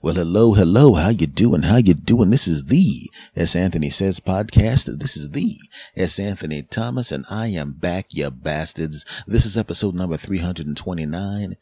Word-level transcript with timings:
Well, 0.00 0.14
hello, 0.14 0.52
hello. 0.52 0.94
How 0.94 1.08
you 1.08 1.26
doing? 1.26 1.62
How 1.62 1.78
you 1.78 1.92
doing? 1.92 2.30
This 2.30 2.46
is 2.46 2.66
the 2.66 3.10
S. 3.34 3.56
Anthony 3.56 3.90
Says 3.90 4.20
podcast. 4.20 5.00
This 5.00 5.16
is 5.16 5.30
the 5.30 5.56
S. 5.96 6.20
Anthony 6.20 6.62
Thomas, 6.62 7.10
and 7.10 7.24
I 7.28 7.48
am 7.48 7.72
back, 7.72 8.14
you 8.14 8.30
bastards. 8.30 9.04
This 9.26 9.44
is 9.44 9.58
episode 9.58 9.96
number 9.96 10.16
329. 10.16 11.56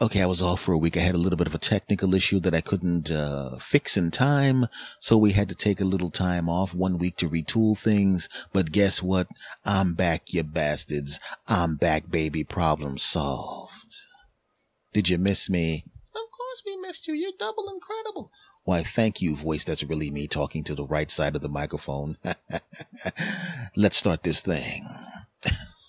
Okay, 0.00 0.22
I 0.22 0.26
was 0.26 0.40
off 0.40 0.62
for 0.62 0.72
a 0.72 0.78
week. 0.78 0.96
I 0.96 1.00
had 1.00 1.14
a 1.14 1.18
little 1.18 1.36
bit 1.36 1.46
of 1.46 1.54
a 1.54 1.58
technical 1.58 2.14
issue 2.14 2.40
that 2.40 2.54
I 2.54 2.62
couldn't 2.62 3.10
uh, 3.10 3.58
fix 3.58 3.98
in 3.98 4.10
time, 4.10 4.66
so 4.98 5.18
we 5.18 5.32
had 5.32 5.50
to 5.50 5.54
take 5.54 5.82
a 5.82 5.84
little 5.84 6.10
time 6.10 6.48
off, 6.48 6.74
one 6.74 6.96
week 6.96 7.18
to 7.18 7.28
retool 7.28 7.78
things. 7.78 8.30
But 8.54 8.72
guess 8.72 9.02
what? 9.02 9.28
I'm 9.66 9.92
back, 9.92 10.32
you 10.32 10.44
bastards. 10.44 11.20
I'm 11.46 11.76
back, 11.76 12.10
baby. 12.10 12.42
Problem 12.42 12.96
solved. 12.96 13.96
Did 14.94 15.10
you 15.10 15.18
miss 15.18 15.50
me? 15.50 15.84
We 16.66 16.76
missed 16.76 17.08
you. 17.08 17.14
You're 17.14 17.32
double 17.38 17.68
incredible. 17.72 18.30
Why, 18.64 18.82
thank 18.82 19.22
you, 19.22 19.34
voice. 19.34 19.64
That's 19.64 19.84
really 19.84 20.10
me 20.10 20.26
talking 20.26 20.62
to 20.64 20.74
the 20.74 20.84
right 20.84 21.10
side 21.10 21.34
of 21.34 21.42
the 21.42 21.48
microphone. 21.48 22.18
Let's 23.76 23.96
start 23.96 24.22
this 24.22 24.42
thing. 24.42 24.86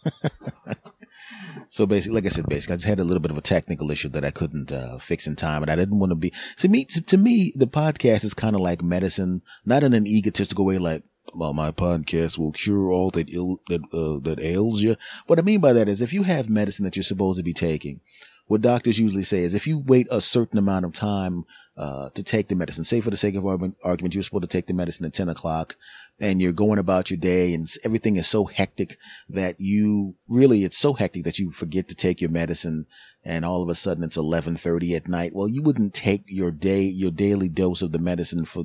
so 1.69 1.85
basically, 1.85 2.15
like 2.15 2.25
I 2.25 2.29
said, 2.29 2.47
basically, 2.47 2.73
I 2.73 2.77
just 2.77 2.87
had 2.87 2.99
a 2.99 3.03
little 3.03 3.19
bit 3.19 3.31
of 3.31 3.37
a 3.37 3.41
technical 3.41 3.91
issue 3.91 4.09
that 4.09 4.23
I 4.23 4.31
couldn't 4.31 4.71
uh, 4.71 4.97
fix 4.97 5.27
in 5.27 5.35
time, 5.35 5.61
and 5.61 5.71
I 5.71 5.75
didn't 5.75 5.99
want 5.99 6.11
to 6.11 6.15
be. 6.15 6.31
To 6.57 6.69
me, 6.69 6.85
to, 6.85 7.01
to 7.01 7.17
me, 7.17 7.51
the 7.55 7.67
podcast 7.67 8.23
is 8.23 8.33
kind 8.33 8.55
of 8.55 8.61
like 8.61 8.81
medicine, 8.81 9.41
not 9.65 9.83
in 9.83 9.93
an 9.93 10.07
egotistical 10.07 10.65
way, 10.65 10.77
like 10.77 11.03
well, 11.35 11.53
my 11.53 11.71
podcast 11.71 12.37
will 12.37 12.51
cure 12.51 12.91
all 12.91 13.11
that 13.11 13.31
ill 13.33 13.61
that 13.67 13.81
uh, 13.93 14.19
that 14.23 14.39
ails 14.41 14.81
you. 14.81 14.95
What 15.27 15.39
I 15.39 15.41
mean 15.41 15.59
by 15.59 15.73
that 15.73 15.89
is, 15.89 16.01
if 16.01 16.13
you 16.13 16.23
have 16.23 16.49
medicine 16.49 16.85
that 16.85 16.95
you're 16.95 17.03
supposed 17.03 17.37
to 17.37 17.43
be 17.43 17.53
taking, 17.53 18.01
what 18.49 18.61
doctors 18.61 18.97
usually 18.97 19.21
say 19.21 19.43
is 19.43 19.53
if 19.53 19.67
you 19.67 19.77
wait 19.77 20.07
a 20.09 20.19
certain 20.19 20.57
amount 20.57 20.83
of 20.83 20.91
time 20.91 21.45
uh, 21.77 22.09
to 22.09 22.23
take 22.23 22.47
the 22.47 22.55
medicine, 22.55 22.83
say 22.83 22.99
for 22.99 23.11
the 23.11 23.15
sake 23.15 23.35
of 23.35 23.45
argument, 23.45 24.15
you're 24.15 24.23
supposed 24.23 24.41
to 24.41 24.47
take 24.47 24.65
the 24.65 24.73
medicine 24.73 25.05
at 25.05 25.13
10 25.13 25.29
o'clock 25.29 25.75
and 26.19 26.41
you're 26.41 26.51
going 26.51 26.79
about 26.79 27.11
your 27.11 27.19
day 27.19 27.53
and 27.53 27.69
everything 27.85 28.15
is 28.15 28.27
so 28.27 28.45
hectic 28.45 28.97
that 29.29 29.61
you 29.61 30.15
really, 30.27 30.63
it's 30.63 30.79
so 30.79 30.93
hectic 30.93 31.25
that 31.25 31.37
you 31.37 31.51
forget 31.51 31.87
to 31.87 31.95
take 31.95 32.21
your 32.21 32.31
medicine 32.31 32.87
and 33.23 33.45
all 33.45 33.61
of 33.61 33.69
a 33.69 33.75
sudden 33.75 34.03
it's 34.03 34.17
1130 34.17 34.95
at 34.95 35.07
night. 35.07 35.31
Well, 35.35 35.47
you 35.47 35.61
wouldn't 35.61 35.93
take 35.93 36.23
your 36.25 36.49
day, 36.49 36.81
your 36.81 37.11
daily 37.11 37.49
dose 37.49 37.83
of 37.83 37.91
the 37.91 37.99
medicine 37.99 38.45
for 38.45 38.63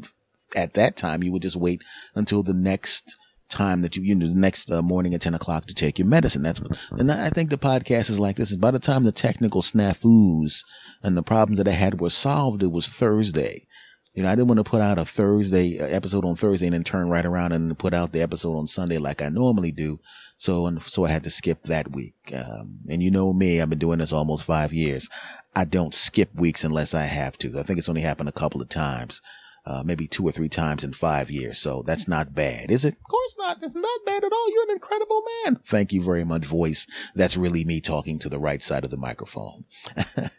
at 0.56 0.73
that 0.73 0.97
time. 0.97 1.23
You 1.23 1.33
would 1.33 1.42
just 1.42 1.56
wait 1.56 1.84
until 2.14 2.42
the 2.42 2.55
next 2.55 3.17
time 3.48 3.83
that 3.83 3.97
you, 3.97 4.03
you 4.03 4.14
know, 4.14 4.27
the 4.27 4.34
next 4.34 4.70
uh, 4.70 4.83
morning 4.83 5.14
at 5.14 5.20
10 5.20 5.34
o'clock 5.34 5.67
to 5.67 5.75
take 5.75 5.98
your 5.98 6.09
medicine. 6.09 6.42
That's 6.42 6.61
what, 6.61 6.78
and 6.92 7.11
I 7.11 7.31
think 7.31 7.51
the 7.51 7.59
podcast 7.59 8.11
is 8.11 8.20
like 8.20 8.36
this. 8.36 8.55
By 8.56 8.70
the 8.70 8.78
time 8.78 9.03
the 9.03 9.12
technical 9.12 9.62
snafus 9.62 10.64
and 11.03 11.17
the 11.17 11.23
problems 11.23 11.59
that 11.59 11.69
I 11.69 11.73
had 11.73 12.01
were 12.01 12.11
solved, 12.11 12.62
it 12.62 12.73
was 12.73 12.89
Thursday. 12.89 13.67
You 14.14 14.23
know, 14.23 14.31
I 14.31 14.36
didn't 14.36 14.48
want 14.48 14.59
to 14.59 14.70
put 14.70 14.81
out 14.81 14.98
a 14.98 15.05
Thursday 15.05 15.81
uh, 15.81 15.86
episode 15.86 16.25
on 16.25 16.36
Thursday 16.36 16.67
and 16.67 16.75
then 16.75 16.84
turn 16.84 17.09
right 17.09 17.27
around 17.27 17.53
and 17.53 17.78
put 17.78 17.92
out 17.92 18.12
the 18.12 18.23
episode 18.23 18.56
on 18.56 18.69
Sunday 18.69 18.98
like 18.98 19.20
I 19.20 19.28
normally 19.28 19.73
do. 19.73 19.98
So, 20.36 20.67
and 20.67 20.81
so 20.83 21.05
I 21.05 21.11
had 21.11 21.25
to 21.25 21.31
skip 21.31 21.64
that 21.64 21.92
week. 21.92 22.14
Um, 22.33 22.81
and 22.89 23.03
you 23.03 23.11
know 23.11 23.33
me, 23.33 23.61
I've 23.61 23.70
been 23.70 23.79
doing 23.79 23.98
this 23.98 24.12
almost 24.12 24.45
five 24.45 24.73
years. 24.73 25.08
I 25.56 25.64
don't 25.64 25.95
skip 25.95 26.34
weeks 26.34 26.64
unless 26.64 26.95
I 26.95 27.05
have 27.05 27.39
to. 27.39 27.58
I 27.58 27.62
think 27.62 27.79
it's 27.79 27.89
only 27.89 28.03
happened 28.03 28.29
a 28.29 28.33
couple 28.33 28.61
of 28.62 28.69
times 28.69 29.20
uh, 29.67 29.83
maybe 29.84 30.07
two 30.07 30.27
or 30.27 30.33
three 30.33 30.48
times 30.48 30.84
in 30.84 30.93
five 30.93 31.31
years. 31.31 31.59
So 31.59 31.83
that's 31.83 32.07
not 32.07 32.34
bad, 32.34 32.70
is 32.70 32.84
it? 32.84 32.95
Of 32.95 33.03
course 33.05 33.37
not. 33.39 33.62
It's 33.62 33.75
not 33.75 34.05
bad 34.05 34.25
at 34.25 34.33
all. 34.33 34.53
You're 34.53 34.65
an 34.65 34.70
incredible 34.73 35.23
man. 35.45 35.57
Thank 35.65 35.93
you 35.93 36.03
very 36.03 36.25
much, 36.25 36.45
voice. 36.45 36.87
That's 37.15 37.37
really 37.37 37.65
me 37.65 37.81
talking 37.81 38.19
to 38.20 38.29
the 38.29 38.39
right 38.39 38.62
side 38.62 38.85
of 38.85 38.91
the 38.91 38.97
microphone. 38.98 39.65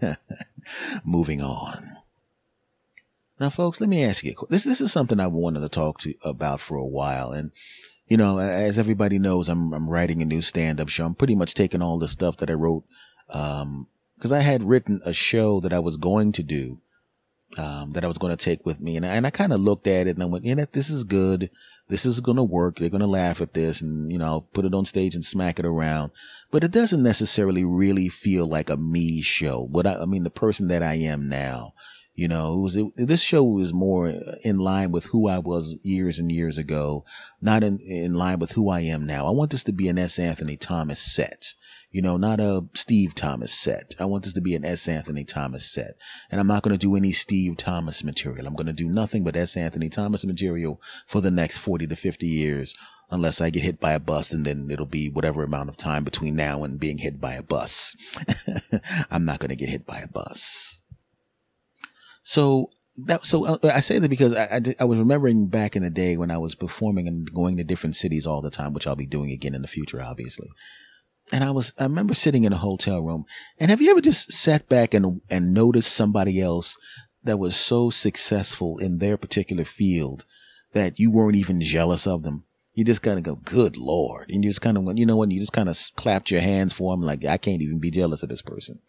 Moving 1.04 1.42
on. 1.42 1.90
Now, 3.40 3.50
folks, 3.50 3.82
let 3.82 3.90
me 3.90 4.04
ask 4.04 4.24
you 4.24 4.36
this. 4.50 4.64
This 4.64 4.80
is 4.80 4.92
something 4.94 5.20
I 5.20 5.28
wanted 5.28 5.62
to 5.62 5.70
talk 5.70 6.00
to 6.02 6.14
about 6.24 6.62
for 6.62 6.78
a 6.78 6.86
while. 6.86 7.32
And, 7.32 7.52
you 8.08 8.18
know, 8.18 8.38
as 8.38 8.78
everybody 8.78 9.18
knows, 9.18 9.50
I'm, 9.50 9.74
I'm 9.74 9.90
writing 9.90 10.22
a 10.22 10.26
new 10.26 10.42
stand 10.42 10.80
up 10.80 10.88
show. 10.88 11.06
I'm 11.06 11.16
pretty 11.16 11.36
much 11.36 11.54
taking 11.54 11.82
all 11.82 11.98
the 11.98 12.08
stuff 12.08 12.38
that 12.38 12.50
I 12.50 12.54
wrote, 12.54 12.86
um, 13.30 13.88
cause 14.22 14.32
I 14.32 14.40
had 14.40 14.64
written 14.64 15.02
a 15.06 15.14
show 15.14 15.60
that 15.60 15.74
I 15.74 15.80
was 15.80 15.98
going 15.98 16.32
to 16.34 16.44
do 16.44 16.80
um, 17.58 17.94
that 17.94 18.04
I 18.04 18.08
was 18.08 18.18
going 18.18 18.36
to 18.36 18.44
take 18.44 18.66
with 18.66 18.80
me. 18.80 18.98
And 18.98 19.06
I, 19.06 19.10
and 19.16 19.26
I 19.26 19.30
kind 19.30 19.54
of 19.54 19.62
looked 19.62 19.88
at 19.88 20.08
it 20.08 20.16
and 20.16 20.24
I 20.24 20.26
went, 20.26 20.46
you 20.46 20.56
know, 20.56 20.66
this 20.72 20.90
is 20.90 21.04
good. 21.04 21.50
This 21.88 22.06
is 22.06 22.20
going 22.20 22.38
to 22.38 22.44
work. 22.44 22.78
They're 22.78 22.90
going 22.90 23.02
to 23.02 23.08
laugh 23.08 23.42
at 23.42 23.54
this 23.54 23.82
and, 23.82 24.12
you 24.12 24.18
know, 24.18 24.48
put 24.54 24.66
it 24.66 24.74
on 24.74 24.86
stage 24.86 25.16
and 25.16 25.24
smack 25.24 25.60
it 25.60 25.66
around. 25.66 26.12
But 26.52 26.64
it 26.64 26.72
doesn't 26.72 27.04
necessarily 27.04 27.64
really 27.64 28.10
feel 28.10 28.46
like 28.46 28.70
a 28.70 28.78
me 28.78 29.22
show. 29.22 29.62
What 29.62 29.88
I, 29.88 30.02
I 30.02 30.06
mean, 30.06 30.24
the 30.24 30.30
person 30.30 30.68
that 30.70 30.84
I 30.84 30.96
am 30.96 31.30
now, 31.30 31.74
you 32.14 32.28
know, 32.28 32.58
it 32.58 32.62
was, 32.62 32.78
it, 32.78 32.88
this 32.96 33.22
show 33.22 33.44
was 33.44 33.74
more 33.74 34.14
in 34.44 34.58
line 34.58 34.92
with 34.92 35.06
who 35.08 35.28
I 35.28 35.40
was 35.40 35.76
years 35.84 36.18
and 36.18 36.32
years 36.32 36.58
ago, 36.58 37.06
not 37.42 37.64
in, 37.64 37.80
in 37.80 38.14
line 38.14 38.40
with 38.40 38.54
who 38.54 38.70
I 38.70 38.82
am 38.82 39.06
now. 39.06 39.28
I 39.28 39.32
want 39.32 39.52
this 39.52 39.64
to 39.66 39.74
be 39.74 39.88
an 39.88 40.00
S. 40.00 40.18
Anthony 40.18 40.58
Thomas 40.58 41.00
set 41.00 41.54
you 41.96 42.02
know, 42.02 42.18
not 42.18 42.42
a 42.42 42.66
Steve 42.74 43.16
Thomas 43.16 43.54
set. 43.54 43.96
I 44.02 44.04
want 44.04 44.26
this 44.26 44.34
to 44.34 44.42
be 44.42 44.54
an 44.54 44.66
S. 44.66 44.90
Anthony 44.90 45.24
Thomas 45.24 45.66
set. 45.66 45.94
And 46.30 46.42
I'm 46.42 46.48
not 46.48 46.62
going 46.62 46.78
to 46.78 46.78
do 46.78 46.98
any 46.98 47.14
Steve 47.14 47.56
Thomas 47.56 48.04
material. 48.04 48.48
I'm 48.48 48.54
going 48.54 48.68
to 48.68 48.74
do 48.74 48.90
nothing 48.90 49.24
but 49.24 49.38
S. 49.38 49.56
Anthony 49.56 49.88
Thomas 49.88 50.26
material 50.26 50.82
for 51.08 51.22
the 51.22 51.32
next 51.32 51.60
40 51.60 51.88
to 51.88 51.96
50 51.96 52.28
years, 52.28 52.76
unless 53.10 53.40
I 53.40 53.50
get 53.50 53.64
hit 53.64 53.80
by 53.80 53.94
a 53.94 54.02
bus 54.02 54.34
and 54.34 54.44
then 54.44 54.68
it'll 54.70 54.86
be 54.86 55.10
whatever 55.10 55.42
amount 55.42 55.70
of 55.70 55.78
time 55.78 56.04
between 56.04 56.36
now 56.36 56.66
and 56.66 56.82
being 56.82 56.98
hit 56.98 57.22
by 57.22 57.36
a 57.36 57.42
bus. 57.42 57.96
I'm 59.10 59.24
not 59.24 59.40
going 59.40 59.52
to 59.52 59.56
get 59.56 59.70
hit 59.70 59.86
by 59.86 60.00
a 60.00 60.10
bus. 60.10 60.82
So 62.24 62.72
that, 63.06 63.26
so 63.26 63.46
uh, 63.46 63.58
I 63.74 63.80
say 63.80 64.00
that 64.00 64.10
because 64.10 64.36
I, 64.36 64.58
I, 64.58 64.76
I, 64.82 64.84
was 64.84 65.00
remembering 65.00 65.48
back 65.48 65.78
in 65.78 65.84
the 65.84 65.90
day 65.90 66.18
when 66.18 66.30
I 66.30 66.40
was 66.40 66.56
performing 66.56 67.08
and 67.08 67.34
going 67.34 67.56
to 67.56 67.64
different 67.64 67.96
cities 67.96 68.28
all 68.28 68.42
the 68.42 68.52
time, 68.52 68.74
which 68.74 68.86
I'll 68.86 68.98
be 68.98 69.06
doing 69.06 69.32
again 69.32 69.56
in 69.56 69.62
the 69.62 69.70
future, 69.70 70.02
obviously 70.02 70.50
and 71.32 71.44
I 71.44 71.52
was, 71.52 71.74
I 71.80 71.84
remember 71.84 72.14
sitting 72.14 72.44
in 72.44 72.54
a 72.54 72.58
hotel 72.58 73.02
room 73.02 73.26
and 73.60 73.72
have 73.72 73.82
you 73.82 73.92
ever 73.92 74.02
just 74.02 74.32
sat 74.32 74.70
back 74.70 74.94
and, 74.94 75.22
and 75.30 75.54
noticed 75.54 75.96
somebody 75.96 76.42
else 76.42 76.78
that 77.24 77.38
was 77.38 77.56
so 77.56 77.90
successful 77.90 78.78
in 78.78 79.00
their 79.00 79.18
particular 79.18 79.66
field 79.66 80.26
that 80.74 81.00
you 81.00 81.12
weren't 81.12 81.38
even 81.38 81.62
jealous 81.62 82.06
of 82.06 82.24
them? 82.24 82.44
You 82.74 82.84
just 82.84 83.02
kind 83.02 83.18
of 83.18 83.24
go, 83.24 83.36
good 83.36 83.78
Lord. 83.78 84.30
And 84.30 84.44
you 84.44 84.50
just 84.50 84.62
kind 84.62 84.78
of, 84.78 84.84
went, 84.84 85.00
you 85.00 85.06
know, 85.06 85.16
what? 85.16 85.32
you 85.32 85.40
just 85.40 85.54
kind 85.54 85.70
of 85.70 85.78
clapped 85.96 86.30
your 86.30 86.42
hands 86.42 86.74
for 86.74 86.94
them, 86.94 87.02
like, 87.02 87.24
I 87.26 87.38
can't 87.38 87.62
even 87.62 87.80
be 87.80 87.90
jealous 87.90 88.22
of 88.22 88.30
this 88.30 88.42
person. 88.42 88.80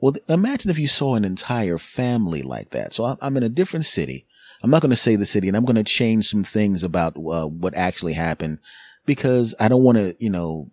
Well, 0.00 0.14
imagine 0.28 0.70
if 0.70 0.78
you 0.78 0.86
saw 0.86 1.14
an 1.14 1.24
entire 1.24 1.76
family 1.76 2.40
like 2.40 2.70
that. 2.70 2.94
So 2.94 3.16
I'm 3.20 3.36
in 3.36 3.42
a 3.42 3.48
different 3.48 3.84
city. 3.84 4.26
I'm 4.62 4.70
not 4.70 4.82
going 4.82 4.90
to 4.90 4.96
say 4.96 5.16
the 5.16 5.26
city 5.26 5.48
and 5.48 5.56
I'm 5.56 5.64
going 5.64 5.76
to 5.76 5.84
change 5.84 6.28
some 6.28 6.44
things 6.44 6.82
about 6.82 7.16
uh, 7.16 7.46
what 7.46 7.74
actually 7.74 8.14
happened 8.14 8.60
because 9.06 9.54
I 9.60 9.68
don't 9.68 9.82
want 9.82 9.98
to, 9.98 10.14
you 10.18 10.30
know, 10.30 10.70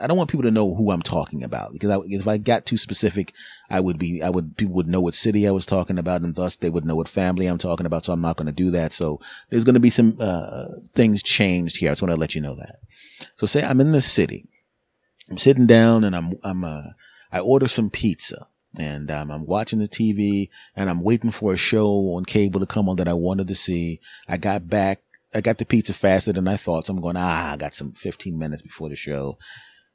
I 0.00 0.06
don't 0.06 0.16
want 0.16 0.30
people 0.30 0.44
to 0.44 0.50
know 0.50 0.74
who 0.74 0.90
I'm 0.90 1.02
talking 1.02 1.44
about 1.44 1.72
because 1.72 1.90
I, 1.90 1.98
if 2.06 2.26
I 2.26 2.38
got 2.38 2.64
too 2.64 2.78
specific, 2.78 3.34
I 3.68 3.80
would 3.80 3.98
be, 3.98 4.22
I 4.22 4.30
would, 4.30 4.56
people 4.56 4.74
would 4.74 4.88
know 4.88 5.00
what 5.00 5.14
city 5.14 5.46
I 5.46 5.50
was 5.50 5.66
talking 5.66 5.98
about 5.98 6.22
and 6.22 6.34
thus 6.34 6.56
they 6.56 6.70
would 6.70 6.86
know 6.86 6.96
what 6.96 7.08
family 7.08 7.46
I'm 7.46 7.58
talking 7.58 7.84
about. 7.84 8.06
So 8.06 8.12
I'm 8.12 8.20
not 8.20 8.36
going 8.36 8.46
to 8.46 8.52
do 8.52 8.70
that. 8.70 8.92
So 8.92 9.20
there's 9.50 9.64
going 9.64 9.74
to 9.74 9.80
be 9.80 9.90
some, 9.90 10.16
uh, 10.18 10.66
things 10.94 11.22
changed 11.22 11.78
here. 11.78 11.90
I 11.90 11.92
just 11.92 12.02
want 12.02 12.12
to 12.12 12.20
let 12.20 12.34
you 12.34 12.40
know 12.40 12.54
that. 12.56 12.76
So 13.36 13.46
say 13.46 13.62
I'm 13.62 13.80
in 13.80 13.92
the 13.92 14.00
city. 14.00 14.48
I'm 15.30 15.38
sitting 15.38 15.66
down 15.66 16.02
and 16.02 16.16
I'm, 16.16 16.34
I'm, 16.42 16.64
uh, 16.64 16.82
I 17.30 17.40
order 17.40 17.68
some 17.68 17.90
pizza 17.90 18.46
and 18.78 19.10
um, 19.10 19.30
I'm 19.30 19.44
watching 19.44 19.78
the 19.78 19.88
TV 19.88 20.48
and 20.76 20.88
I'm 20.88 21.02
waiting 21.02 21.30
for 21.30 21.52
a 21.52 21.58
show 21.58 21.90
on 22.14 22.24
cable 22.24 22.60
to 22.60 22.66
come 22.66 22.88
on 22.88 22.96
that 22.96 23.08
I 23.08 23.14
wanted 23.14 23.48
to 23.48 23.54
see. 23.54 24.00
I 24.26 24.38
got 24.38 24.68
back 24.68 25.02
I 25.34 25.40
got 25.40 25.58
the 25.58 25.66
pizza 25.66 25.92
faster 25.92 26.32
than 26.32 26.48
I 26.48 26.56
thought. 26.56 26.86
So 26.86 26.94
I'm 26.94 27.00
going, 27.00 27.16
ah, 27.16 27.52
I 27.52 27.56
got 27.56 27.74
some 27.74 27.92
15 27.92 28.38
minutes 28.38 28.62
before 28.62 28.88
the 28.88 28.96
show. 28.96 29.38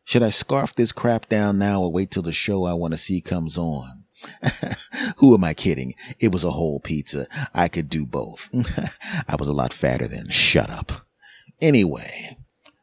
Should 0.06 0.24
I 0.24 0.30
scarf 0.30 0.76
this 0.76 0.92
crap 0.92 1.30
down 1.30 1.58
now 1.58 1.82
or 1.82 1.92
wait 1.92 2.12
till 2.12 2.24
the 2.24 2.32
show 2.32 2.66
I 2.66 2.74
want 2.74 2.94
to 2.94 2.98
see 2.98 3.22
comes 3.22 3.58
on? 3.58 4.04
Who 5.18 5.34
am 5.34 5.44
I 5.44 5.54
kidding? 5.54 5.96
It 6.20 6.32
was 6.32 6.44
a 6.44 6.52
whole 6.52 6.80
pizza. 6.80 7.28
I 7.54 7.68
could 7.68 7.90
do 7.90 8.06
both. 8.06 8.50
I 9.28 9.36
was 9.38 9.48
a 9.48 9.54
lot 9.54 9.74
fatter 9.74 10.08
then. 10.08 10.30
Shut 10.30 10.70
up. 10.70 11.08
Anyway, 11.62 12.38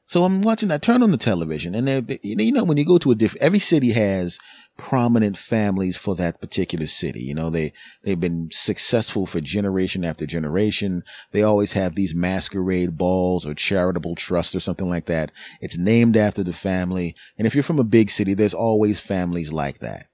so 0.06 0.25
I'm 0.25 0.43
watching, 0.43 0.70
I 0.70 0.79
turn 0.79 1.03
on 1.03 1.11
the 1.11 1.17
television 1.17 1.75
and 1.75 1.87
there, 1.87 2.03
you 2.23 2.53
know, 2.53 2.64
when 2.64 2.79
you 2.79 2.85
go 2.85 2.99
to 2.99 3.11
a 3.11 3.14
different, 3.14 3.43
every 3.43 3.58
city 3.58 3.93
has 3.93 4.38
prominent 4.81 5.37
families 5.37 5.99
for 5.99 6.17
that 6.17 6.41
particular 6.41 6.87
city. 6.87 7.21
You 7.21 7.35
know, 7.35 7.50
they, 7.50 7.75
they've 8.03 8.19
been 8.19 8.49
successful 8.50 9.27
for 9.27 9.38
generation 9.43 10.06
after 10.06 10.25
generation. 10.25 11.05
They 11.32 11.43
always 11.43 11.75
have 11.75 11.94
these 11.94 12.15
masquerade 12.15 12.97
balls 12.97 13.47
or 13.47 13.53
charitable 13.53 14.15
trusts 14.15 14.55
or 14.55 14.61
something 14.61 14.88
like 14.88 15.05
that. 15.05 15.32
It's 15.61 15.77
named 15.77 16.17
after 16.17 16.43
the 16.43 16.55
family. 16.55 17.15
And 17.37 17.47
if 17.47 17.55
you're 17.55 17.62
from 17.62 17.79
a 17.79 17.85
big 17.85 18.11
city, 18.11 18.32
there's 18.32 18.55
always 18.55 19.00
families 19.00 19.53
like 19.53 19.81
that. 19.81 20.06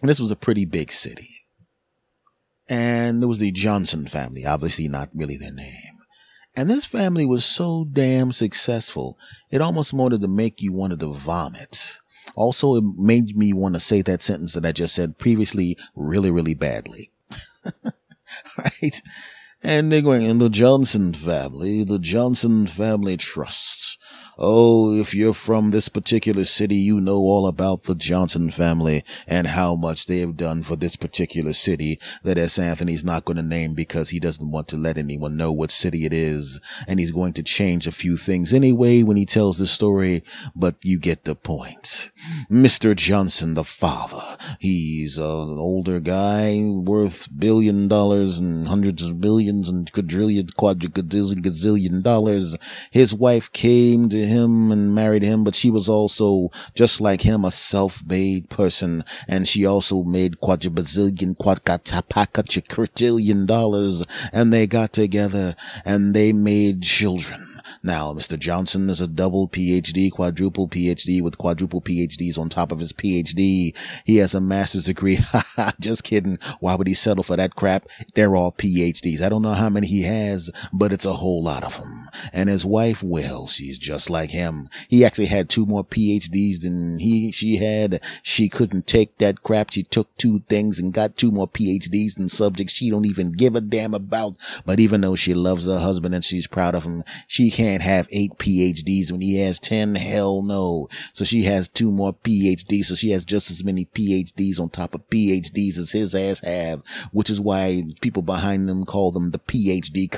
And 0.00 0.08
this 0.08 0.20
was 0.20 0.30
a 0.30 0.36
pretty 0.36 0.64
big 0.64 0.92
city. 0.92 1.44
And 2.68 3.20
there 3.20 3.28
was 3.28 3.40
the 3.40 3.50
Johnson 3.50 4.06
family, 4.06 4.46
obviously 4.46 4.86
not 4.86 5.08
really 5.12 5.36
their 5.36 5.52
name. 5.52 5.96
And 6.54 6.70
this 6.70 6.86
family 6.86 7.26
was 7.26 7.44
so 7.44 7.84
damn 7.84 8.30
successful, 8.30 9.18
it 9.50 9.60
almost 9.60 9.92
wanted 9.92 10.20
to 10.20 10.28
make 10.28 10.62
you 10.62 10.72
wanted 10.72 11.00
to 11.00 11.12
vomit. 11.12 11.98
Also, 12.34 12.76
it 12.76 12.84
made 12.96 13.36
me 13.36 13.52
want 13.52 13.74
to 13.74 13.80
say 13.80 14.02
that 14.02 14.22
sentence 14.22 14.54
that 14.54 14.66
I 14.66 14.72
just 14.72 14.94
said 14.94 15.18
previously 15.18 15.76
really, 15.94 16.30
really 16.30 16.54
badly. 16.54 17.10
right? 18.58 19.02
And 19.62 19.90
they're 19.90 20.02
going 20.02 20.22
in 20.22 20.38
the 20.38 20.50
Johnson 20.50 21.14
family, 21.14 21.84
the 21.84 21.98
Johnson 21.98 22.66
family 22.66 23.16
trust. 23.16 23.98
Oh, 24.38 24.94
if 24.94 25.14
you're 25.14 25.32
from 25.32 25.70
this 25.70 25.88
particular 25.88 26.44
city, 26.44 26.76
you 26.76 27.00
know 27.00 27.16
all 27.16 27.46
about 27.46 27.84
the 27.84 27.94
Johnson 27.94 28.50
family 28.50 29.02
and 29.26 29.46
how 29.46 29.74
much 29.74 30.04
they 30.04 30.18
have 30.18 30.36
done 30.36 30.62
for 30.62 30.76
this 30.76 30.94
particular 30.94 31.54
city 31.54 31.98
that 32.22 32.36
S. 32.36 32.58
Anthony's 32.58 33.02
not 33.02 33.24
going 33.24 33.38
to 33.38 33.42
name 33.42 33.72
because 33.72 34.10
he 34.10 34.20
doesn't 34.20 34.50
want 34.50 34.68
to 34.68 34.76
let 34.76 34.98
anyone 34.98 35.38
know 35.38 35.52
what 35.52 35.70
city 35.70 36.04
it 36.04 36.12
is. 36.12 36.60
And 36.86 37.00
he's 37.00 37.12
going 37.12 37.32
to 37.32 37.42
change 37.42 37.86
a 37.86 37.92
few 37.92 38.18
things 38.18 38.52
anyway 38.52 39.02
when 39.02 39.16
he 39.16 39.24
tells 39.24 39.56
the 39.56 39.66
story, 39.66 40.22
but 40.54 40.76
you 40.82 40.98
get 40.98 41.24
the 41.24 41.34
point. 41.34 42.10
Mr. 42.50 42.94
Johnson, 42.94 43.54
the 43.54 43.64
father, 43.64 44.36
he's 44.60 45.16
an 45.16 45.24
older 45.24 45.98
guy 45.98 46.60
worth 46.62 47.28
billion 47.34 47.88
dollars 47.88 48.38
and 48.38 48.68
hundreds 48.68 49.02
of 49.02 49.18
billions 49.18 49.70
and 49.70 49.90
quadrillion, 49.92 50.48
quadrillion, 50.48 51.40
gazillion 51.42 52.02
dollars. 52.02 52.54
His 52.90 53.14
wife 53.14 53.50
came 53.52 54.10
to 54.10 54.25
him 54.26 54.70
and 54.70 54.94
married 54.94 55.22
him, 55.22 55.44
but 55.44 55.54
she 55.54 55.70
was 55.70 55.88
also 55.88 56.50
just 56.74 57.00
like 57.00 57.22
him, 57.22 57.44
a 57.44 57.50
self-made 57.50 58.50
person. 58.50 59.04
And 59.28 59.48
she 59.48 59.64
also 59.64 60.02
made 60.02 60.40
quadribazillion, 60.40 61.38
quadrillion 61.38 63.46
dollars 63.46 64.02
and 64.32 64.52
they 64.52 64.66
got 64.66 64.92
together 64.92 65.54
and 65.84 66.14
they 66.14 66.32
made 66.32 66.82
children. 66.82 67.45
Now, 67.86 68.12
Mr. 68.12 68.36
Johnson 68.36 68.90
is 68.90 69.00
a 69.00 69.06
double 69.06 69.46
PhD, 69.46 70.10
quadruple 70.10 70.66
PhD 70.66 71.22
with 71.22 71.38
quadruple 71.38 71.80
PhDs 71.80 72.36
on 72.36 72.48
top 72.48 72.72
of 72.72 72.80
his 72.80 72.92
PhD. 72.92 73.76
He 74.04 74.16
has 74.16 74.34
a 74.34 74.40
master's 74.40 74.86
degree. 74.86 75.20
Just 75.80 76.02
kidding. 76.02 76.40
Why 76.58 76.74
would 76.74 76.88
he 76.88 76.94
settle 76.94 77.22
for 77.22 77.36
that 77.36 77.54
crap? 77.54 77.86
They're 78.16 78.34
all 78.34 78.50
PhDs. 78.50 79.22
I 79.22 79.28
don't 79.28 79.42
know 79.42 79.52
how 79.52 79.68
many 79.68 79.86
he 79.86 80.02
has, 80.02 80.50
but 80.72 80.92
it's 80.92 81.04
a 81.04 81.12
whole 81.12 81.44
lot 81.44 81.62
of 81.62 81.80
them. 81.80 82.08
And 82.32 82.48
his 82.48 82.66
wife, 82.66 83.04
well, 83.04 83.46
she's 83.46 83.78
just 83.78 84.10
like 84.10 84.30
him. 84.30 84.68
He 84.88 85.04
actually 85.04 85.26
had 85.26 85.48
two 85.48 85.64
more 85.64 85.84
PhDs 85.84 86.62
than 86.62 86.98
he, 86.98 87.30
she 87.30 87.58
had. 87.58 88.02
She 88.20 88.48
couldn't 88.48 88.88
take 88.88 89.16
that 89.18 89.44
crap. 89.44 89.70
She 89.70 89.84
took 89.84 90.08
two 90.16 90.40
things 90.48 90.80
and 90.80 90.92
got 90.92 91.16
two 91.16 91.30
more 91.30 91.46
PhDs 91.46 92.18
in 92.18 92.30
subjects 92.30 92.72
she 92.72 92.90
don't 92.90 93.06
even 93.06 93.30
give 93.30 93.54
a 93.54 93.60
damn 93.60 93.94
about. 93.94 94.34
But 94.64 94.80
even 94.80 95.02
though 95.02 95.14
she 95.14 95.34
loves 95.34 95.66
her 95.66 95.78
husband 95.78 96.16
and 96.16 96.24
she's 96.24 96.48
proud 96.48 96.74
of 96.74 96.82
him, 96.82 97.04
she 97.28 97.48
can't 97.48 97.75
can't 97.76 97.90
have 97.90 98.08
eight 98.10 98.38
PhDs 98.38 99.10
when 99.10 99.20
he 99.20 99.38
has 99.40 99.58
10. 99.58 99.96
Hell 99.96 100.42
no. 100.42 100.88
So 101.12 101.24
she 101.24 101.44
has 101.44 101.68
two 101.68 101.90
more 101.90 102.14
PhDs. 102.14 102.86
So 102.86 102.94
she 102.94 103.10
has 103.10 103.24
just 103.24 103.50
as 103.50 103.64
many 103.64 103.84
PhDs 103.84 104.58
on 104.58 104.70
top 104.70 104.94
of 104.94 105.08
PhDs 105.10 105.76
as 105.76 105.92
his 105.92 106.14
ass 106.14 106.40
have, 106.40 106.82
which 107.12 107.28
is 107.28 107.40
why 107.40 107.84
people 108.00 108.22
behind 108.22 108.68
them 108.68 108.86
call 108.86 109.12
them 109.12 109.30
the 109.30 109.38
PhD 109.38 110.10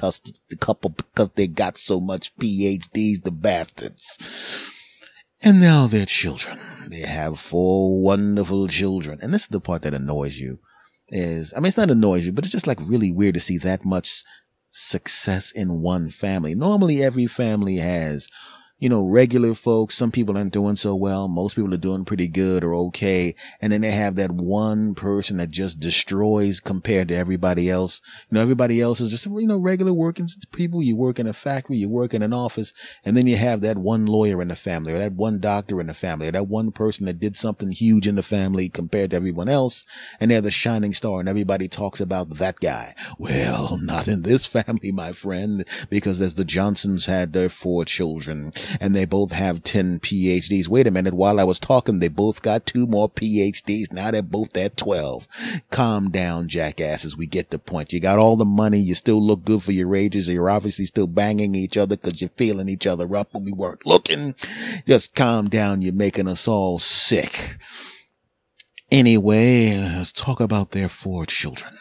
couple 0.60 0.90
because 0.90 1.30
they 1.32 1.48
got 1.48 1.78
so 1.78 2.00
much 2.00 2.36
PhDs, 2.36 3.24
the 3.24 3.32
bastards. 3.32 4.72
And 5.40 5.60
now 5.60 5.86
they're 5.86 6.06
children. 6.06 6.58
They 6.86 7.00
have 7.00 7.40
four 7.40 8.00
wonderful 8.00 8.68
children. 8.68 9.18
And 9.20 9.34
this 9.34 9.42
is 9.42 9.48
the 9.48 9.60
part 9.60 9.82
that 9.82 9.94
annoys 9.94 10.38
you 10.38 10.60
is, 11.08 11.52
I 11.56 11.60
mean, 11.60 11.66
it's 11.66 11.76
not 11.76 11.90
annoys 11.90 12.24
you, 12.24 12.32
but 12.32 12.44
it's 12.44 12.52
just 12.52 12.66
like 12.66 12.78
really 12.80 13.12
weird 13.12 13.34
to 13.34 13.40
see 13.40 13.58
that 13.58 13.84
much 13.84 14.22
success 14.78 15.50
in 15.50 15.80
one 15.82 16.10
family. 16.10 16.54
Normally 16.54 17.02
every 17.02 17.26
family 17.26 17.76
has 17.76 18.28
you 18.78 18.88
know, 18.88 19.02
regular 19.02 19.54
folks, 19.54 19.96
some 19.96 20.12
people 20.12 20.36
aren't 20.36 20.52
doing 20.52 20.76
so 20.76 20.94
well. 20.94 21.26
Most 21.26 21.56
people 21.56 21.74
are 21.74 21.78
doing 21.78 22.04
pretty 22.04 22.28
good 22.28 22.62
or 22.62 22.74
okay. 22.74 23.34
And 23.60 23.72
then 23.72 23.80
they 23.80 23.90
have 23.90 24.14
that 24.16 24.30
one 24.30 24.94
person 24.94 25.38
that 25.38 25.50
just 25.50 25.80
destroys 25.80 26.60
compared 26.60 27.08
to 27.08 27.16
everybody 27.16 27.68
else. 27.68 28.00
You 28.30 28.36
know, 28.36 28.40
everybody 28.40 28.80
else 28.80 29.00
is 29.00 29.10
just, 29.10 29.26
you 29.26 29.48
know, 29.48 29.58
regular 29.58 29.92
working 29.92 30.28
people. 30.52 30.80
You 30.80 30.96
work 30.96 31.18
in 31.18 31.26
a 31.26 31.32
factory, 31.32 31.76
you 31.76 31.88
work 31.88 32.14
in 32.14 32.22
an 32.22 32.32
office, 32.32 32.72
and 33.04 33.16
then 33.16 33.26
you 33.26 33.36
have 33.36 33.62
that 33.62 33.78
one 33.78 34.06
lawyer 34.06 34.40
in 34.40 34.48
the 34.48 34.56
family 34.56 34.92
or 34.92 34.98
that 34.98 35.14
one 35.14 35.40
doctor 35.40 35.80
in 35.80 35.88
the 35.88 35.94
family 35.94 36.28
or 36.28 36.32
that 36.32 36.46
one 36.46 36.70
person 36.70 37.06
that 37.06 37.18
did 37.18 37.34
something 37.34 37.72
huge 37.72 38.06
in 38.06 38.14
the 38.14 38.22
family 38.22 38.68
compared 38.68 39.10
to 39.10 39.16
everyone 39.16 39.48
else. 39.48 39.84
And 40.20 40.30
they're 40.30 40.40
the 40.40 40.52
shining 40.52 40.94
star 40.94 41.18
and 41.18 41.28
everybody 41.28 41.66
talks 41.66 42.00
about 42.00 42.30
that 42.34 42.60
guy. 42.60 42.94
Well, 43.18 43.76
not 43.82 44.06
in 44.06 44.22
this 44.22 44.46
family, 44.46 44.92
my 44.92 45.10
friend, 45.10 45.66
because 45.90 46.20
as 46.20 46.36
the 46.36 46.44
Johnsons 46.44 47.06
had 47.06 47.32
their 47.32 47.48
four 47.48 47.84
children, 47.84 48.52
and 48.80 48.94
they 48.94 49.04
both 49.04 49.32
have 49.32 49.62
10 49.62 50.00
PhDs. 50.00 50.68
Wait 50.68 50.86
a 50.86 50.90
minute. 50.90 51.14
While 51.14 51.40
I 51.40 51.44
was 51.44 51.60
talking, 51.60 51.98
they 51.98 52.08
both 52.08 52.42
got 52.42 52.66
two 52.66 52.86
more 52.86 53.08
PhDs. 53.08 53.92
Now 53.92 54.10
they're 54.10 54.22
both 54.22 54.56
at 54.56 54.76
12. 54.76 55.26
Calm 55.70 56.10
down, 56.10 56.48
jackasses. 56.48 57.16
We 57.16 57.26
get 57.26 57.50
the 57.50 57.58
point. 57.58 57.92
You 57.92 58.00
got 58.00 58.18
all 58.18 58.36
the 58.36 58.44
money. 58.44 58.78
You 58.78 58.94
still 58.94 59.22
look 59.22 59.44
good 59.44 59.62
for 59.62 59.72
your 59.72 59.94
ages. 59.94 60.28
You're 60.28 60.50
obviously 60.50 60.86
still 60.86 61.06
banging 61.06 61.54
each 61.54 61.76
other 61.76 61.96
because 61.96 62.20
you're 62.20 62.30
feeling 62.30 62.68
each 62.68 62.86
other 62.86 63.14
up 63.16 63.32
when 63.32 63.44
we 63.44 63.52
weren't 63.52 63.86
looking. 63.86 64.34
Just 64.86 65.14
calm 65.14 65.48
down. 65.48 65.82
You're 65.82 65.92
making 65.92 66.28
us 66.28 66.48
all 66.48 66.78
sick. 66.78 67.56
Anyway, 68.90 69.76
let's 69.76 70.12
talk 70.12 70.40
about 70.40 70.70
their 70.70 70.88
four 70.88 71.26
children. 71.26 71.74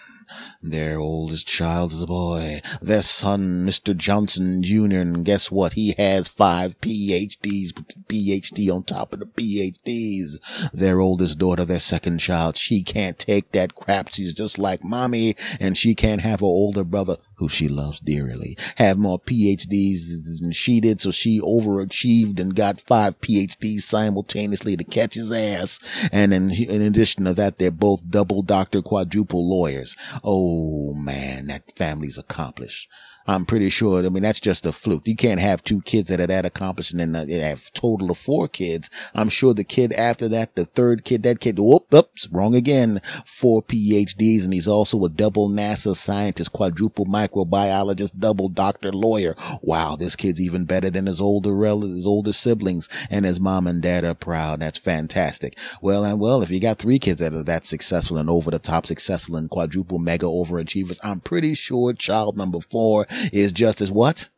Their 0.70 1.00
oldest 1.00 1.48
child 1.48 1.94
is 1.94 2.02
a 2.02 2.08
boy. 2.08 2.62
Their 2.82 3.02
son, 3.02 3.62
Mr. 3.62 3.96
Johnson 3.96 4.62
Jr., 4.62 4.98
and 4.98 5.24
guess 5.24 5.50
what? 5.50 5.74
He 5.74 5.94
has 5.98 6.28
five 6.28 6.80
PhDs, 6.82 7.72
PhD 8.08 8.74
on 8.74 8.84
top 8.84 9.14
of 9.14 9.20
the 9.20 9.26
PhDs. 9.26 10.72
Their 10.72 11.00
oldest 11.00 11.40
daughter, 11.40 11.64
their 11.64 11.80
second 11.80 12.18
child, 12.18 12.58
she 12.58 12.84
can't 12.84 13.18
take 13.18 13.52
that 13.54 13.76
crap. 13.76 14.10
She's 14.10 14.34
just 14.34 14.60
like 14.60 14.84
mommy, 14.84 15.36
and 15.60 15.78
she 15.78 15.96
can't 15.96 16.22
have 16.22 16.42
her 16.42 16.46
older 16.46 16.84
brother, 16.84 17.18
who 17.36 17.48
she 17.48 17.70
loves 17.70 18.00
dearly, 18.00 18.58
have 18.76 18.98
more 18.98 19.20
PhDs 19.20 20.40
than 20.40 20.52
she 20.52 20.82
did, 20.82 21.00
so 21.00 21.12
she 21.12 21.40
overachieved 21.40 22.40
and 22.40 22.56
got 22.56 22.82
five 22.82 23.22
PhDs 23.22 23.82
simultaneously 23.82 24.76
to 24.76 24.84
catch 24.84 25.16
his 25.16 25.32
ass. 25.32 25.80
And 26.12 26.34
in, 26.34 26.52
in 26.52 26.82
addition 26.82 27.26
to 27.26 27.34
that, 27.34 27.58
they're 27.58 27.72
both 27.72 28.10
double 28.10 28.42
doctor, 28.42 28.82
quadruple 28.82 29.48
lawyers. 29.48 29.96
Oh 30.24 30.57
Oh, 30.60 30.96
man, 30.96 31.46
that 31.48 31.78
family's 31.78 32.18
accomplished. 32.18 32.90
I'm 33.28 33.46
pretty 33.46 33.70
sure. 33.70 34.06
I 34.06 34.10
mean, 34.10 34.24
that's 34.24 34.40
just 34.40 34.66
a 34.66 34.72
fluke. 34.72 35.08
You 35.08 35.16
can't 35.16 35.42
have 35.42 35.64
two 35.64 35.82
kids 35.82 36.08
that 36.08 36.22
are 36.22 36.28
that 36.28 36.46
accomplished 36.46 36.94
and 36.94 37.14
then 37.14 37.16
uh, 37.16 37.26
have 37.46 37.74
total 37.74 38.10
of 38.10 38.18
four 38.18 38.48
kids. 38.48 38.90
I'm 39.14 39.28
sure 39.28 39.54
the 39.54 39.66
kid 39.66 39.92
after 39.94 40.30
that, 40.30 40.56
the 40.56 40.64
third 40.64 41.04
kid, 41.04 41.24
that 41.24 41.42
kid, 41.42 41.60
whoop, 41.60 41.94
oops, 41.94 42.30
wrong 42.32 42.56
again. 42.56 43.02
Four 43.26 43.62
PhDs 43.64 44.46
and 44.46 44.54
he's 44.54 44.68
also 44.68 45.04
a 45.04 45.10
double 45.10 45.50
NASA 45.50 45.94
scientist, 45.96 46.54
quadruple 46.54 47.06
microbiologist, 47.06 48.18
double 48.18 48.48
doctor 48.48 48.94
lawyer. 48.94 49.36
Wow, 49.62 49.98
this 49.98 50.16
kid's 50.16 50.40
even 50.40 50.64
better 50.64 50.90
than 50.90 51.08
his 51.08 51.20
older 51.20 51.54
relatives, 51.54 51.98
his 51.98 52.08
older 52.08 52.32
siblings 52.32 52.88
and 53.10 53.26
his 53.26 53.40
mom 53.42 53.68
and 53.68 53.82
dad 53.82 54.06
are 54.06 54.16
proud. 54.16 54.62
That's 54.62 54.78
fantastic. 54.78 55.58
Well, 55.82 56.06
and 56.06 56.20
well, 56.22 56.42
if 56.42 56.50
you 56.50 56.62
got 56.62 56.80
three 56.80 57.00
kids 57.00 57.20
that 57.20 57.34
are 57.34 57.44
that 57.44 57.66
successful 57.66 58.18
and 58.18 58.30
over 58.30 58.52
the 58.52 58.60
top 58.60 58.86
successful 58.86 59.36
and 59.36 59.50
quadruple 59.50 60.00
mega 60.00 60.28
overachievers, 60.28 61.00
I'm 61.04 61.20
pretty 61.20 61.54
sure 61.56 61.92
child 61.92 62.38
number 62.38 62.60
four 62.62 63.06
is 63.32 63.52
just 63.52 63.82
as 63.82 63.92
what? 63.92 64.30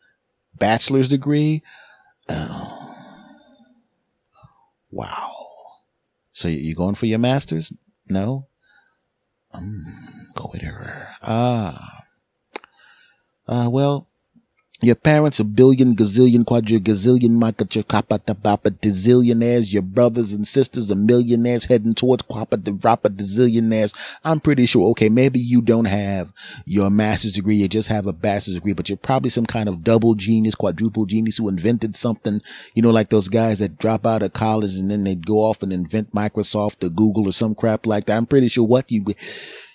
Bachelor's 0.58 1.10
degree? 1.10 1.64
Oh. 2.28 2.76
Wow. 4.92 5.36
So 6.32 6.48
you 6.48 6.76
going 6.76 6.96
for 6.96 7.06
your 7.06 7.20
master's? 7.20 7.72
No? 8.08 8.48
Um, 9.54 9.86
quitter. 10.36 11.08
Ah. 11.22 12.04
Uh, 13.48 13.70
well, 13.72 14.09
your 14.82 14.96
parents 14.96 15.42
a 15.42 15.44
billion, 15.44 15.94
gazillion, 15.94 16.46
quadrillion, 16.46 16.84
gazillion, 16.84 17.38
microchapatapapa, 17.38 18.72
dezillionaires. 18.80 19.74
Your 19.74 19.82
brothers 19.82 20.32
and 20.32 20.48
sisters 20.48 20.90
are 20.90 20.96
millionaires 20.96 21.66
heading 21.66 21.94
towards 21.94 22.24
quapa, 22.24 22.56
the 22.56 22.72
rapa, 22.72 23.10
dezillionaires. 23.10 23.94
I'm 24.24 24.40
pretty 24.40 24.66
sure, 24.66 24.88
okay, 24.92 25.10
maybe 25.10 25.40
you 25.40 25.62
don't 25.62 25.86
have 25.86 26.32
your 26.66 26.90
master's 26.90 27.34
degree. 27.34 27.56
You 27.56 27.68
just 27.68 27.90
have 27.90 28.08
a 28.08 28.14
bachelor's 28.14 28.56
degree, 28.56 28.74
but 28.74 28.88
you're 28.88 28.98
probably 28.98 29.30
some 29.30 29.46
kind 29.46 29.68
of 29.68 29.84
double 29.84 30.16
genius, 30.16 30.56
quadruple 30.56 31.06
genius 31.06 31.38
who 31.38 31.50
invented 31.50 31.98
something, 31.98 32.42
you 32.74 32.82
know, 32.82 32.92
like 32.92 33.10
those 33.10 33.28
guys 33.28 33.60
that 33.60 33.80
drop 33.80 34.06
out 34.06 34.24
of 34.24 34.32
college 34.32 34.76
and 34.76 34.90
then 34.90 35.04
they 35.04 35.16
go 35.16 35.40
off 35.40 35.62
and 35.62 35.74
invent 35.74 36.14
Microsoft 36.14 36.86
or 36.86 36.90
Google 36.90 37.28
or 37.28 37.34
some 37.34 37.54
crap 37.54 37.86
like 37.86 38.06
that. 38.06 38.16
I'm 38.16 38.26
pretty 38.26 38.48
sure 38.48 38.66
what 38.66 38.90
you, 38.92 39.06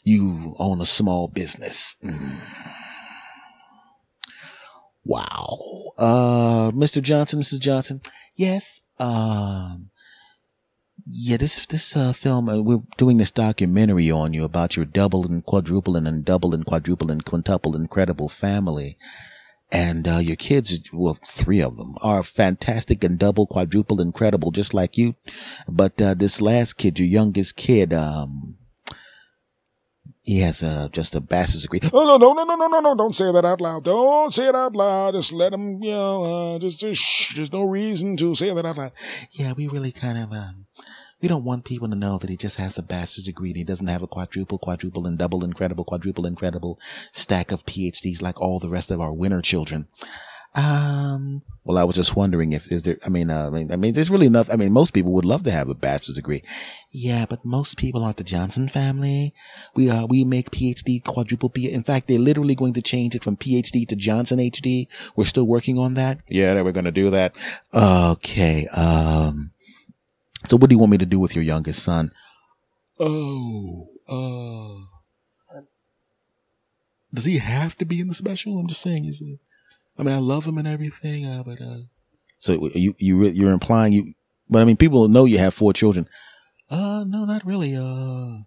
you 0.03 0.57
own 0.59 0.81
a 0.81 0.87
small 0.87 1.29
business. 1.29 1.97
Mm. 2.03 2.64
Wow. 5.05 5.93
Uh, 5.99 6.71
Mr. 6.75 7.03
Johnson, 7.03 7.41
Mrs. 7.41 7.61
Johnson. 7.61 8.01
Yes. 8.37 8.81
Um, 8.99 9.91
yeah, 11.07 11.37
this, 11.37 11.67
this, 11.67 11.97
uh, 11.97 12.13
film, 12.13 12.49
uh, 12.49 12.63
we're 12.63 12.83
doing 12.97 13.19
this 13.19 13.31
documentary 13.31 14.11
on 14.11 14.33
you 14.33 14.45
about 14.45 14.77
your 14.77 14.87
double 14.87 15.27
and 15.27 15.45
quadruple 15.45 15.97
and 15.97 16.25
double 16.25 16.55
and 16.55 16.65
quadruple 16.65 17.11
and 17.11 17.25
quintuple 17.25 17.77
incredible 17.77 18.29
family. 18.29 18.97
And, 19.71 20.07
uh, 20.09 20.19
your 20.19 20.37
kids, 20.37 20.79
well, 20.93 21.19
three 21.27 21.61
of 21.61 21.77
them 21.77 21.97
are 22.03 22.23
fantastic 22.23 23.03
and 23.05 23.19
double, 23.19 23.47
quadruple, 23.47 24.01
incredible, 24.01 24.53
just 24.53 24.73
like 24.73 24.97
you. 24.97 25.17
But, 25.69 26.01
uh, 26.01 26.15
this 26.15 26.41
last 26.41 26.75
kid, 26.75 26.99
your 26.99 27.09
youngest 27.09 27.57
kid, 27.57 27.93
um, 27.93 28.57
he 30.25 30.41
has 30.41 30.63
uh, 30.63 30.89
just 30.91 31.15
a 31.15 31.21
bachelor's 31.21 31.63
degree. 31.63 31.81
Oh 31.93 32.07
no 32.07 32.17
no 32.17 32.33
no 32.33 32.45
no 32.45 32.57
no 32.57 32.67
no 32.67 32.81
no! 32.81 32.95
Don't 32.95 33.15
say 33.15 33.31
that 33.31 33.45
out 33.45 33.61
loud. 33.61 33.85
Don't 33.85 34.33
say 34.33 34.49
it 34.49 34.55
out 34.55 34.75
loud. 34.75 35.15
Just 35.15 35.35
let 35.35 35.53
him. 35.53 35.83
You 35.83 35.91
know, 35.91 36.25
uh, 36.25 36.59
just 36.59 36.81
just 36.81 37.01
shh. 37.01 37.37
There's 37.37 37.53
no 37.53 37.63
reason 37.63 38.17
to 38.17 38.35
say 38.35 38.53
that 38.53 38.65
out 38.65 38.79
loud. 38.79 38.93
Yeah, 39.33 39.53
we 39.53 39.69
really 39.69 39.93
kind 39.93 40.17
of 40.17 40.33
um, 40.33 40.65
we 41.21 41.29
don't 41.29 41.45
want 41.45 41.67
people 41.67 41.89
to 41.89 41.95
know 41.95 42.17
that 42.17 42.31
he 42.31 42.39
just 42.39 42.57
has 42.57 42.79
a 42.79 42.83
bachelor's 42.83 43.27
degree 43.27 43.51
and 43.51 43.59
he 43.59 43.65
doesn't 43.65 43.87
have 43.87 44.03
a 44.03 44.07
quadruple, 44.07 44.59
quadruple, 44.59 45.07
and 45.07 45.19
double 45.19 45.45
incredible, 45.45 45.85
quadruple, 45.85 46.27
incredible 46.27 46.79
stack 47.13 47.53
of 47.53 47.67
PhDs 47.67 48.23
like 48.23 48.41
all 48.41 48.59
the 48.59 48.71
rest 48.71 48.91
of 48.91 49.03
our 49.03 49.15
winner 49.15 49.43
children. 49.43 49.89
Um, 50.57 51.43
well, 51.65 51.79
I 51.79 51.85
was 51.85 51.97
just 51.97 52.15
wondering 52.15 52.53
if 52.53 52.71
is 52.71 52.85
there, 52.85 52.99
I 53.05 53.09
mean, 53.09 53.31
uh, 53.31 53.47
I 53.47 53.51
mean, 53.51 53.73
I 53.73 53.77
mean, 53.77 53.95
there's 53.95 54.11
really 54.11 54.27
enough. 54.27 54.51
I 54.53 54.57
mean, 54.57 54.73
most 54.73 54.93
people 54.93 55.13
would 55.13 55.25
love 55.25 55.43
to 55.45 55.51
have 55.51 55.69
a 55.69 55.75
bachelor's 55.75 56.17
degree. 56.17 56.43
Yeah, 56.93 57.27
but 57.29 57.45
most 57.45 57.77
people 57.77 58.05
aren't 58.05 58.19
the 58.19 58.25
Johnson 58.25 58.69
family. 58.69 59.35
We, 59.75 59.91
uh, 59.91 60.07
we 60.07 60.25
make 60.25 60.51
PhD, 60.51 61.03
quadruple 61.03 61.49
P. 61.49 61.71
In 61.71 61.83
fact, 61.83 62.07
they're 62.07 62.19
literally 62.19 62.55
going 62.55 62.75
to 62.75 62.83
change 62.83 63.15
it 63.15 63.25
from 63.25 63.37
PhD 63.37 63.89
to 63.89 63.97
Johnson 63.97 64.39
HD. 64.39 64.87
We're 65.17 65.25
still 65.25 65.47
working 65.47 65.79
on 65.79 65.95
that. 65.95 66.21
Yeah, 66.29 66.61
we're 66.63 66.73
going 66.73 66.85
to 66.85 66.93
do 66.93 67.11
that. 67.11 67.37
Okay. 67.73 68.67
Um, 68.69 69.51
so 70.49 70.57
what 70.57 70.71
do 70.71 70.75
you 70.75 70.79
want 70.79 70.93
me 70.93 70.99
to 70.99 71.07
do 71.07 71.19
with 71.19 71.35
your 71.35 71.45
youngest 71.45 71.83
son? 71.83 72.13
Oh, 73.01 73.89
uh, 74.09 75.61
does 77.13 77.25
he 77.25 77.39
have 77.39 77.77
to 77.77 77.85
be 77.85 78.01
in 78.01 78.09
the 78.09 78.15
special? 78.15 78.59
I'm 78.59 78.69
just 78.69 78.83
saying, 78.83 79.07
is 79.07 79.21
it? 79.21 79.41
I 79.99 80.03
mean, 80.03 80.15
I 80.15 80.19
love 80.19 80.45
him 80.45 80.59
and 80.59 80.69
everything, 80.69 81.27
uh, 81.27 81.43
but 81.45 81.61
uh. 81.61 81.77
So 82.39 82.69
you 82.75 82.95
you 82.99 83.25
you're 83.27 83.53
implying 83.53 83.93
you, 83.93 84.15
but 84.49 84.61
I 84.61 84.65
mean, 84.65 84.77
people 84.77 85.09
know 85.09 85.25
you 85.25 85.39
have 85.39 85.55
four 85.55 85.73
children. 85.73 86.09
Uh, 86.71 87.05
no, 87.07 87.25
not 87.25 87.45
really. 87.45 87.75
Uh, 87.77 88.45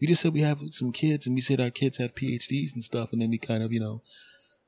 we 0.00 0.06
just 0.06 0.22
said 0.22 0.32
we 0.32 0.40
have 0.40 0.60
some 0.70 0.92
kids, 0.92 1.26
and 1.26 1.34
we 1.34 1.40
said 1.40 1.60
our 1.60 1.70
kids 1.70 1.98
have 1.98 2.14
PhDs 2.14 2.74
and 2.74 2.84
stuff, 2.84 3.12
and 3.12 3.20
then 3.20 3.30
we 3.30 3.38
kind 3.38 3.62
of, 3.62 3.72
you 3.72 3.80
know, 3.80 4.02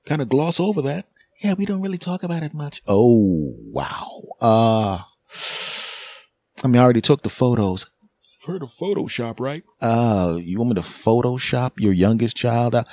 kind 0.04 0.20
of 0.20 0.28
gloss 0.28 0.60
over 0.60 0.82
that. 0.82 1.06
Yeah, 1.42 1.54
we 1.54 1.64
don't 1.64 1.80
really 1.80 1.98
talk 1.98 2.22
about 2.22 2.42
it 2.42 2.54
much. 2.54 2.82
Oh 2.86 3.54
wow. 3.72 4.22
Uh, 4.40 4.98
I 6.64 6.68
mean, 6.68 6.76
I 6.76 6.84
already 6.84 7.00
took 7.00 7.22
the 7.22 7.28
photos. 7.28 7.86
Heard 8.46 8.62
of 8.62 8.70
Photoshop, 8.70 9.38
right? 9.38 9.62
Uh, 9.80 10.36
you 10.42 10.58
want 10.58 10.70
me 10.70 10.74
to 10.74 10.80
Photoshop 10.80 11.72
your 11.78 11.92
youngest 11.92 12.36
child? 12.36 12.74
Uh, 12.74 12.84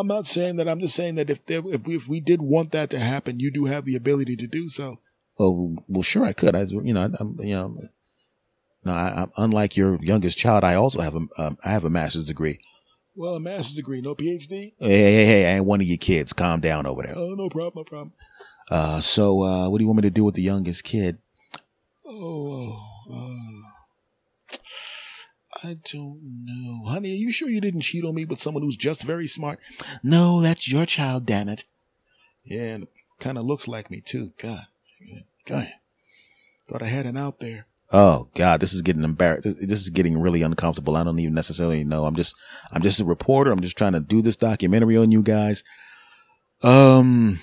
I'm 0.00 0.06
not 0.06 0.26
saying 0.26 0.56
that. 0.56 0.68
I'm 0.68 0.80
just 0.80 0.94
saying 0.94 1.14
that 1.16 1.30
if 1.30 1.44
there, 1.46 1.62
if 1.66 1.86
we, 1.86 1.96
if 1.96 2.08
we 2.08 2.20
did 2.20 2.42
want 2.42 2.72
that 2.72 2.90
to 2.90 2.98
happen, 2.98 3.40
you 3.40 3.50
do 3.50 3.66
have 3.66 3.84
the 3.84 3.96
ability 3.96 4.36
to 4.36 4.46
do 4.46 4.68
so. 4.68 4.96
Oh 5.38 5.76
well, 5.88 6.02
sure 6.02 6.24
I 6.24 6.32
could. 6.32 6.54
I 6.54 6.62
you 6.62 6.92
know 6.92 7.12
I'm 7.18 7.36
you 7.40 7.54
know 7.54 7.76
no 8.84 8.92
I, 8.92 9.22
am 9.22 9.30
unlike 9.36 9.76
your 9.76 9.98
youngest 10.02 10.38
child. 10.38 10.64
I 10.64 10.74
also 10.74 11.00
have 11.00 11.14
a 11.14 11.26
um, 11.38 11.58
I 11.64 11.70
have 11.70 11.84
a 11.84 11.90
master's 11.90 12.26
degree. 12.26 12.58
Well, 13.16 13.36
a 13.36 13.40
master's 13.40 13.76
degree, 13.76 14.00
no 14.00 14.14
PhD. 14.14 14.74
Hey 14.78 14.88
hey 14.88 15.24
hey! 15.26 15.52
I 15.52 15.56
ain't 15.56 15.66
one 15.66 15.80
of 15.80 15.86
your 15.86 15.98
kids. 15.98 16.32
Calm 16.32 16.60
down 16.60 16.86
over 16.86 17.02
there. 17.02 17.14
Oh 17.16 17.34
no 17.34 17.48
problem, 17.48 17.72
no 17.80 17.84
problem. 17.84 18.12
Uh, 18.70 19.00
so 19.00 19.42
uh, 19.42 19.68
what 19.68 19.78
do 19.78 19.84
you 19.84 19.88
want 19.88 19.98
me 19.98 20.02
to 20.02 20.10
do 20.10 20.24
with 20.24 20.34
the 20.34 20.42
youngest 20.42 20.84
kid? 20.84 21.18
Oh, 22.06 22.80
uh, 23.12 23.73
I 25.62 25.76
don't 25.92 26.20
know. 26.44 26.84
Honey, 26.86 27.12
are 27.12 27.16
you 27.16 27.30
sure 27.30 27.48
you 27.48 27.60
didn't 27.60 27.82
cheat 27.82 28.04
on 28.04 28.14
me 28.14 28.24
with 28.24 28.40
someone 28.40 28.62
who's 28.62 28.76
just 28.76 29.04
very 29.04 29.26
smart? 29.26 29.60
No, 30.02 30.40
that's 30.40 30.70
your 30.70 30.86
child, 30.86 31.26
damn 31.26 31.48
it. 31.48 31.64
Yeah, 32.44 32.74
and 32.74 32.88
kind 33.20 33.38
of 33.38 33.44
looks 33.44 33.68
like 33.68 33.90
me 33.90 34.00
too. 34.00 34.32
God. 34.38 34.66
God. 35.46 35.68
Thought 36.68 36.82
I 36.82 36.86
had 36.86 37.06
an 37.06 37.16
out 37.16 37.40
there. 37.40 37.66
Oh 37.92 38.28
God, 38.34 38.60
this 38.60 38.72
is 38.72 38.82
getting 38.82 39.04
embarrassed. 39.04 39.44
This 39.44 39.82
is 39.82 39.90
getting 39.90 40.20
really 40.20 40.42
uncomfortable. 40.42 40.96
I 40.96 41.04
don't 41.04 41.18
even 41.18 41.34
necessarily 41.34 41.84
know. 41.84 42.06
I'm 42.06 42.16
just, 42.16 42.34
I'm 42.72 42.82
just 42.82 43.00
a 43.00 43.04
reporter. 43.04 43.52
I'm 43.52 43.60
just 43.60 43.78
trying 43.78 43.92
to 43.92 44.00
do 44.00 44.22
this 44.22 44.36
documentary 44.36 44.96
on 44.96 45.12
you 45.12 45.22
guys. 45.22 45.62
Um, 46.62 47.40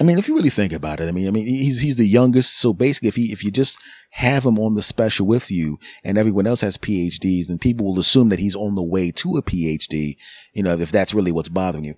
I 0.00 0.02
mean, 0.02 0.18
if 0.18 0.26
you 0.26 0.34
really 0.34 0.50
think 0.50 0.72
about 0.72 0.98
it, 0.98 1.08
I 1.08 1.12
mean, 1.12 1.28
I 1.28 1.30
mean, 1.30 1.46
he's 1.46 1.80
he's 1.80 1.94
the 1.94 2.06
youngest, 2.06 2.58
so 2.58 2.72
basically, 2.72 3.08
if 3.08 3.14
he 3.14 3.30
if 3.30 3.44
you 3.44 3.52
just 3.52 3.78
have 4.10 4.44
him 4.44 4.58
on 4.58 4.74
the 4.74 4.82
special 4.82 5.26
with 5.26 5.52
you, 5.52 5.78
and 6.02 6.18
everyone 6.18 6.48
else 6.48 6.62
has 6.62 6.76
PhDs, 6.76 7.46
then 7.46 7.58
people 7.58 7.86
will 7.86 8.00
assume 8.00 8.28
that 8.30 8.40
he's 8.40 8.56
on 8.56 8.74
the 8.74 8.82
way 8.82 9.12
to 9.12 9.36
a 9.36 9.42
PhD. 9.42 10.16
You 10.52 10.64
know, 10.64 10.76
if 10.76 10.90
that's 10.90 11.14
really 11.14 11.30
what's 11.30 11.48
bothering 11.48 11.84
you. 11.84 11.94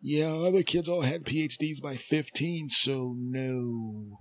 Yeah, 0.00 0.32
other 0.32 0.62
kids 0.62 0.88
all 0.88 1.02
had 1.02 1.24
PhDs 1.24 1.82
by 1.82 1.96
fifteen, 1.96 2.68
so 2.68 3.16
no, 3.18 4.18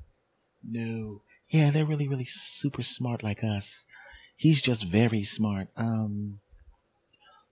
no. 0.68 1.22
Yeah, 1.50 1.70
they're 1.70 1.86
really 1.86 2.08
really 2.08 2.26
super 2.26 2.82
smart 2.82 3.22
like 3.22 3.44
us. 3.44 3.86
He's 4.36 4.60
just 4.62 4.84
very 4.84 5.22
smart. 5.22 5.68
Um. 5.78 6.40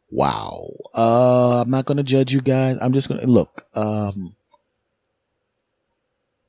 Wow. 0.10 0.70
Uh, 0.96 1.62
I'm 1.62 1.70
not 1.70 1.86
gonna 1.86 2.04
judge 2.04 2.34
you 2.34 2.42
guys. 2.42 2.78
I'm 2.82 2.94
just 2.94 3.10
gonna 3.10 3.28
look. 3.28 3.68
Um 3.76 4.36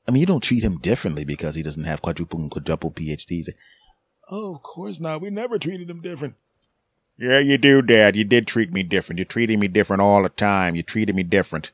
I 0.07 0.11
mean, 0.11 0.21
you 0.21 0.25
don't 0.25 0.43
treat 0.43 0.63
him 0.63 0.77
differently 0.77 1.25
because 1.25 1.55
he 1.55 1.63
doesn't 1.63 1.83
have 1.83 2.01
quadruple 2.01 2.39
and 2.39 2.49
quadruple 2.49 2.91
PhDs. 2.91 3.49
Oh, 4.31 4.55
of 4.55 4.63
course 4.63 4.99
not. 4.99 5.21
We 5.21 5.29
never 5.29 5.59
treated 5.59 5.89
him 5.89 6.01
different. 6.01 6.35
Yeah, 7.17 7.39
you 7.39 7.57
do, 7.57 7.81
Dad. 7.81 8.15
You 8.15 8.23
did 8.23 8.47
treat 8.47 8.71
me 8.71 8.83
different. 8.83 9.17
You're 9.17 9.25
treating 9.25 9.59
me 9.59 9.67
different 9.67 10.01
all 10.01 10.23
the 10.23 10.29
time. 10.29 10.75
You 10.75 10.83
treated 10.83 11.15
me 11.15 11.23
different. 11.23 11.71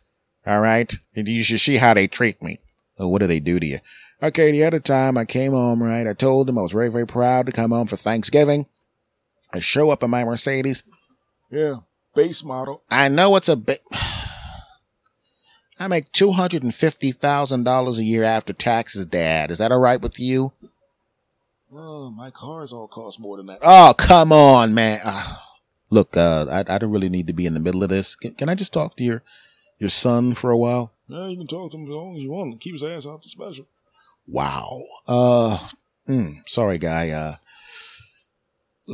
All 0.48 0.62
right? 0.62 0.94
You 1.13 1.44
should 1.44 1.60
see 1.60 1.78
how 1.78 1.94
they 1.94 2.08
treat 2.08 2.42
me. 2.42 2.60
Oh, 2.98 3.08
what 3.08 3.20
do 3.20 3.28
they 3.28 3.40
do 3.40 3.60
to 3.60 3.66
you? 3.66 3.80
Okay, 4.22 4.52
the 4.52 4.63
other 4.63 4.80
time 4.80 5.18
I 5.18 5.25
came 5.25 5.52
home, 5.52 5.84
right? 5.84 6.08
I 6.08 6.13
told 6.13 6.48
them 6.48 6.58
I 6.58 6.62
was 6.62 6.72
very, 6.72 6.90
very 6.90 7.06
proud 7.06 7.46
to 7.48 7.52
come 7.52 7.72
home 7.72 7.88
for 7.88 7.98
Thanksgiving. 7.98 8.68
I 9.54 9.60
show 9.60 9.90
up 9.90 10.02
in 10.02 10.10
my 10.10 10.24
Mercedes. 10.24 10.84
Yeah, 11.52 11.78
base 12.16 12.44
model. 12.44 12.84
I 12.90 13.10
know 13.10 13.36
it's 13.36 13.50
a 13.50 13.56
bit. 13.56 13.80
I 15.84 15.88
make 15.88 16.13
two 16.13 16.32
hundred 16.32 16.63
and 16.63 16.74
fifty 16.74 17.12
thousand 17.12 17.66
dollars 17.66 17.98
a 17.98 18.06
year 18.06 18.24
after 18.24 18.54
taxes, 18.54 19.06
Dad. 19.06 19.52
Is 19.52 19.58
that 19.58 19.74
all 19.74 19.80
right 19.80 20.02
with 20.02 20.18
you? 20.18 20.54
Oh, 21.74 22.10
my 22.10 22.30
cars 22.30 22.72
all 22.72 22.88
cost 22.88 23.20
more 23.20 23.36
than 23.36 23.48
that. 23.48 23.60
Oh, 23.62 23.94
come 23.98 24.32
on, 24.32 24.74
man. 24.74 25.02
Uh, 25.04 25.36
look, 25.90 26.16
uh, 26.16 26.46
I, 26.50 26.75
I 26.75 26.78
don't 26.78 26.92
really 26.92 27.10
need 27.10 27.28
to 27.28 27.34
be 27.34 27.46
in 27.46 27.54
the 27.54 27.60
middle 27.60 27.84
of 27.84 27.90
this. 27.90 28.16
Can, 28.16 28.34
can 28.36 28.48
I 28.48 28.56
just 28.56 28.72
talk 28.72 28.96
to 28.96 29.04
your 29.04 29.24
your 29.78 29.90
son 29.90 30.36
for 30.36 30.52
a 30.52 30.58
while? 30.58 30.94
Yeah, 31.10 31.28
you 31.28 31.36
can 31.36 31.48
talk 31.48 31.72
to 31.72 31.78
him 31.78 31.84
as 31.84 31.90
long 31.90 32.16
as 32.16 32.22
you 32.22 32.32
want. 32.32 32.62
Keep 32.62 32.75
his 32.75 32.84
ass 32.84 33.06
off 33.06 33.22
the 33.22 33.28
special. 33.28 33.68
Wow. 34.25 34.84
Uh, 35.06 35.68
mm, 36.08 36.48
sorry, 36.48 36.78
guy. 36.78 37.10
Uh, 37.10 37.36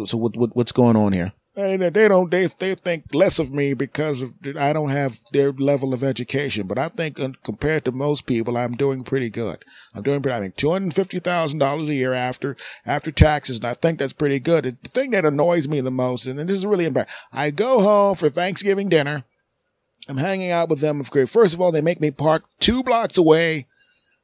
so 0.05 0.17
what, 0.17 0.35
what 0.35 0.55
what's 0.55 0.71
going 0.71 0.95
on 0.95 1.13
here? 1.13 1.33
And 1.59 1.81
they 1.81 2.07
don't 2.07 2.31
they 2.31 2.45
they 2.45 2.73
think 2.73 3.13
less 3.13 3.37
of 3.37 3.51
me 3.51 3.73
because 3.73 4.21
of 4.21 4.33
I 4.57 4.71
don't 4.71 4.91
have 4.91 5.19
their 5.33 5.51
level 5.51 5.93
of 5.93 6.03
education. 6.03 6.67
But 6.67 6.77
I 6.77 6.87
think 6.87 7.19
compared 7.43 7.83
to 7.85 7.91
most 7.91 8.25
people, 8.25 8.57
I'm 8.57 8.75
doing 8.75 9.03
pretty 9.03 9.29
good. 9.29 9.65
I'm 9.93 10.03
doing 10.03 10.21
pretty. 10.21 10.37
I 10.37 10.39
thousand 11.19 11.59
dollars 11.59 11.89
a 11.89 11.95
year 11.95 12.13
after 12.13 12.55
after 12.85 13.11
taxes, 13.11 13.57
and 13.57 13.65
I 13.65 13.73
think 13.73 13.99
that's 13.99 14.13
pretty 14.13 14.39
good. 14.39 14.63
The 14.63 14.89
thing 14.89 15.11
that 15.11 15.25
annoys 15.25 15.67
me 15.67 15.81
the 15.81 15.91
most, 15.91 16.27
and 16.27 16.39
this 16.39 16.55
is 16.55 16.65
really 16.65 16.85
embarrassing, 16.85 17.13
I 17.33 17.51
go 17.51 17.81
home 17.81 18.15
for 18.15 18.29
Thanksgiving 18.29 18.87
dinner. 18.87 19.25
I'm 20.07 20.17
hanging 20.17 20.51
out 20.51 20.69
with 20.69 20.79
them. 20.79 21.03
First 21.03 21.53
of 21.53 21.59
all, 21.59 21.73
they 21.73 21.81
make 21.81 21.99
me 21.99 22.09
park 22.09 22.45
two 22.59 22.83
blocks 22.83 23.17
away. 23.17 23.67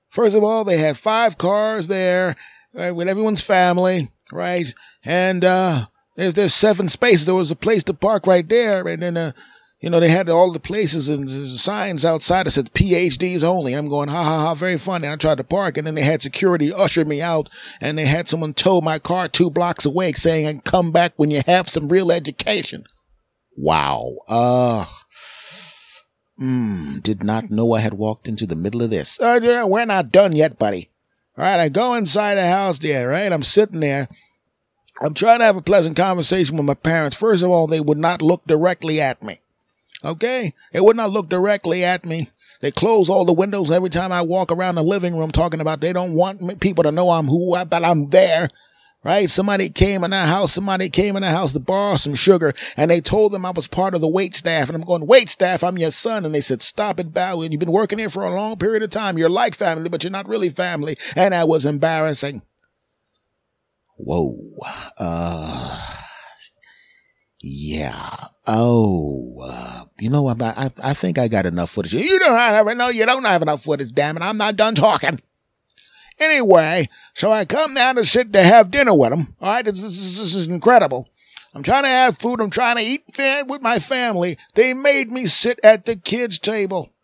First 0.10 0.36
of 0.36 0.44
all, 0.44 0.64
they 0.64 0.78
have 0.78 0.98
five 0.98 1.38
cars 1.38 1.88
there 1.88 2.36
right, 2.74 2.92
with 2.92 3.10
everyone's 3.10 3.42
family, 3.42 4.10
right? 4.32 4.74
And 5.04 5.44
uh, 5.44 5.88
there's 6.16 6.34
there's 6.34 6.54
seven 6.54 6.90
spaces. 6.90 7.26
There 7.26 7.36
was 7.36 7.52
a 7.52 7.56
place 7.56 7.84
to 7.86 7.94
park 7.94 8.26
right 8.26 8.48
there, 8.48 8.88
and 8.88 9.02
then 9.02 9.18
uh, 9.18 9.32
you 9.82 9.90
know 9.90 10.00
they 10.00 10.10
had 10.10 10.30
all 10.30 10.52
the 10.52 10.60
places 10.60 11.10
and 11.10 11.30
signs 11.30 12.06
outside 12.06 12.46
that 12.46 12.52
said 12.52 12.74
PhDs 12.74 13.44
only. 13.44 13.74
And 13.74 13.80
I'm 13.80 13.90
going 13.90 14.10
ha 14.10 14.24
ha 14.24 14.40
ha, 14.40 14.56
very 14.56 14.78
funny. 14.78 15.08
And 15.08 15.14
I 15.14 15.18
tried 15.18 15.38
to 15.38 15.44
park, 15.44 15.78
and 15.78 15.86
then 15.86 15.96
they 15.96 16.04
had 16.04 16.22
security 16.22 16.74
usher 16.74 17.04
me 17.04 17.22
out, 17.22 17.50
and 17.82 17.98
they 17.98 18.06
had 18.06 18.30
someone 18.30 18.54
tow 18.54 18.82
my 18.82 18.98
car 18.98 19.28
two 19.28 19.50
blocks 19.50 19.86
away, 19.86 20.14
saying, 20.14 20.46
"And 20.46 20.64
come 20.64 20.92
back 20.92 21.14
when 21.18 21.32
you 21.32 21.42
have 21.46 21.70
some 21.70 21.90
real 21.90 22.12
education." 22.12 22.86
Wow. 23.58 24.18
Uh. 24.28 24.86
Hmm. 26.38 27.00
Did 27.00 27.24
not 27.24 27.50
know 27.50 27.74
I 27.74 27.80
had 27.80 27.94
walked 27.94 28.28
into 28.28 28.46
the 28.46 28.58
middle 28.58 28.82
of 28.82 28.90
this. 28.90 29.20
Uh, 29.22 29.64
we're 29.66 29.86
not 29.86 30.12
done 30.12 30.34
yet, 30.34 30.60
buddy. 30.60 30.90
All 31.38 31.44
right, 31.44 31.60
I 31.60 31.70
go 31.70 31.94
inside 31.94 32.36
the 32.36 32.48
house 32.48 32.80
there, 32.80 33.10
right? 33.10 33.32
I'm 33.32 33.44
sitting 33.44 33.82
there 33.82 34.08
I'm 35.02 35.14
trying 35.14 35.40
to 35.40 35.46
have 35.46 35.58
a 35.58 35.62
pleasant 35.62 35.98
conversation 35.98 36.56
with 36.58 36.66
my 36.66 36.74
parents. 36.74 37.18
First 37.18 37.44
of 37.44 37.50
all, 37.50 37.68
they 37.68 37.82
would 37.82 37.98
not 37.98 38.22
look 38.22 38.46
directly 38.46 39.02
at 39.02 39.22
me. 39.22 39.40
Okay? 40.04 40.54
They 40.72 40.80
would 40.80 40.96
not 40.96 41.10
look 41.10 41.28
directly 41.28 41.84
at 41.84 42.06
me. 42.06 42.30
They 42.62 42.72
close 42.72 43.10
all 43.10 43.26
the 43.26 43.34
windows 43.34 43.72
every 43.72 43.90
time 43.90 44.12
I 44.12 44.22
walk 44.22 44.52
around 44.52 44.76
the 44.76 44.84
living 44.84 45.18
room 45.18 45.32
talking 45.32 45.60
about 45.60 45.82
they 45.82 45.92
don't 45.94 46.14
want 46.14 46.60
people 46.62 46.84
to 46.84 46.92
know 46.92 47.10
I'm 47.10 47.28
who, 47.28 47.54
I 47.54 47.66
that 47.66 47.84
I'm 47.84 48.10
there. 48.10 48.50
Right? 49.04 49.30
Somebody 49.30 49.70
came 49.70 50.04
in 50.04 50.14
our 50.14 50.26
house, 50.26 50.54
somebody 50.54 50.90
came 50.90 51.16
in 51.16 51.24
our 51.24 51.30
house 51.30 51.54
to 51.54 51.60
borrow 51.60 51.98
some 51.98 52.16
sugar 52.16 52.56
and 52.76 52.90
they 52.90 53.02
told 53.02 53.34
them 53.34 53.46
I 53.46 53.52
was 53.52 53.68
part 53.68 53.94
of 53.94 54.02
the 54.02 54.08
wait 54.08 54.34
staff. 54.34 54.68
And 54.68 54.76
I'm 54.76 54.84
going, 54.84 55.06
wait 55.06 55.30
staff, 55.30 55.64
I'm 55.64 55.78
your 55.78 55.92
son. 55.92 56.26
And 56.26 56.34
they 56.34 56.42
said, 56.42 56.64
stop 56.64 57.00
it, 57.00 57.14
Bow. 57.14 57.42
You've 57.42 57.60
been 57.60 57.72
working 57.72 58.00
here 58.00 58.10
for 58.10 58.24
a 58.24 58.34
long 58.34 58.58
period 58.58 58.82
of 58.82 58.90
time. 58.90 59.18
You're 59.20 59.30
like 59.30 59.54
family, 59.54 59.90
but 59.90 60.04
you're 60.04 60.10
not 60.10 60.28
really 60.28 60.50
family. 60.50 60.98
And 61.16 61.34
that 61.34 61.48
was 61.48 61.66
embarrassing. 61.66 62.42
Whoa. 63.98 64.36
Uh, 65.00 65.96
Yeah. 67.48 68.16
Oh, 68.48 69.38
uh, 69.44 69.86
you 70.00 70.10
know 70.10 70.24
what? 70.24 70.42
I, 70.42 70.72
I 70.84 70.94
think 70.96 71.20
I 71.20 71.28
got 71.28 71.46
enough 71.46 71.70
footage. 71.70 71.94
You 71.94 72.18
don't 72.18 72.38
have. 72.38 72.66
No, 72.76 72.90
you 72.90 73.06
don't 73.06 73.24
have 73.24 73.44
enough 73.44 73.64
footage. 73.64 73.92
Damn 73.94 74.18
it. 74.18 74.24
I'm 74.24 74.38
not 74.38 74.56
done 74.56 74.74
talking. 74.74 75.22
Anyway, 76.20 76.90
so 77.14 77.32
I 77.32 77.46
come 77.46 77.76
down 77.76 77.96
to 77.96 78.06
sit 78.06 78.34
to 78.34 78.42
have 78.42 78.72
dinner 78.72 78.96
with 78.96 79.12
them. 79.12 79.36
All 79.42 79.54
right. 79.54 79.66
This, 79.66 79.82
this, 79.82 80.20
this 80.20 80.34
is 80.34 80.48
incredible. 80.48 81.08
I'm 81.54 81.62
trying 81.62 81.84
to 81.84 81.90
have 81.90 82.18
food. 82.18 82.42
I'm 82.42 82.50
trying 82.50 82.78
to 82.78 82.82
eat 82.82 83.04
with 83.48 83.62
my 83.62 83.78
family. 83.78 84.38
They 84.56 84.74
made 84.74 85.12
me 85.12 85.28
sit 85.28 85.60
at 85.64 85.86
the 85.86 85.96
kids' 85.96 86.40
table. 86.40 86.95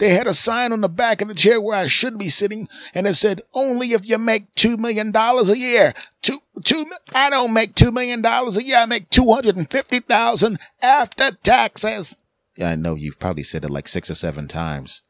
They 0.00 0.14
had 0.14 0.26
a 0.26 0.32
sign 0.32 0.72
on 0.72 0.80
the 0.80 0.88
back 0.88 1.20
of 1.20 1.28
the 1.28 1.34
chair 1.34 1.60
where 1.60 1.76
I 1.76 1.86
should 1.86 2.16
be 2.16 2.30
sitting, 2.30 2.68
and 2.94 3.06
it 3.06 3.14
said, 3.14 3.42
"Only 3.52 3.92
if 3.92 4.08
you 4.08 4.16
make 4.16 4.54
two 4.54 4.78
million 4.78 5.12
dollars 5.12 5.50
a 5.50 5.58
year." 5.58 5.92
Two, 6.22 6.38
two. 6.64 6.86
I 7.14 7.28
don't 7.28 7.52
make 7.52 7.74
two 7.74 7.92
million 7.92 8.22
dollars 8.22 8.56
a 8.56 8.64
year. 8.64 8.78
I 8.78 8.86
make 8.86 9.10
two 9.10 9.30
hundred 9.30 9.58
and 9.58 9.70
fifty 9.70 10.00
thousand 10.00 10.58
after 10.80 11.32
taxes. 11.32 12.16
Yeah, 12.56 12.70
I 12.70 12.76
know 12.76 12.94
you've 12.94 13.18
probably 13.18 13.42
said 13.42 13.62
it 13.62 13.68
like 13.68 13.88
six 13.88 14.10
or 14.10 14.14
seven 14.14 14.48
times. 14.48 15.02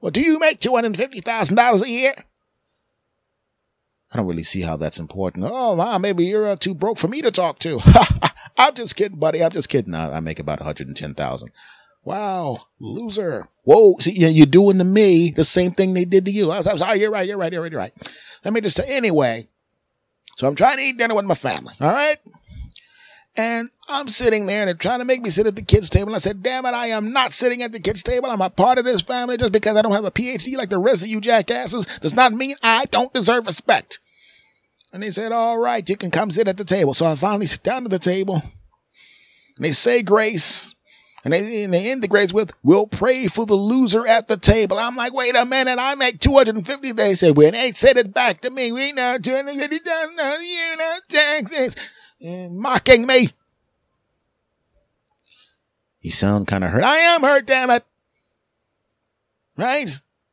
Well, 0.00 0.10
do 0.10 0.20
you 0.20 0.40
make 0.40 0.58
two 0.58 0.74
hundred 0.74 0.96
fifty 0.96 1.20
thousand 1.20 1.54
dollars 1.54 1.82
a 1.82 1.88
year? 1.88 2.14
I 4.10 4.16
don't 4.16 4.26
really 4.26 4.42
see 4.42 4.62
how 4.62 4.76
that's 4.76 4.98
important. 4.98 5.46
Oh, 5.48 5.74
wow, 5.74 5.98
maybe 5.98 6.24
you're 6.24 6.48
uh, 6.48 6.56
too 6.56 6.74
broke 6.74 6.98
for 6.98 7.06
me 7.06 7.22
to 7.22 7.30
talk 7.30 7.60
to. 7.60 7.80
I'm 8.58 8.74
just 8.74 8.96
kidding, 8.96 9.20
buddy. 9.20 9.42
I'm 9.42 9.52
just 9.52 9.68
kidding. 9.68 9.94
I, 9.94 10.16
I 10.16 10.20
make 10.20 10.40
about 10.40 10.58
110,000. 10.58 11.50
Wow, 12.04 12.66
loser. 12.80 13.48
Whoa, 13.64 13.96
see, 14.00 14.12
you're 14.12 14.46
doing 14.46 14.78
to 14.78 14.84
me 14.84 15.30
the 15.30 15.44
same 15.44 15.70
thing 15.70 15.94
they 15.94 16.04
did 16.04 16.24
to 16.24 16.32
you. 16.32 16.50
I 16.50 16.58
was, 16.58 16.66
I 16.66 16.72
was, 16.72 16.82
oh, 16.82 16.92
you're 16.92 17.12
right, 17.12 17.26
you're 17.26 17.38
right, 17.38 17.52
you're 17.52 17.62
right, 17.62 17.70
you're 17.70 17.80
right. 17.80 17.92
Let 18.44 18.52
me 18.52 18.60
just 18.60 18.76
say, 18.76 18.88
anyway, 18.88 19.48
so 20.36 20.48
I'm 20.48 20.56
trying 20.56 20.78
to 20.78 20.82
eat 20.82 20.98
dinner 20.98 21.14
with 21.14 21.24
my 21.24 21.34
family, 21.34 21.74
all 21.80 21.92
right? 21.92 22.16
And 23.36 23.70
I'm 23.88 24.08
sitting 24.08 24.46
there 24.46 24.62
and 24.62 24.68
they're 24.68 24.74
trying 24.74 24.98
to 24.98 25.06
make 25.06 25.22
me 25.22 25.30
sit 25.30 25.46
at 25.46 25.56
the 25.56 25.62
kids' 25.62 25.88
table. 25.88 26.08
And 26.08 26.16
I 26.16 26.18
said, 26.18 26.42
damn 26.42 26.66
it, 26.66 26.74
I 26.74 26.88
am 26.88 27.12
not 27.12 27.32
sitting 27.32 27.62
at 27.62 27.72
the 27.72 27.80
kids' 27.80 28.02
table. 28.02 28.28
I'm 28.28 28.42
a 28.42 28.50
part 28.50 28.78
of 28.78 28.84
this 28.84 29.00
family 29.00 29.38
just 29.38 29.52
because 29.52 29.76
I 29.76 29.82
don't 29.82 29.92
have 29.92 30.04
a 30.04 30.10
PhD 30.10 30.56
like 30.56 30.68
the 30.68 30.78
rest 30.78 31.02
of 31.02 31.08
you 31.08 31.20
jackasses 31.20 31.86
does 32.00 32.14
not 32.14 32.32
mean 32.32 32.56
I 32.62 32.86
don't 32.86 33.14
deserve 33.14 33.46
respect. 33.46 34.00
And 34.92 35.02
they 35.02 35.10
said, 35.10 35.32
all 35.32 35.58
right, 35.58 35.88
you 35.88 35.96
can 35.96 36.10
come 36.10 36.30
sit 36.30 36.46
at 36.46 36.58
the 36.58 36.64
table. 36.64 36.92
So 36.92 37.06
I 37.06 37.14
finally 37.14 37.46
sit 37.46 37.62
down 37.62 37.84
at 37.84 37.90
the 37.90 37.98
table 37.98 38.42
and 39.56 39.64
they 39.64 39.72
say 39.72 40.02
grace. 40.02 40.74
And 41.24 41.32
they, 41.32 41.62
and 41.62 41.72
they 41.72 41.90
end 41.90 42.02
the 42.02 42.30
with, 42.34 42.52
we'll 42.64 42.88
pray 42.88 43.28
for 43.28 43.46
the 43.46 43.54
loser 43.54 44.06
at 44.06 44.26
the 44.26 44.36
table. 44.36 44.78
I'm 44.78 44.96
like, 44.96 45.12
wait 45.12 45.36
a 45.36 45.46
minute, 45.46 45.78
I 45.78 45.94
make 45.94 46.18
250. 46.18 46.92
They 46.92 47.14
said, 47.14 47.36
well, 47.36 47.52
they 47.52 47.70
said 47.72 47.96
it 47.96 48.12
back 48.12 48.40
to 48.40 48.50
me. 48.50 48.72
We 48.72 48.92
know 48.92 49.18
250,000 49.18 50.16
you 50.42 50.76
know 50.76 50.98
taxes. 51.08 51.76
And 52.20 52.52
mm, 52.52 52.56
mocking 52.56 53.06
me. 53.06 53.28
You 56.00 56.10
sound 56.10 56.48
kind 56.48 56.64
of 56.64 56.70
hurt. 56.70 56.82
I 56.82 56.96
am 56.96 57.22
hurt, 57.22 57.46
damn 57.46 57.70
it. 57.70 57.84
Right? 59.56 59.88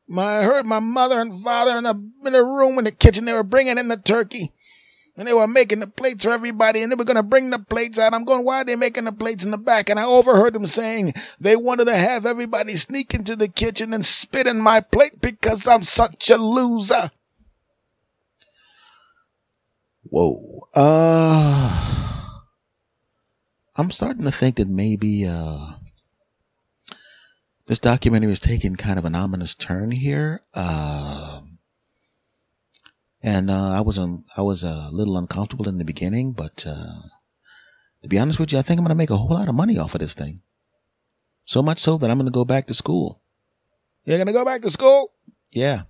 My, 0.08 0.40
I 0.40 0.44
heard 0.44 0.66
my 0.66 0.80
mother 0.80 1.20
and 1.20 1.40
father 1.44 1.78
in 1.78 1.86
a, 1.86 1.94
in 2.26 2.34
a 2.34 2.44
room 2.44 2.80
in 2.80 2.86
the 2.86 2.92
kitchen. 2.92 3.26
They 3.26 3.34
were 3.34 3.44
bringing 3.44 3.78
in 3.78 3.90
the 3.90 3.98
turkey. 3.98 4.52
And 5.20 5.28
they 5.28 5.34
were 5.34 5.50
making 5.50 5.82
the 5.82 5.88
plates 5.88 6.24
for 6.24 6.32
everybody, 6.32 6.82
and 6.82 6.90
they 6.90 6.96
were 6.96 7.04
going 7.04 7.18
to 7.18 7.24
bring 7.24 7.50
the 7.50 7.60
plates 7.60 8.00
out. 8.00 8.14
I'm 8.14 8.24
going, 8.24 8.46
why 8.46 8.62
are 8.62 8.64
they 8.64 8.78
making 8.78 9.04
the 9.04 9.12
plates 9.12 9.44
in 9.44 9.52
the 9.52 9.58
back? 9.58 9.90
And 9.90 10.00
I 10.00 10.06
overheard 10.06 10.54
them 10.54 10.66
saying 10.66 11.14
they 11.42 11.58
wanted 11.58 11.86
to 11.86 11.98
have 11.98 12.26
everybody 12.26 12.78
sneak 12.78 13.14
into 13.14 13.36
the 13.36 13.50
kitchen 13.50 13.94
and 13.94 14.06
spit 14.06 14.48
in 14.48 14.62
my 14.62 14.80
plate 14.80 15.20
because 15.20 15.68
I'm 15.68 15.84
such 15.84 16.30
a 16.30 16.38
loser. 16.38 17.12
Whoa. 20.04 20.70
Uh, 20.74 22.30
I'm 23.76 23.92
starting 23.92 24.24
to 24.24 24.32
think 24.32 24.56
that 24.56 24.70
maybe, 24.70 25.26
uh, 25.28 25.74
this 27.66 27.80
documentary 27.80 28.32
is 28.32 28.40
taking 28.40 28.78
kind 28.78 28.98
of 28.98 29.04
an 29.04 29.16
ominous 29.16 29.54
turn 29.54 29.92
here. 29.92 30.44
Um, 30.54 31.39
and 33.22 33.50
uh, 33.50 33.72
I 33.72 33.82
was 33.82 34.00
um, 34.00 34.26
I 34.38 34.42
was 34.42 34.64
a 34.64 34.90
little 34.92 35.18
uncomfortable 35.18 35.68
in 35.68 35.78
the 35.78 35.86
beginning, 35.86 36.32
but 36.32 36.66
uh, 36.68 37.02
to 38.02 38.08
be 38.08 38.18
honest 38.18 38.40
with 38.40 38.52
you, 38.52 38.60
I 38.60 38.62
think 38.62 38.80
I'm 38.80 38.86
going 38.86 38.96
to 38.96 38.96
make 38.96 39.10
a 39.10 39.18
whole 39.18 39.36
lot 39.36 39.50
of 39.50 39.56
money 39.56 39.78
off 39.78 39.94
of 39.94 40.02
this 40.02 40.16
thing. 40.16 40.42
So 41.46 41.62
much 41.62 41.80
so 41.80 41.98
that 41.98 42.10
I'm 42.10 42.18
going 42.18 42.28
to 42.28 42.32
go 42.32 42.46
back 42.46 42.68
to 42.68 42.74
school. 42.74 43.22
You're 44.06 44.18
going 44.18 44.28
to 44.28 44.34
go 44.34 44.46
back 44.46 44.62
to 44.62 44.70
school? 44.70 45.12
Yeah. 45.52 45.84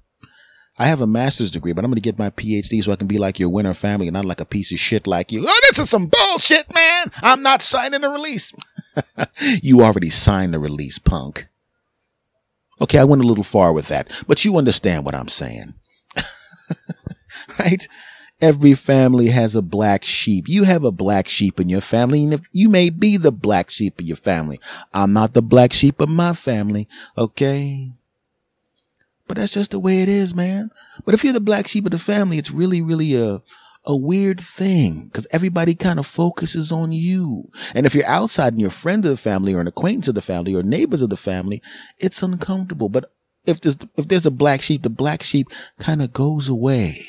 I 0.78 0.86
have 0.86 1.02
a 1.02 1.08
master's 1.08 1.52
degree, 1.52 1.74
but 1.74 1.84
I'm 1.84 1.92
going 1.92 1.96
to 1.96 2.02
get 2.02 2.18
my 2.18 2.30
PhD 2.30 2.82
so 2.82 2.94
I 2.94 2.96
can 2.96 3.08
be 3.08 3.18
like 3.18 3.38
your 3.38 3.50
winner 3.50 3.74
family 3.74 4.08
and 4.08 4.14
not 4.14 4.24
like 4.24 4.40
a 4.40 4.46
piece 4.46 4.72
of 4.72 4.80
shit 4.80 5.06
like 5.06 5.32
you. 5.34 5.46
Oh, 5.46 5.60
this 5.64 5.78
is 5.78 5.90
some 5.90 6.08
bullshit, 6.08 6.74
man. 6.74 7.12
I'm 7.22 7.44
not 7.44 7.62
signing 7.62 8.00
the 8.00 8.10
release. 8.10 8.54
you 9.42 9.82
already 9.82 10.10
signed 10.10 10.54
the 10.54 10.60
release, 10.60 10.98
punk. 10.98 11.50
Okay, 12.80 12.98
I 12.98 13.04
went 13.04 13.22
a 13.22 13.28
little 13.28 13.44
far 13.44 13.74
with 13.74 13.90
that, 13.90 14.10
but 14.26 14.46
you 14.46 14.56
understand 14.56 15.04
what 15.04 15.16
I'm 15.16 15.28
saying. 15.28 15.74
Right? 17.60 17.88
Every 18.42 18.74
family 18.74 19.28
has 19.28 19.54
a 19.56 19.62
black 19.62 20.06
sheep. 20.06 20.48
You 20.48 20.64
have 20.64 20.86
a 20.86 20.92
black 20.92 21.28
sheep 21.28 21.60
in 21.60 21.68
your 21.68 21.82
family, 21.82 22.24
and 22.24 22.34
if 22.34 22.42
you 22.52 22.70
may 22.70 22.90
be 22.90 23.18
the 23.18 23.34
black 23.34 23.70
sheep 23.70 24.00
of 24.00 24.06
your 24.06 24.16
family. 24.16 24.60
I'm 24.94 25.12
not 25.12 25.34
the 25.34 25.42
black 25.42 25.74
sheep 25.74 26.00
of 26.00 26.08
my 26.08 26.34
family, 26.34 26.88
okay? 27.18 27.92
But 29.28 29.38
that's 29.38 29.52
just 29.54 29.72
the 29.72 29.80
way 29.80 30.02
it 30.02 30.10
is, 30.10 30.34
man. 30.34 30.72
But 31.06 31.14
if 31.14 31.24
you're 31.24 31.34
the 31.34 31.42
black 31.42 31.68
sheep 31.68 31.86
of 31.86 31.92
the 31.92 32.00
family, 32.00 32.38
it's 32.38 32.50
really, 32.52 32.82
really 32.82 33.16
a 33.16 33.42
a 33.86 33.96
weird 33.96 34.40
thing 34.40 35.06
because 35.06 35.26
everybody 35.32 35.74
kind 35.74 36.00
of 36.00 36.06
focuses 36.06 36.72
on 36.72 36.92
you. 36.92 37.50
And 37.74 37.86
if 37.86 37.96
you're 37.96 38.06
outside 38.06 38.54
and 38.54 38.60
you're 38.60 38.70
a 38.70 38.72
friend 38.72 39.04
of 39.06 39.12
the 39.12 39.18
family 39.18 39.54
or 39.54 39.62
an 39.62 39.68
acquaintance 39.68 40.08
of 40.08 40.16
the 40.16 40.22
family 40.22 40.54
or 40.54 40.64
neighbors 40.64 41.02
of 41.02 41.10
the 41.10 41.18
family, 41.18 41.62
it's 41.98 42.22
uncomfortable. 42.22 42.90
But 42.90 43.12
if 43.46 43.62
there's, 43.62 43.78
if 43.96 44.08
there's 44.08 44.26
a 44.26 44.32
black 44.32 44.62
sheep, 44.62 44.84
the 44.84 44.90
black 44.90 45.24
sheep 45.24 45.48
kind 45.80 46.02
of 46.02 46.14
goes 46.14 46.50
away. 46.50 47.06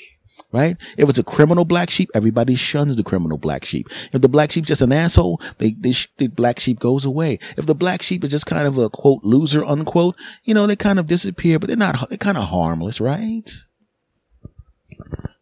Right? 0.53 0.77
If 0.99 1.09
it's 1.09 1.19
a 1.19 1.23
criminal 1.23 1.65
black 1.65 1.91
sheep, 1.91 2.11
everybody 2.13 2.57
shuns 2.57 2.97
the 2.97 3.05
criminal 3.05 3.39
black 3.39 3.65
sheep. 3.65 3.87
If 4.13 4.21
the 4.21 4.29
black 4.29 4.51
sheep's 4.51 4.67
just 4.67 4.83
an 4.83 4.93
asshole, 4.93 5.41
they, 5.59 5.73
they 5.73 5.93
the 6.17 6.27
black 6.27 6.59
sheep 6.59 6.81
goes 6.81 7.05
away. 7.05 7.39
If 7.57 7.67
the 7.67 7.75
black 7.75 8.03
sheep 8.03 8.25
is 8.25 8.31
just 8.31 8.47
kind 8.47 8.67
of 8.67 8.77
a 8.77 8.91
quote 8.91 9.23
loser 9.23 9.65
unquote, 9.65 10.17
you 10.43 10.55
know, 10.55 10.67
they 10.67 10.75
kind 10.75 10.99
of 10.99 11.07
disappear, 11.07 11.61
but 11.61 11.69
they're 11.69 11.77
not, 11.77 12.09
they're 12.09 12.19
kind 12.19 12.37
of 12.39 12.49
harmless, 12.49 13.01
right? 13.01 13.49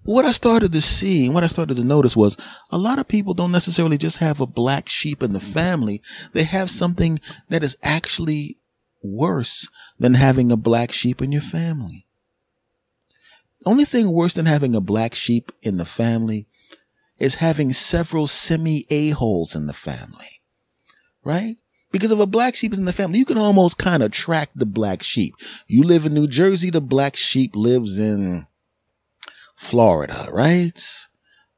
what 0.09 0.25
I 0.25 0.33
started 0.33 0.73
to 0.73 0.81
see 0.81 1.27
and 1.27 1.35
what 1.35 1.45
I 1.45 1.49
started 1.49 1.77
to 1.77 1.85
notice 1.85 2.17
was 2.17 2.39
a 2.71 2.79
lot 2.79 2.99
of 2.99 3.09
people 3.09 3.35
don't 3.35 3.53
necessarily 3.53 3.99
just 3.99 4.17
have 4.17 4.41
a 4.41 4.47
black 4.47 4.89
sheep 4.89 5.23
in 5.23 5.35
the 5.35 5.41
family. 5.41 6.01
They 6.33 6.45
have 6.45 6.71
something 6.71 7.21
that 7.51 7.63
is 7.63 7.77
actually 7.83 8.57
worse 9.03 9.69
than 9.99 10.15
having 10.15 10.51
a 10.51 10.57
black 10.57 10.93
sheep 10.93 11.21
in 11.21 11.31
your 11.31 11.43
family. 11.43 12.07
Only 13.67 13.85
thing 13.85 14.13
worse 14.13 14.35
than 14.35 14.47
having 14.47 14.75
a 14.75 14.81
black 14.81 15.15
sheep 15.15 15.53
in 15.63 15.77
the 15.77 15.85
family 15.85 16.47
is 17.19 17.37
having 17.37 17.73
several 17.73 18.27
semi 18.27 18.87
a-holes 18.91 19.55
in 19.55 19.67
the 19.67 19.73
family. 19.73 20.41
Right? 21.25 21.57
Because 21.91 22.13
if 22.13 22.19
a 22.19 22.27
black 22.27 22.55
sheep 22.55 22.73
is 22.73 22.79
in 22.79 22.85
the 22.85 22.93
family, 22.93 23.19
you 23.19 23.25
can 23.25 23.39
almost 23.39 23.79
kind 23.79 24.03
of 24.03 24.13
track 24.13 24.51
the 24.55 24.67
black 24.67 25.03
sheep. 25.03 25.35
You 25.67 25.83
live 25.83 26.07
in 26.07 26.15
New 26.15 26.29
Jersey, 26.29 26.71
the 26.71 26.81
black 26.81 27.17
sheep 27.17 27.57
lives 27.57 27.99
in 27.99 28.47
Florida, 29.57 30.29
right? 30.31 30.81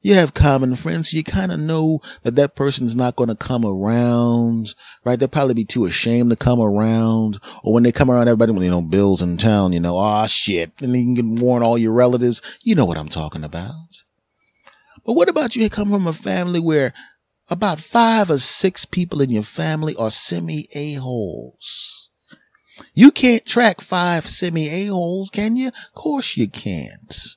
You 0.02 0.14
have 0.14 0.32
common 0.32 0.76
friends. 0.76 1.12
You 1.12 1.22
kind 1.22 1.52
of 1.52 1.60
know 1.60 2.00
that 2.22 2.34
that 2.36 2.54
person's 2.54 2.96
not 2.96 3.16
going 3.16 3.28
to 3.28 3.34
come 3.34 3.66
around, 3.66 4.74
right? 5.04 5.18
They'll 5.18 5.28
probably 5.28 5.54
be 5.54 5.64
too 5.64 5.84
ashamed 5.84 6.30
to 6.30 6.36
come 6.36 6.60
around. 6.60 7.38
Or 7.62 7.74
when 7.74 7.82
they 7.82 7.92
come 7.92 8.10
around, 8.10 8.28
everybody, 8.28 8.52
you 8.64 8.70
know, 8.70 8.80
Bill's 8.80 9.20
in 9.20 9.36
town, 9.36 9.74
you 9.74 9.80
know, 9.80 9.98
ah, 9.98 10.26
shit. 10.26 10.72
And 10.80 10.94
then 10.94 11.08
you 11.10 11.16
can 11.16 11.36
warn 11.36 11.62
all 11.62 11.76
your 11.76 11.92
relatives. 11.92 12.40
You 12.64 12.74
know 12.74 12.86
what 12.86 12.96
I'm 12.96 13.10
talking 13.10 13.44
about. 13.44 14.04
But 15.04 15.14
what 15.14 15.28
about 15.28 15.54
you 15.54 15.68
come 15.68 15.90
from 15.90 16.06
a 16.06 16.14
family 16.14 16.60
where 16.60 16.94
about 17.50 17.80
five 17.80 18.30
or 18.30 18.38
six 18.38 18.86
people 18.86 19.20
in 19.20 19.28
your 19.28 19.42
family 19.42 19.94
are 19.96 20.10
semi 20.10 20.66
a-holes? 20.74 22.10
You 22.94 23.10
can't 23.10 23.44
track 23.44 23.82
five 23.82 24.26
semi 24.28 24.68
a-holes, 24.68 25.28
can 25.28 25.56
you? 25.56 25.68
Of 25.68 25.94
course 25.94 26.38
you 26.38 26.48
can't. 26.48 27.36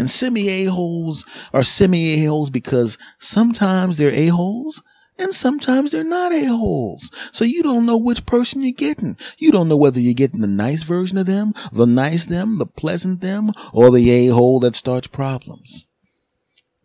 And 0.00 0.08
semi 0.08 0.48
a-holes 0.48 1.26
are 1.52 1.62
semi 1.62 2.24
a-holes 2.24 2.48
because 2.48 2.96
sometimes 3.18 3.98
they're 3.98 4.08
a-holes 4.14 4.82
and 5.18 5.34
sometimes 5.34 5.90
they're 5.90 6.02
not 6.02 6.32
a-holes. 6.32 7.10
So 7.32 7.44
you 7.44 7.62
don't 7.62 7.84
know 7.84 7.98
which 7.98 8.24
person 8.24 8.62
you're 8.62 8.72
getting. 8.72 9.18
You 9.36 9.52
don't 9.52 9.68
know 9.68 9.76
whether 9.76 10.00
you're 10.00 10.14
getting 10.14 10.40
the 10.40 10.46
nice 10.46 10.84
version 10.84 11.18
of 11.18 11.26
them, 11.26 11.52
the 11.70 11.84
nice 11.84 12.24
them, 12.24 12.56
the 12.56 12.64
pleasant 12.64 13.20
them, 13.20 13.50
or 13.74 13.90
the 13.90 14.10
a-hole 14.10 14.60
that 14.60 14.74
starts 14.74 15.06
problems. 15.06 15.86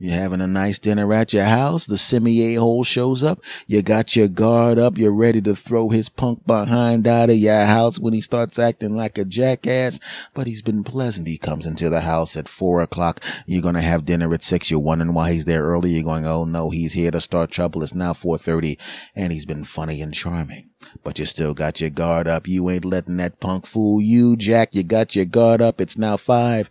You're 0.05 0.13
having 0.13 0.39
a 0.39 0.45
nice 0.45 0.77
dinner 0.77 1.11
at 1.13 1.33
your 1.33 1.45
house. 1.45 1.87
The 1.87 1.97
semi 1.97 2.53
a-hole 2.53 2.83
shows 2.83 3.23
up. 3.23 3.41
You 3.65 3.81
got 3.81 4.15
your 4.15 4.27
guard 4.27 4.77
up. 4.77 4.99
You're 4.99 5.11
ready 5.11 5.41
to 5.41 5.55
throw 5.55 5.89
his 5.89 6.09
punk 6.09 6.45
behind 6.45 7.07
out 7.07 7.31
of 7.31 7.37
your 7.37 7.65
house 7.65 7.97
when 7.97 8.13
he 8.13 8.21
starts 8.21 8.59
acting 8.59 8.95
like 8.95 9.17
a 9.17 9.25
jackass. 9.25 9.99
But 10.35 10.45
he's 10.45 10.61
been 10.61 10.83
pleasant. 10.83 11.27
He 11.27 11.39
comes 11.39 11.65
into 11.65 11.89
the 11.89 12.01
house 12.01 12.37
at 12.37 12.47
four 12.47 12.81
o'clock. 12.81 13.19
You're 13.47 13.63
going 13.63 13.73
to 13.73 13.81
have 13.81 14.05
dinner 14.05 14.31
at 14.31 14.43
six. 14.43 14.69
You're 14.69 14.79
wondering 14.79 15.15
why 15.15 15.31
he's 15.31 15.45
there 15.45 15.63
early. 15.63 15.89
You're 15.89 16.03
going, 16.03 16.27
Oh 16.27 16.43
no, 16.43 16.69
he's 16.69 16.93
here 16.93 17.09
to 17.09 17.19
start 17.19 17.49
trouble. 17.49 17.81
It's 17.81 17.95
now 17.95 18.13
430 18.13 18.77
and 19.15 19.33
he's 19.33 19.47
been 19.47 19.63
funny 19.63 20.03
and 20.03 20.13
charming. 20.13 20.69
But 21.03 21.17
you 21.17 21.25
still 21.25 21.55
got 21.55 21.81
your 21.81 21.89
guard 21.89 22.27
up. 22.27 22.47
You 22.47 22.69
ain't 22.69 22.85
letting 22.85 23.17
that 23.17 23.39
punk 23.39 23.65
fool 23.65 23.99
you, 23.99 24.37
Jack. 24.37 24.75
You 24.75 24.83
got 24.83 25.15
your 25.15 25.25
guard 25.25 25.63
up. 25.63 25.81
It's 25.81 25.97
now 25.97 26.15
five. 26.15 26.69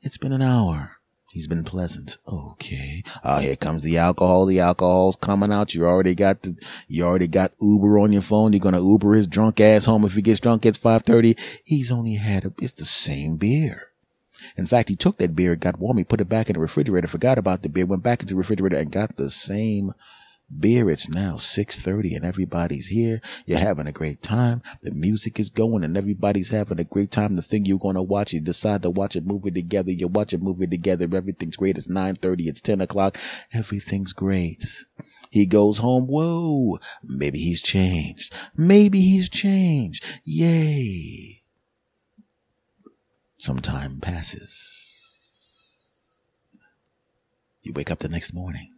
It's 0.00 0.16
been 0.16 0.32
an 0.32 0.42
hour. 0.42 0.98
He's 1.32 1.46
been 1.46 1.64
pleasant. 1.64 2.18
Okay. 2.28 3.02
Ah, 3.24 3.36
uh, 3.36 3.40
here 3.40 3.56
comes 3.56 3.82
the 3.82 3.96
alcohol. 3.96 4.44
The 4.44 4.60
alcohol's 4.60 5.16
coming 5.16 5.50
out. 5.50 5.72
You 5.72 5.86
already 5.86 6.14
got 6.14 6.42
the, 6.42 6.54
you 6.88 7.04
already 7.04 7.26
got 7.26 7.54
Uber 7.58 7.98
on 7.98 8.12
your 8.12 8.20
phone. 8.20 8.52
You're 8.52 8.60
going 8.60 8.74
to 8.74 8.82
Uber 8.82 9.14
his 9.14 9.26
drunk 9.26 9.58
ass 9.58 9.86
home. 9.86 10.04
If 10.04 10.14
he 10.14 10.20
gets 10.20 10.40
drunk, 10.40 10.66
it's 10.66 10.76
530. 10.76 11.34
He's 11.64 11.90
only 11.90 12.16
had 12.16 12.44
a, 12.44 12.52
it's 12.60 12.74
the 12.74 12.84
same 12.84 13.36
beer. 13.36 13.92
In 14.58 14.66
fact, 14.66 14.90
he 14.90 14.96
took 14.96 15.16
that 15.18 15.34
beer, 15.34 15.56
got 15.56 15.78
warm, 15.78 15.96
he 15.96 16.04
put 16.04 16.20
it 16.20 16.28
back 16.28 16.50
in 16.50 16.54
the 16.54 16.60
refrigerator, 16.60 17.06
forgot 17.06 17.38
about 17.38 17.62
the 17.62 17.70
beer, 17.70 17.86
went 17.86 18.02
back 18.02 18.20
into 18.20 18.34
the 18.34 18.38
refrigerator 18.38 18.76
and 18.76 18.92
got 18.92 19.16
the 19.16 19.30
same 19.30 19.92
beer. 20.58 20.90
It's 20.90 21.08
now 21.08 21.36
630 21.36 22.14
and 22.14 22.24
everybody's 22.24 22.88
here. 22.88 23.20
You're 23.46 23.58
having 23.58 23.86
a 23.86 23.92
great 23.92 24.22
time. 24.22 24.62
The 24.82 24.92
music 24.92 25.38
is 25.40 25.50
going 25.50 25.84
and 25.84 25.96
everybody's 25.96 26.50
having 26.50 26.78
a 26.80 26.84
great 26.84 27.10
time. 27.10 27.34
The 27.34 27.42
thing 27.42 27.64
you're 27.64 27.78
going 27.78 27.96
to 27.96 28.02
watch, 28.02 28.32
you 28.32 28.40
decide 28.40 28.82
to 28.82 28.90
watch 28.90 29.16
a 29.16 29.20
movie 29.20 29.50
together. 29.50 29.90
You 29.90 30.08
watch 30.08 30.32
a 30.32 30.38
movie 30.38 30.66
together. 30.66 31.08
Everything's 31.12 31.56
great. 31.56 31.78
It's 31.78 31.88
930. 31.88 32.48
It's 32.48 32.60
10 32.60 32.80
o'clock. 32.80 33.18
Everything's 33.52 34.12
great. 34.12 34.64
He 35.30 35.46
goes 35.46 35.78
home. 35.78 36.06
Whoa. 36.06 36.78
Maybe 37.02 37.38
he's 37.38 37.62
changed. 37.62 38.34
Maybe 38.56 39.00
he's 39.00 39.28
changed. 39.28 40.04
Yay. 40.24 41.42
Some 43.38 43.60
time 43.60 44.00
passes. 44.00 44.90
You 47.62 47.72
wake 47.72 47.90
up 47.90 48.00
the 48.00 48.08
next 48.08 48.34
morning. 48.34 48.71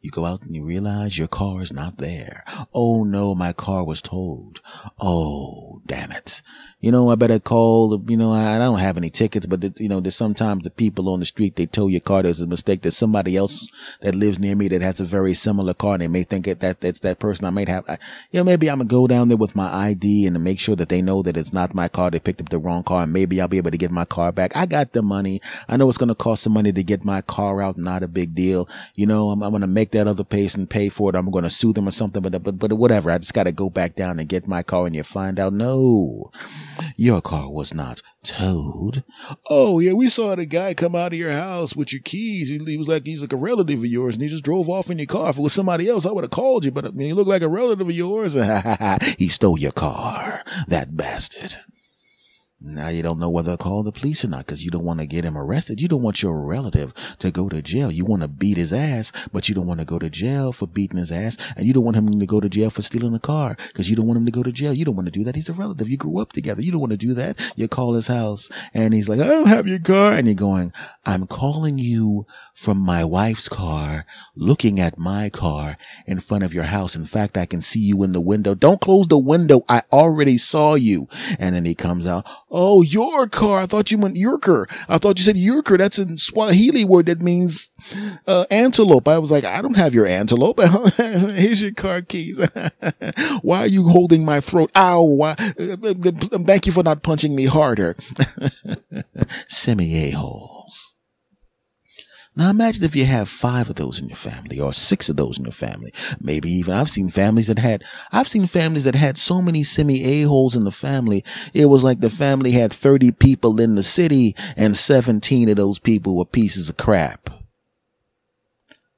You 0.00 0.10
go 0.10 0.24
out 0.24 0.42
and 0.42 0.54
you 0.54 0.64
realize 0.64 1.18
your 1.18 1.28
car 1.28 1.60
is 1.60 1.72
not 1.72 1.98
there. 1.98 2.42
Oh 2.72 3.04
no, 3.04 3.34
my 3.34 3.52
car 3.52 3.84
was 3.84 4.00
towed. 4.00 4.60
Oh, 4.98 5.82
damn 5.86 6.10
it. 6.10 6.40
You 6.80 6.90
know, 6.90 7.10
I 7.10 7.14
better 7.14 7.38
call, 7.38 8.02
you 8.08 8.16
know, 8.16 8.32
I 8.32 8.58
don't 8.58 8.78
have 8.78 8.96
any 8.96 9.10
tickets, 9.10 9.44
but 9.44 9.78
you 9.78 9.88
know, 9.88 10.00
there's 10.00 10.16
sometimes 10.16 10.62
the 10.62 10.70
people 10.70 11.08
on 11.08 11.20
the 11.20 11.26
street, 11.26 11.56
they 11.56 11.66
tow 11.66 11.88
your 11.88 12.00
car. 12.00 12.22
There's 12.22 12.40
a 12.40 12.46
mistake. 12.46 12.80
There's 12.80 12.96
somebody 12.96 13.36
else 13.36 13.68
that 14.00 14.14
lives 14.14 14.38
near 14.38 14.56
me 14.56 14.68
that 14.68 14.80
has 14.80 14.98
a 14.98 15.04
very 15.04 15.34
similar 15.34 15.74
car 15.74 15.94
and 15.94 16.02
they 16.02 16.08
may 16.08 16.22
think 16.22 16.46
that, 16.46 16.60
that 16.60 16.80
that's 16.80 17.00
that 17.00 17.18
person 17.18 17.44
I 17.44 17.50
might 17.50 17.68
have. 17.68 17.84
I, 17.88 17.98
you 18.30 18.40
know, 18.40 18.44
maybe 18.44 18.70
I'm 18.70 18.78
going 18.78 18.88
to 18.88 18.94
go 18.94 19.06
down 19.06 19.28
there 19.28 19.36
with 19.36 19.54
my 19.54 19.70
ID 19.72 20.26
and 20.26 20.34
to 20.34 20.40
make 20.40 20.58
sure 20.58 20.76
that 20.76 20.88
they 20.88 21.02
know 21.02 21.22
that 21.22 21.36
it's 21.36 21.52
not 21.52 21.74
my 21.74 21.88
car. 21.88 22.10
They 22.10 22.18
picked 22.18 22.40
up 22.40 22.48
the 22.48 22.58
wrong 22.58 22.82
car 22.82 23.02
and 23.02 23.12
maybe 23.12 23.40
I'll 23.40 23.48
be 23.48 23.58
able 23.58 23.72
to 23.72 23.78
get 23.78 23.90
my 23.90 24.06
car 24.06 24.32
back. 24.32 24.56
I 24.56 24.64
got 24.64 24.92
the 24.92 25.02
money. 25.02 25.42
I 25.68 25.76
know 25.76 25.88
it's 25.88 25.98
going 25.98 26.08
to 26.08 26.14
cost 26.14 26.44
some 26.44 26.54
money 26.54 26.72
to 26.72 26.82
get 26.82 27.04
my 27.04 27.20
car 27.20 27.60
out. 27.60 27.76
Not 27.76 28.02
a 28.02 28.08
big 28.08 28.34
deal. 28.34 28.68
You 28.94 29.06
know, 29.06 29.30
I'm, 29.30 29.42
I'm 29.42 29.50
going 29.50 29.60
to 29.60 29.66
make 29.66 29.90
make 29.90 29.92
that 29.92 30.06
other 30.06 30.24
person 30.24 30.66
pay 30.66 30.88
for 30.88 31.10
it. 31.10 31.16
I'm 31.16 31.30
going 31.30 31.44
to 31.44 31.50
sue 31.50 31.72
them 31.72 31.88
or 31.88 31.90
something, 31.90 32.22
but, 32.22 32.42
but, 32.42 32.58
but 32.58 32.72
whatever. 32.74 33.10
I 33.10 33.18
just 33.18 33.34
got 33.34 33.44
to 33.44 33.52
go 33.52 33.70
back 33.70 33.96
down 33.96 34.18
and 34.18 34.28
get 34.28 34.46
my 34.46 34.62
car 34.62 34.86
and 34.86 34.94
you 34.94 35.02
find 35.02 35.40
out, 35.40 35.52
no, 35.52 36.30
your 36.96 37.20
car 37.20 37.50
was 37.50 37.74
not 37.74 38.02
towed. 38.22 39.04
Oh, 39.48 39.78
yeah. 39.80 39.92
We 39.92 40.08
saw 40.08 40.34
the 40.34 40.46
guy 40.46 40.74
come 40.74 40.94
out 40.94 41.12
of 41.12 41.18
your 41.18 41.32
house 41.32 41.74
with 41.74 41.92
your 41.92 42.02
keys. 42.02 42.50
He, 42.50 42.58
he 42.58 42.76
was 42.76 42.88
like, 42.88 43.06
he's 43.06 43.20
like 43.20 43.32
a 43.32 43.36
relative 43.36 43.78
of 43.78 43.86
yours 43.86 44.14
and 44.14 44.22
he 44.22 44.28
just 44.28 44.44
drove 44.44 44.68
off 44.68 44.90
in 44.90 44.98
your 44.98 45.06
car. 45.06 45.30
If 45.30 45.38
it 45.38 45.42
was 45.42 45.52
somebody 45.52 45.88
else, 45.88 46.06
I 46.06 46.12
would 46.12 46.24
have 46.24 46.30
called 46.30 46.64
you, 46.64 46.70
but 46.70 46.84
I 46.84 46.90
mean, 46.90 47.08
he 47.08 47.12
looked 47.12 47.28
like 47.28 47.42
a 47.42 47.48
relative 47.48 47.88
of 47.88 47.94
yours. 47.94 48.34
he 49.18 49.28
stole 49.28 49.58
your 49.58 49.72
car. 49.72 50.42
That 50.68 50.96
bastard. 50.96 51.54
Now 52.62 52.88
you 52.88 53.02
don't 53.02 53.18
know 53.18 53.30
whether 53.30 53.52
to 53.52 53.56
call 53.56 53.82
the 53.82 53.90
police 53.90 54.22
or 54.22 54.28
not 54.28 54.44
because 54.44 54.62
you 54.62 54.70
don't 54.70 54.84
want 54.84 55.00
to 55.00 55.06
get 55.06 55.24
him 55.24 55.36
arrested. 55.36 55.80
You 55.80 55.88
don't 55.88 56.02
want 56.02 56.22
your 56.22 56.38
relative 56.38 56.92
to 57.20 57.30
go 57.30 57.48
to 57.48 57.62
jail. 57.62 57.90
You 57.90 58.04
want 58.04 58.20
to 58.20 58.28
beat 58.28 58.58
his 58.58 58.74
ass, 58.74 59.12
but 59.32 59.48
you 59.48 59.54
don't 59.54 59.66
want 59.66 59.80
to 59.80 59.86
go 59.86 59.98
to 59.98 60.10
jail 60.10 60.52
for 60.52 60.66
beating 60.66 60.98
his 60.98 61.10
ass. 61.10 61.38
And 61.56 61.66
you 61.66 61.72
don't 61.72 61.84
want 61.84 61.96
him 61.96 62.20
to 62.20 62.26
go 62.26 62.38
to 62.38 62.50
jail 62.50 62.68
for 62.68 62.82
stealing 62.82 63.14
a 63.14 63.18
car 63.18 63.56
because 63.68 63.88
you 63.88 63.96
don't 63.96 64.06
want 64.06 64.18
him 64.18 64.26
to 64.26 64.32
go 64.32 64.42
to 64.42 64.52
jail. 64.52 64.74
You 64.74 64.84
don't 64.84 64.94
want 64.94 65.06
to 65.06 65.10
do 65.10 65.24
that. 65.24 65.36
He's 65.36 65.48
a 65.48 65.54
relative. 65.54 65.88
You 65.88 65.96
grew 65.96 66.20
up 66.20 66.34
together. 66.34 66.60
You 66.60 66.70
don't 66.70 66.82
want 66.82 66.92
to 66.92 66.98
do 66.98 67.14
that. 67.14 67.40
You 67.56 67.66
call 67.66 67.94
his 67.94 68.08
house 68.08 68.50
and 68.74 68.92
he's 68.92 69.08
like, 69.08 69.20
I 69.20 69.26
don't 69.26 69.48
have 69.48 69.66
your 69.66 69.78
car. 69.78 70.12
And 70.12 70.26
you're 70.26 70.34
going, 70.34 70.72
I'm 71.06 71.26
calling 71.26 71.78
you 71.78 72.26
from 72.52 72.76
my 72.76 73.06
wife's 73.06 73.48
car, 73.48 74.04
looking 74.36 74.78
at 74.78 74.98
my 74.98 75.30
car 75.30 75.78
in 76.06 76.20
front 76.20 76.44
of 76.44 76.52
your 76.52 76.64
house. 76.64 76.94
In 76.94 77.06
fact, 77.06 77.38
I 77.38 77.46
can 77.46 77.62
see 77.62 77.80
you 77.80 78.02
in 78.02 78.12
the 78.12 78.20
window. 78.20 78.54
Don't 78.54 78.82
close 78.82 79.08
the 79.08 79.18
window. 79.18 79.64
I 79.66 79.80
already 79.90 80.36
saw 80.36 80.74
you. 80.74 81.08
And 81.38 81.54
then 81.54 81.64
he 81.64 81.74
comes 81.74 82.06
out. 82.06 82.26
Oh, 82.50 82.82
your 82.82 83.28
car. 83.28 83.60
I 83.60 83.66
thought 83.66 83.90
you 83.90 83.98
meant 83.98 84.16
Yorker. 84.16 84.66
I 84.88 84.98
thought 84.98 85.18
you 85.18 85.24
said 85.24 85.36
Yorker. 85.36 85.78
That's 85.78 85.98
a 85.98 86.18
Swahili 86.18 86.84
word 86.84 87.06
that 87.06 87.22
means 87.22 87.70
uh, 88.26 88.44
antelope. 88.50 89.06
I 89.06 89.18
was 89.18 89.30
like, 89.30 89.44
I 89.44 89.62
don't 89.62 89.76
have 89.76 89.94
your 89.94 90.06
antelope. 90.06 90.60
Here's 90.96 91.62
your 91.62 91.72
car 91.72 92.02
keys. 92.02 92.44
Why 93.42 93.60
are 93.60 93.66
you 93.66 93.88
holding 93.88 94.24
my 94.24 94.40
throat? 94.40 94.70
Ow. 94.76 95.02
Why? 95.02 95.36
Uh, 95.38 95.76
uh, 95.82 95.94
uh, 96.06 96.38
thank 96.44 96.66
you 96.66 96.72
for 96.72 96.82
not 96.82 97.02
punching 97.02 97.34
me 97.34 97.46
harder. 97.46 97.96
Semi 99.48 100.08
a-holes. 100.08 100.59
Now 102.40 102.48
imagine 102.48 102.84
if 102.84 102.96
you 102.96 103.04
have 103.04 103.28
five 103.28 103.68
of 103.68 103.74
those 103.74 104.00
in 104.00 104.08
your 104.08 104.16
family 104.16 104.58
or 104.58 104.72
six 104.72 105.10
of 105.10 105.16
those 105.16 105.36
in 105.36 105.44
your 105.44 105.52
family. 105.52 105.92
Maybe 106.22 106.50
even 106.50 106.72
I've 106.72 106.88
seen 106.88 107.10
families 107.10 107.48
that 107.48 107.58
had, 107.58 107.84
I've 108.12 108.28
seen 108.28 108.46
families 108.46 108.84
that 108.84 108.94
had 108.94 109.18
so 109.18 109.42
many 109.42 109.62
semi 109.62 110.02
a-holes 110.02 110.56
in 110.56 110.64
the 110.64 110.70
family. 110.70 111.22
It 111.52 111.66
was 111.66 111.84
like 111.84 112.00
the 112.00 112.08
family 112.08 112.52
had 112.52 112.72
30 112.72 113.12
people 113.12 113.60
in 113.60 113.74
the 113.74 113.82
city 113.82 114.34
and 114.56 114.74
17 114.74 115.50
of 115.50 115.56
those 115.58 115.78
people 115.78 116.16
were 116.16 116.24
pieces 116.24 116.70
of 116.70 116.78
crap. 116.78 117.28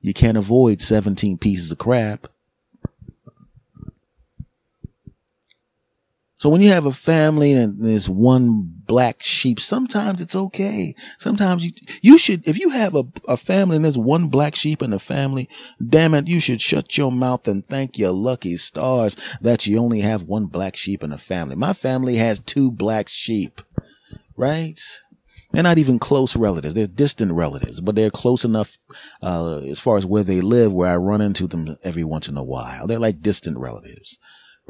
You 0.00 0.14
can't 0.14 0.38
avoid 0.38 0.80
17 0.80 1.36
pieces 1.38 1.72
of 1.72 1.78
crap. 1.78 2.28
So 6.38 6.48
when 6.48 6.60
you 6.60 6.68
have 6.68 6.86
a 6.86 6.92
family 6.92 7.54
and 7.54 7.84
there's 7.84 8.08
one 8.08 8.81
black 8.92 9.22
sheep, 9.22 9.58
sometimes 9.58 10.20
it's 10.20 10.36
okay. 10.36 10.94
Sometimes 11.16 11.64
you, 11.64 11.72
you 12.02 12.18
should, 12.18 12.46
if 12.46 12.58
you 12.58 12.68
have 12.68 12.94
a, 12.94 13.04
a 13.26 13.38
family 13.38 13.76
and 13.76 13.86
there's 13.86 13.96
one 13.96 14.28
black 14.28 14.54
sheep 14.54 14.82
in 14.82 14.90
the 14.90 14.98
family, 14.98 15.48
damn 15.82 16.12
it, 16.12 16.28
you 16.28 16.38
should 16.38 16.60
shut 16.60 16.98
your 16.98 17.10
mouth 17.10 17.48
and 17.48 17.66
thank 17.66 17.96
your 17.96 18.12
lucky 18.12 18.58
stars 18.58 19.16
that 19.40 19.66
you 19.66 19.78
only 19.78 20.00
have 20.00 20.24
one 20.24 20.44
black 20.44 20.76
sheep 20.76 21.02
in 21.02 21.08
the 21.08 21.16
family. 21.16 21.56
My 21.56 21.72
family 21.72 22.16
has 22.16 22.38
two 22.40 22.70
black 22.70 23.08
sheep, 23.08 23.62
right? 24.36 24.78
They're 25.52 25.62
not 25.62 25.78
even 25.78 25.98
close 25.98 26.36
relatives. 26.36 26.74
They're 26.74 26.86
distant 26.86 27.32
relatives, 27.32 27.80
but 27.80 27.94
they're 27.94 28.10
close 28.10 28.44
enough, 28.44 28.76
uh, 29.22 29.60
as 29.60 29.80
far 29.80 29.96
as 29.96 30.04
where 30.04 30.22
they 30.22 30.42
live, 30.42 30.70
where 30.70 30.90
I 30.90 30.96
run 30.96 31.22
into 31.22 31.46
them 31.46 31.76
every 31.82 32.04
once 32.04 32.28
in 32.28 32.36
a 32.36 32.44
while. 32.44 32.86
They're 32.86 32.98
like 32.98 33.22
distant 33.22 33.56
relatives 33.56 34.20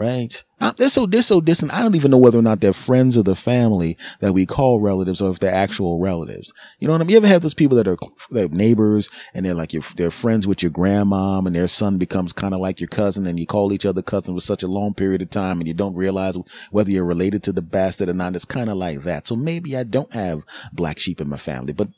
right? 0.02 0.44
They're 0.76 0.88
so 0.88 1.06
they're 1.06 1.22
so 1.22 1.40
distant. 1.40 1.72
I 1.72 1.80
don't 1.82 1.94
even 1.94 2.10
know 2.10 2.18
whether 2.18 2.38
or 2.38 2.42
not 2.42 2.60
they're 2.60 2.72
friends 2.72 3.16
of 3.16 3.24
the 3.24 3.34
family 3.34 3.96
that 4.20 4.32
we 4.32 4.46
call 4.46 4.80
relatives, 4.80 5.20
or 5.20 5.30
if 5.30 5.38
they're 5.38 5.52
actual 5.52 5.98
relatives. 5.98 6.52
You 6.78 6.86
know 6.86 6.92
what 6.92 7.00
I 7.00 7.04
mean? 7.04 7.10
You 7.10 7.16
ever 7.18 7.26
have 7.26 7.42
those 7.42 7.54
people 7.54 7.76
that 7.76 7.88
are 7.88 7.96
they're 8.30 8.48
neighbors 8.48 9.10
and 9.34 9.44
they're 9.44 9.54
like 9.54 9.72
your 9.72 9.82
they're 9.96 10.10
friends 10.10 10.46
with 10.46 10.62
your 10.62 10.72
grandmom, 10.72 11.46
and 11.46 11.54
their 11.54 11.68
son 11.68 11.98
becomes 11.98 12.32
kind 12.32 12.54
of 12.54 12.60
like 12.60 12.80
your 12.80 12.88
cousin, 12.88 13.26
and 13.26 13.38
you 13.38 13.46
call 13.46 13.72
each 13.72 13.86
other 13.86 14.02
cousin 14.02 14.34
for 14.34 14.40
such 14.40 14.62
a 14.62 14.68
long 14.68 14.94
period 14.94 15.22
of 15.22 15.30
time, 15.30 15.58
and 15.58 15.66
you 15.66 15.74
don't 15.74 15.96
realize 15.96 16.36
whether 16.70 16.90
you're 16.90 17.04
related 17.04 17.42
to 17.44 17.52
the 17.52 17.62
bastard 17.62 18.08
or 18.08 18.14
not. 18.14 18.34
It's 18.34 18.44
kind 18.44 18.70
of 18.70 18.76
like 18.76 19.02
that. 19.02 19.26
So 19.26 19.36
maybe 19.36 19.76
I 19.76 19.84
don't 19.84 20.12
have 20.12 20.44
black 20.72 20.98
sheep 20.98 21.20
in 21.20 21.28
my 21.28 21.36
family, 21.36 21.72
but 21.72 21.88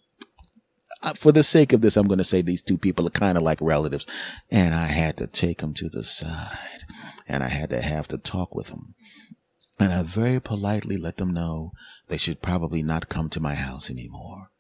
for 1.16 1.32
the 1.32 1.42
sake 1.42 1.74
of 1.74 1.82
this, 1.82 1.98
I'm 1.98 2.08
going 2.08 2.18
to 2.18 2.24
say 2.24 2.40
these 2.40 2.62
two 2.62 2.78
people 2.78 3.06
are 3.06 3.10
kind 3.10 3.36
of 3.36 3.42
like 3.42 3.60
relatives, 3.60 4.06
and 4.50 4.74
I 4.74 4.86
had 4.86 5.18
to 5.18 5.26
take 5.26 5.58
them 5.58 5.74
to 5.74 5.88
the 5.90 6.02
side 6.02 6.84
and 7.28 7.42
I 7.42 7.48
had 7.48 7.70
to 7.70 7.80
have 7.80 8.08
to 8.08 8.18
talk 8.18 8.54
with 8.54 8.68
them. 8.68 8.94
And 9.78 9.92
I 9.92 10.02
very 10.02 10.40
politely 10.40 10.96
let 10.96 11.16
them 11.16 11.32
know 11.32 11.72
they 12.08 12.16
should 12.16 12.42
probably 12.42 12.82
not 12.82 13.08
come 13.08 13.28
to 13.30 13.40
my 13.40 13.54
house 13.54 13.90
anymore. 13.90 14.50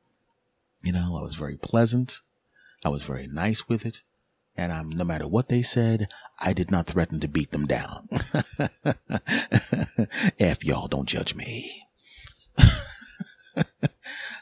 You 0.82 0.92
know, 0.92 1.16
I 1.18 1.22
was 1.22 1.34
very 1.34 1.56
pleasant. 1.56 2.20
I 2.84 2.88
was 2.88 3.02
very 3.02 3.26
nice 3.26 3.68
with 3.68 3.86
it. 3.86 4.02
And 4.56 4.72
I'm, 4.72 4.90
no 4.90 5.04
matter 5.04 5.26
what 5.26 5.48
they 5.48 5.62
said, 5.62 6.08
I 6.40 6.52
did 6.52 6.70
not 6.70 6.86
threaten 6.86 7.20
to 7.20 7.28
beat 7.28 7.50
them 7.50 7.66
down. 7.66 8.06
F 10.38 10.64
y'all, 10.64 10.86
don't 10.86 11.08
judge 11.08 11.34
me. 11.34 11.82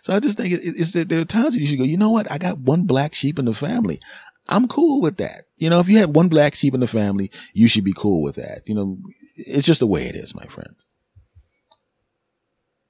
so 0.02 0.12
I 0.12 0.20
just 0.20 0.36
think 0.36 0.52
it's, 0.52 0.92
there 0.92 1.20
are 1.20 1.24
times 1.24 1.56
you 1.56 1.66
should 1.66 1.78
go, 1.78 1.84
you 1.84 1.96
know 1.96 2.10
what? 2.10 2.30
I 2.30 2.38
got 2.38 2.58
one 2.58 2.84
black 2.84 3.14
sheep 3.14 3.38
in 3.38 3.46
the 3.46 3.54
family. 3.54 4.00
I'm 4.48 4.68
cool 4.68 5.00
with 5.00 5.18
that. 5.18 5.44
You 5.56 5.70
know, 5.70 5.80
if 5.80 5.88
you 5.88 5.98
have 5.98 6.10
one 6.10 6.28
black 6.28 6.54
sheep 6.54 6.74
in 6.74 6.80
the 6.80 6.86
family, 6.86 7.30
you 7.52 7.68
should 7.68 7.84
be 7.84 7.94
cool 7.96 8.22
with 8.22 8.34
that. 8.36 8.62
You 8.66 8.74
know, 8.74 8.98
it's 9.36 9.66
just 9.66 9.80
the 9.80 9.86
way 9.86 10.06
it 10.06 10.16
is, 10.16 10.34
my 10.34 10.44
friends. 10.44 10.84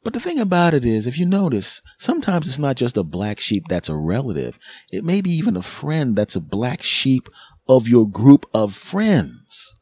But 0.05 0.15
the 0.15 0.21
thing 0.21 0.41
about 0.41 0.75
it 0.75 0.85
is, 0.85 1.07
if 1.07 1.19
you 1.19 1.27
notice, 1.27 1.81
sometimes 1.97 2.49
it's 2.49 2.59
not 2.59 2.77
just 2.77 2.97
a 2.97 3.05
black 3.05 3.39
sheep 3.39 3.65
that's 3.69 3.89
a 3.89 3.97
relative. 3.97 4.59
It 4.93 5.05
may 5.05 5.21
be 5.21 5.31
even 5.31 5.57
a 5.57 5.63
friend 5.63 6.17
that's 6.17 6.35
a 6.35 6.41
black 6.41 6.83
sheep 6.83 7.29
of 7.69 7.87
your 7.89 8.09
group 8.09 8.47
of 8.53 8.75
friends. 8.75 9.77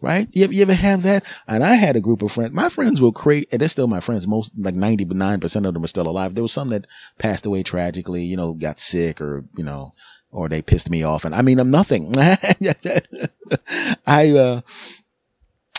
Right? 0.00 0.28
You 0.32 0.44
ever, 0.44 0.52
you 0.52 0.62
ever 0.62 0.74
have 0.74 1.02
that? 1.02 1.24
And 1.46 1.64
I 1.64 1.74
had 1.74 1.96
a 1.96 2.00
group 2.00 2.20
of 2.22 2.32
friends. 2.32 2.52
My 2.52 2.68
friends 2.68 3.00
were 3.00 3.12
crazy, 3.12 3.46
and 3.50 3.60
they're 3.60 3.68
still 3.68 3.86
my 3.86 4.00
friends. 4.00 4.26
Most, 4.26 4.52
like 4.58 4.74
99% 4.74 5.66
of 5.66 5.74
them 5.74 5.84
are 5.84 5.88
still 5.88 6.08
alive. 6.08 6.34
There 6.34 6.42
was 6.42 6.52
some 6.52 6.68
that 6.68 6.86
passed 7.18 7.46
away 7.46 7.62
tragically, 7.62 8.22
you 8.22 8.36
know, 8.36 8.52
got 8.52 8.80
sick 8.80 9.20
or, 9.20 9.44
you 9.56 9.64
know, 9.64 9.94
or 10.34 10.48
they 10.48 10.60
pissed 10.60 10.90
me 10.90 11.02
off. 11.02 11.24
And 11.24 11.34
I 11.34 11.42
mean, 11.42 11.60
I'm 11.60 11.70
nothing. 11.70 12.12
I, 14.06 14.30
uh, 14.30 14.60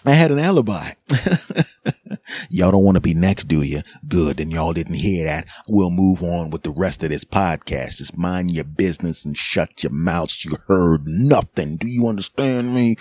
I 0.06 0.14
had 0.14 0.32
an 0.32 0.40
alibi. 0.40 0.92
y'all 2.50 2.72
don't 2.72 2.84
want 2.84 2.96
to 2.96 3.02
be 3.02 3.14
next, 3.14 3.46
do 3.46 3.62
you? 3.62 3.82
Good. 4.08 4.40
And 4.40 4.54
y'all 4.54 4.72
didn't 4.72 4.96
hear 4.96 5.26
that. 5.26 5.48
We'll 5.68 5.90
move 5.90 6.24
on 6.24 6.52
with 6.52 6.64
the 6.64 6.72
rest 6.72 7.04
of 7.04 7.10
this 7.10 7.26
podcast. 7.26 7.98
Just 7.98 8.18
mind 8.18 8.52
your 8.52 8.64
business 8.64 9.26
and 9.26 9.38
shut 9.38 9.84
your 9.84 9.92
mouths. 9.92 10.46
You 10.46 10.56
heard 10.68 11.06
nothing. 11.06 11.76
Do 11.76 11.88
you 11.88 12.08
understand 12.08 12.74
me? 12.74 12.96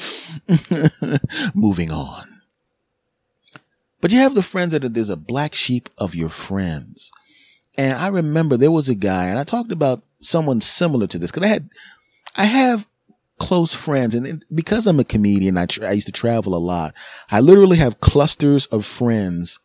Moving 1.55 1.93
on. 1.93 2.25
But 4.01 4.13
you 4.13 4.19
have 4.19 4.35
the 4.35 4.43
friends 4.43 4.73
that 4.73 4.85
are, 4.85 4.89
there's 4.89 5.09
a 5.09 5.17
black 5.17 5.55
sheep 5.55 5.89
of 5.97 6.17
your 6.17 6.29
friends. 6.31 7.13
And 7.79 7.97
I 7.97 8.09
remember 8.09 8.57
there 8.57 8.73
was 8.73 8.89
a 8.89 8.95
guy 8.95 9.27
and 9.27 9.39
I 9.39 9.45
talked 9.45 9.73
about 9.73 10.03
someone 10.25 10.61
similar 10.61 11.07
to 11.07 11.19
this 11.19 11.31
because 11.31 11.47
I 11.47 11.53
had, 11.53 11.69
I 12.37 12.45
have 12.45 12.87
close 13.39 13.75
friends. 13.75 14.15
And 14.15 14.45
because 14.55 14.87
I'm 14.87 15.01
a 15.01 15.05
comedian, 15.05 15.59
I, 15.59 15.67
tra- 15.67 15.89
I 15.89 15.93
used 15.93 16.07
to 16.07 16.13
travel 16.13 16.55
a 16.55 16.59
lot. 16.59 16.95
I 17.31 17.41
literally 17.41 17.79
have 17.79 18.01
clusters 18.01 18.67
of 18.67 18.85
friends 18.85 19.61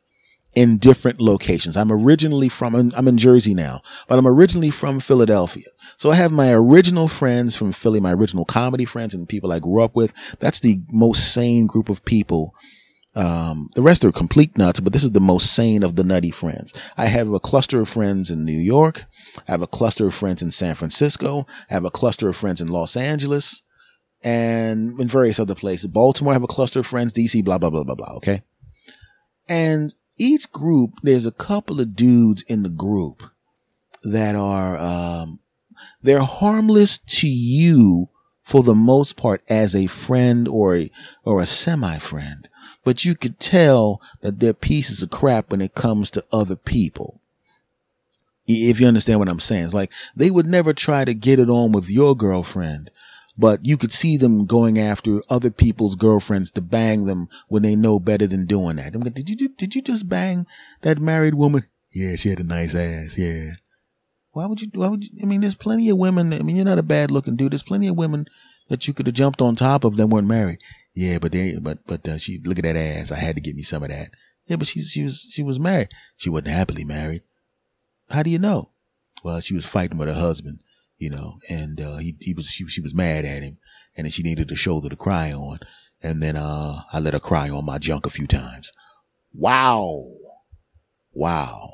in 0.56 0.78
different 0.78 1.22
locations. 1.22 1.78
I'm 1.78 1.92
originally 1.92 2.50
from, 2.50 2.76
I'm 2.76 3.08
in 3.08 3.18
Jersey 3.18 3.54
now, 3.54 3.82
but 4.08 4.18
I'm 4.18 4.28
originally 4.28 4.72
from 4.72 5.00
Philadelphia. 5.00 5.68
So 5.98 6.12
I 6.12 6.16
have 6.16 6.32
my 6.32 6.52
original 6.52 7.08
friends 7.08 7.56
from 7.56 7.72
Philly, 7.72 8.00
my 8.00 8.14
original 8.14 8.46
comedy 8.46 8.86
friends 8.86 9.14
and 9.14 9.30
people 9.30 9.52
I 9.52 9.60
grew 9.60 9.82
up 9.82 9.96
with. 9.96 10.14
That's 10.40 10.60
the 10.60 10.82
most 10.92 11.34
sane 11.34 11.68
group 11.68 11.88
of 11.88 12.04
people 12.04 12.54
um, 13.20 13.70
the 13.76 13.82
rest 13.82 14.06
are 14.06 14.14
complete 14.14 14.58
nuts, 14.58 14.80
but 14.80 14.94
this 14.94 15.04
is 15.04 15.12
the 15.12 15.20
most 15.20 15.54
sane 15.54 15.84
of 15.84 15.98
the 15.98 16.06
nutty 16.06 16.32
friends. 16.32 16.74
I 16.96 17.08
have 17.08 17.30
a 17.34 17.40
cluster 17.40 17.82
of 17.82 17.90
friends 17.90 18.32
in 18.32 18.46
New 18.46 18.58
York. 18.58 19.04
I 19.46 19.52
have 19.52 19.62
a 19.62 19.68
cluster 19.68 20.08
of 20.08 20.16
friends 20.16 20.42
in 20.42 20.52
San 20.52 20.74
Francisco. 20.74 21.46
I 21.70 21.74
have 21.74 21.84
a 21.84 21.92
cluster 21.92 22.30
of 22.30 22.38
friends 22.38 22.62
in 22.62 22.70
Los 22.70 22.96
Angeles 22.96 23.62
and 24.24 24.98
in 25.02 25.10
various 25.10 25.38
other 25.38 25.54
places. 25.54 25.88
Baltimore, 25.88 26.32
I 26.32 26.36
have 26.36 26.44
a 26.44 26.48
cluster 26.48 26.80
of 26.80 26.88
friends, 26.88 27.12
DC, 27.12 27.44
blah, 27.44 27.58
blah, 27.58 27.70
blah, 27.70 27.84
blah, 27.84 27.96
blah. 27.96 28.16
Okay. 28.16 28.42
And 29.50 29.94
each 30.18 30.50
group, 30.54 30.92
there's 31.04 31.26
a 31.26 31.32
couple 31.32 31.82
of 31.82 31.98
dudes 31.98 32.44
in 32.44 32.64
the 32.64 32.70
group 32.70 33.22
that 34.02 34.36
are, 34.36 34.78
um, 34.78 35.40
they're 36.02 36.20
harmless 36.22 36.98
to 36.98 37.28
you 37.28 38.08
for 38.44 38.64
the 38.64 38.76
most 38.76 39.18
part 39.18 39.44
as 39.50 39.76
a 39.76 39.88
friend 39.88 40.48
or 40.48 40.78
a, 40.78 40.92
or 41.26 41.42
a 41.42 41.46
semi 41.46 41.98
friend 41.98 42.48
but 42.84 43.06
you 43.06 43.16
could 43.16 43.40
tell 43.40 44.02
that 44.22 44.40
they're 44.40 44.54
pieces 44.54 45.04
of 45.04 45.10
crap 45.10 45.52
when 45.52 45.62
it 45.62 45.76
comes 45.76 46.12
to 46.12 46.26
other 46.32 46.56
people. 46.56 47.20
If 48.48 48.80
you 48.80 48.88
understand 48.88 49.20
what 49.20 49.30
I'm 49.30 49.40
saying, 49.40 49.66
it's 49.66 49.74
like 49.74 49.92
they 50.16 50.32
would 50.32 50.48
never 50.48 50.74
try 50.74 51.06
to 51.06 51.14
get 51.14 51.40
it 51.40 51.50
on 51.50 51.72
with 51.72 51.90
your 51.90 52.16
girlfriend, 52.16 52.90
but 53.38 53.64
you 53.64 53.78
could 53.78 53.94
see 53.94 54.18
them 54.18 54.46
going 54.46 54.80
after 54.80 55.22
other 55.30 55.52
people's 55.52 55.96
girlfriends 55.96 56.50
to 56.52 56.62
bang 56.62 57.06
them 57.06 57.30
when 57.48 57.62
they 57.62 57.76
know 57.76 58.00
better 58.00 58.26
than 58.26 58.48
doing 58.48 58.78
that. 58.78 58.96
I'm 58.96 59.02
like, 59.02 59.14
did 59.14 59.30
you 59.30 59.50
did 59.50 59.76
you 59.76 59.84
just 59.84 60.10
bang 60.10 60.48
that 60.82 60.98
married 60.98 61.36
woman? 61.36 61.64
Yeah, 61.92 62.16
she 62.16 62.30
had 62.30 62.40
a 62.40 62.44
nice 62.44 62.74
ass. 62.74 63.18
Yeah. 63.18 63.52
Why 64.32 64.46
would 64.46 64.62
you? 64.62 64.70
Why 64.74 64.88
would 64.88 65.04
you? 65.04 65.12
I 65.22 65.26
mean, 65.26 65.42
there's 65.42 65.56
plenty 65.56 65.90
of 65.90 65.98
women. 65.98 66.34
I 66.34 66.40
mean, 66.40 66.56
you're 66.56 66.66
not 66.66 66.78
a 66.78 66.84
bad 66.84 67.12
looking 67.12 67.36
dude. 67.36 67.52
There's 67.52 67.64
plenty 67.64 67.88
of 67.88 67.98
women 67.98 68.28
that 68.70 68.88
you 68.88 68.94
could 68.94 69.08
have 69.08 69.16
jumped 69.16 69.42
on 69.42 69.56
top 69.56 69.84
of 69.84 69.98
that 69.98 70.08
weren't 70.08 70.28
married. 70.28 70.60
Yeah, 70.94 71.20
but 71.20 71.32
they, 71.32 71.58
but, 71.62 71.80
but, 71.86 72.08
uh, 72.08 72.18
she, 72.18 72.40
look 72.44 72.58
at 72.58 72.64
that 72.64 72.76
ass. 72.76 73.12
I 73.12 73.20
had 73.20 73.36
to 73.36 73.42
get 73.42 73.56
me 73.56 73.62
some 73.62 73.84
of 73.84 73.90
that. 73.90 74.10
Yeah, 74.48 74.56
but 74.56 74.68
she, 74.68 74.82
she 74.82 75.04
was, 75.04 75.28
she 75.30 75.44
was 75.44 75.60
married. 75.60 75.90
She 76.18 76.30
wasn't 76.30 76.50
happily 76.50 76.84
married. 76.84 77.22
How 78.10 78.24
do 78.24 78.30
you 78.30 78.40
know? 78.40 78.70
Well, 79.24 79.40
she 79.40 79.54
was 79.54 79.66
fighting 79.66 79.98
with 79.98 80.08
her 80.08 80.14
husband, 80.16 80.60
you 80.98 81.10
know, 81.10 81.36
and, 81.50 81.80
uh, 81.80 81.98
he, 81.98 82.16
he 82.20 82.34
was, 82.34 82.50
she, 82.50 82.68
she 82.68 82.82
was 82.82 82.96
mad 82.96 83.26
at 83.26 83.44
him 83.44 83.58
and 83.96 84.06
then 84.06 84.12
she 84.12 84.24
needed 84.24 84.52
a 84.52 84.56
shoulder 84.56 84.90
to 84.90 84.96
cry 84.96 85.32
on. 85.32 85.60
And 86.02 86.24
then, 86.24 86.36
uh, 86.36 86.82
I 86.92 87.00
let 87.00 87.14
her 87.14 87.20
cry 87.20 87.50
on 87.50 87.66
my 87.66 87.78
junk 87.78 88.06
a 88.06 88.10
few 88.10 88.26
times. 88.26 88.72
Wow. 89.34 90.06
Wow. 91.14 91.74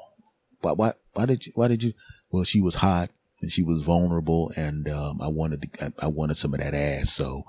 Why, 0.62 0.72
why, 0.74 0.94
why 1.14 1.26
did 1.26 1.46
you, 1.46 1.54
why 1.56 1.70
did 1.70 1.84
you, 1.84 1.94
well, 2.32 2.44
she 2.44 2.60
was 2.60 2.76
hot 2.76 3.12
and 3.42 3.52
she 3.52 3.64
was 3.64 3.84
vulnerable 3.84 4.52
and, 4.58 4.90
um, 4.90 5.22
I 5.22 5.30
wanted 5.30 5.62
to, 5.62 5.94
I 6.02 6.08
wanted 6.08 6.38
some 6.38 6.54
of 6.54 6.60
that 6.60 6.74
ass. 6.74 7.14
So, 7.14 7.44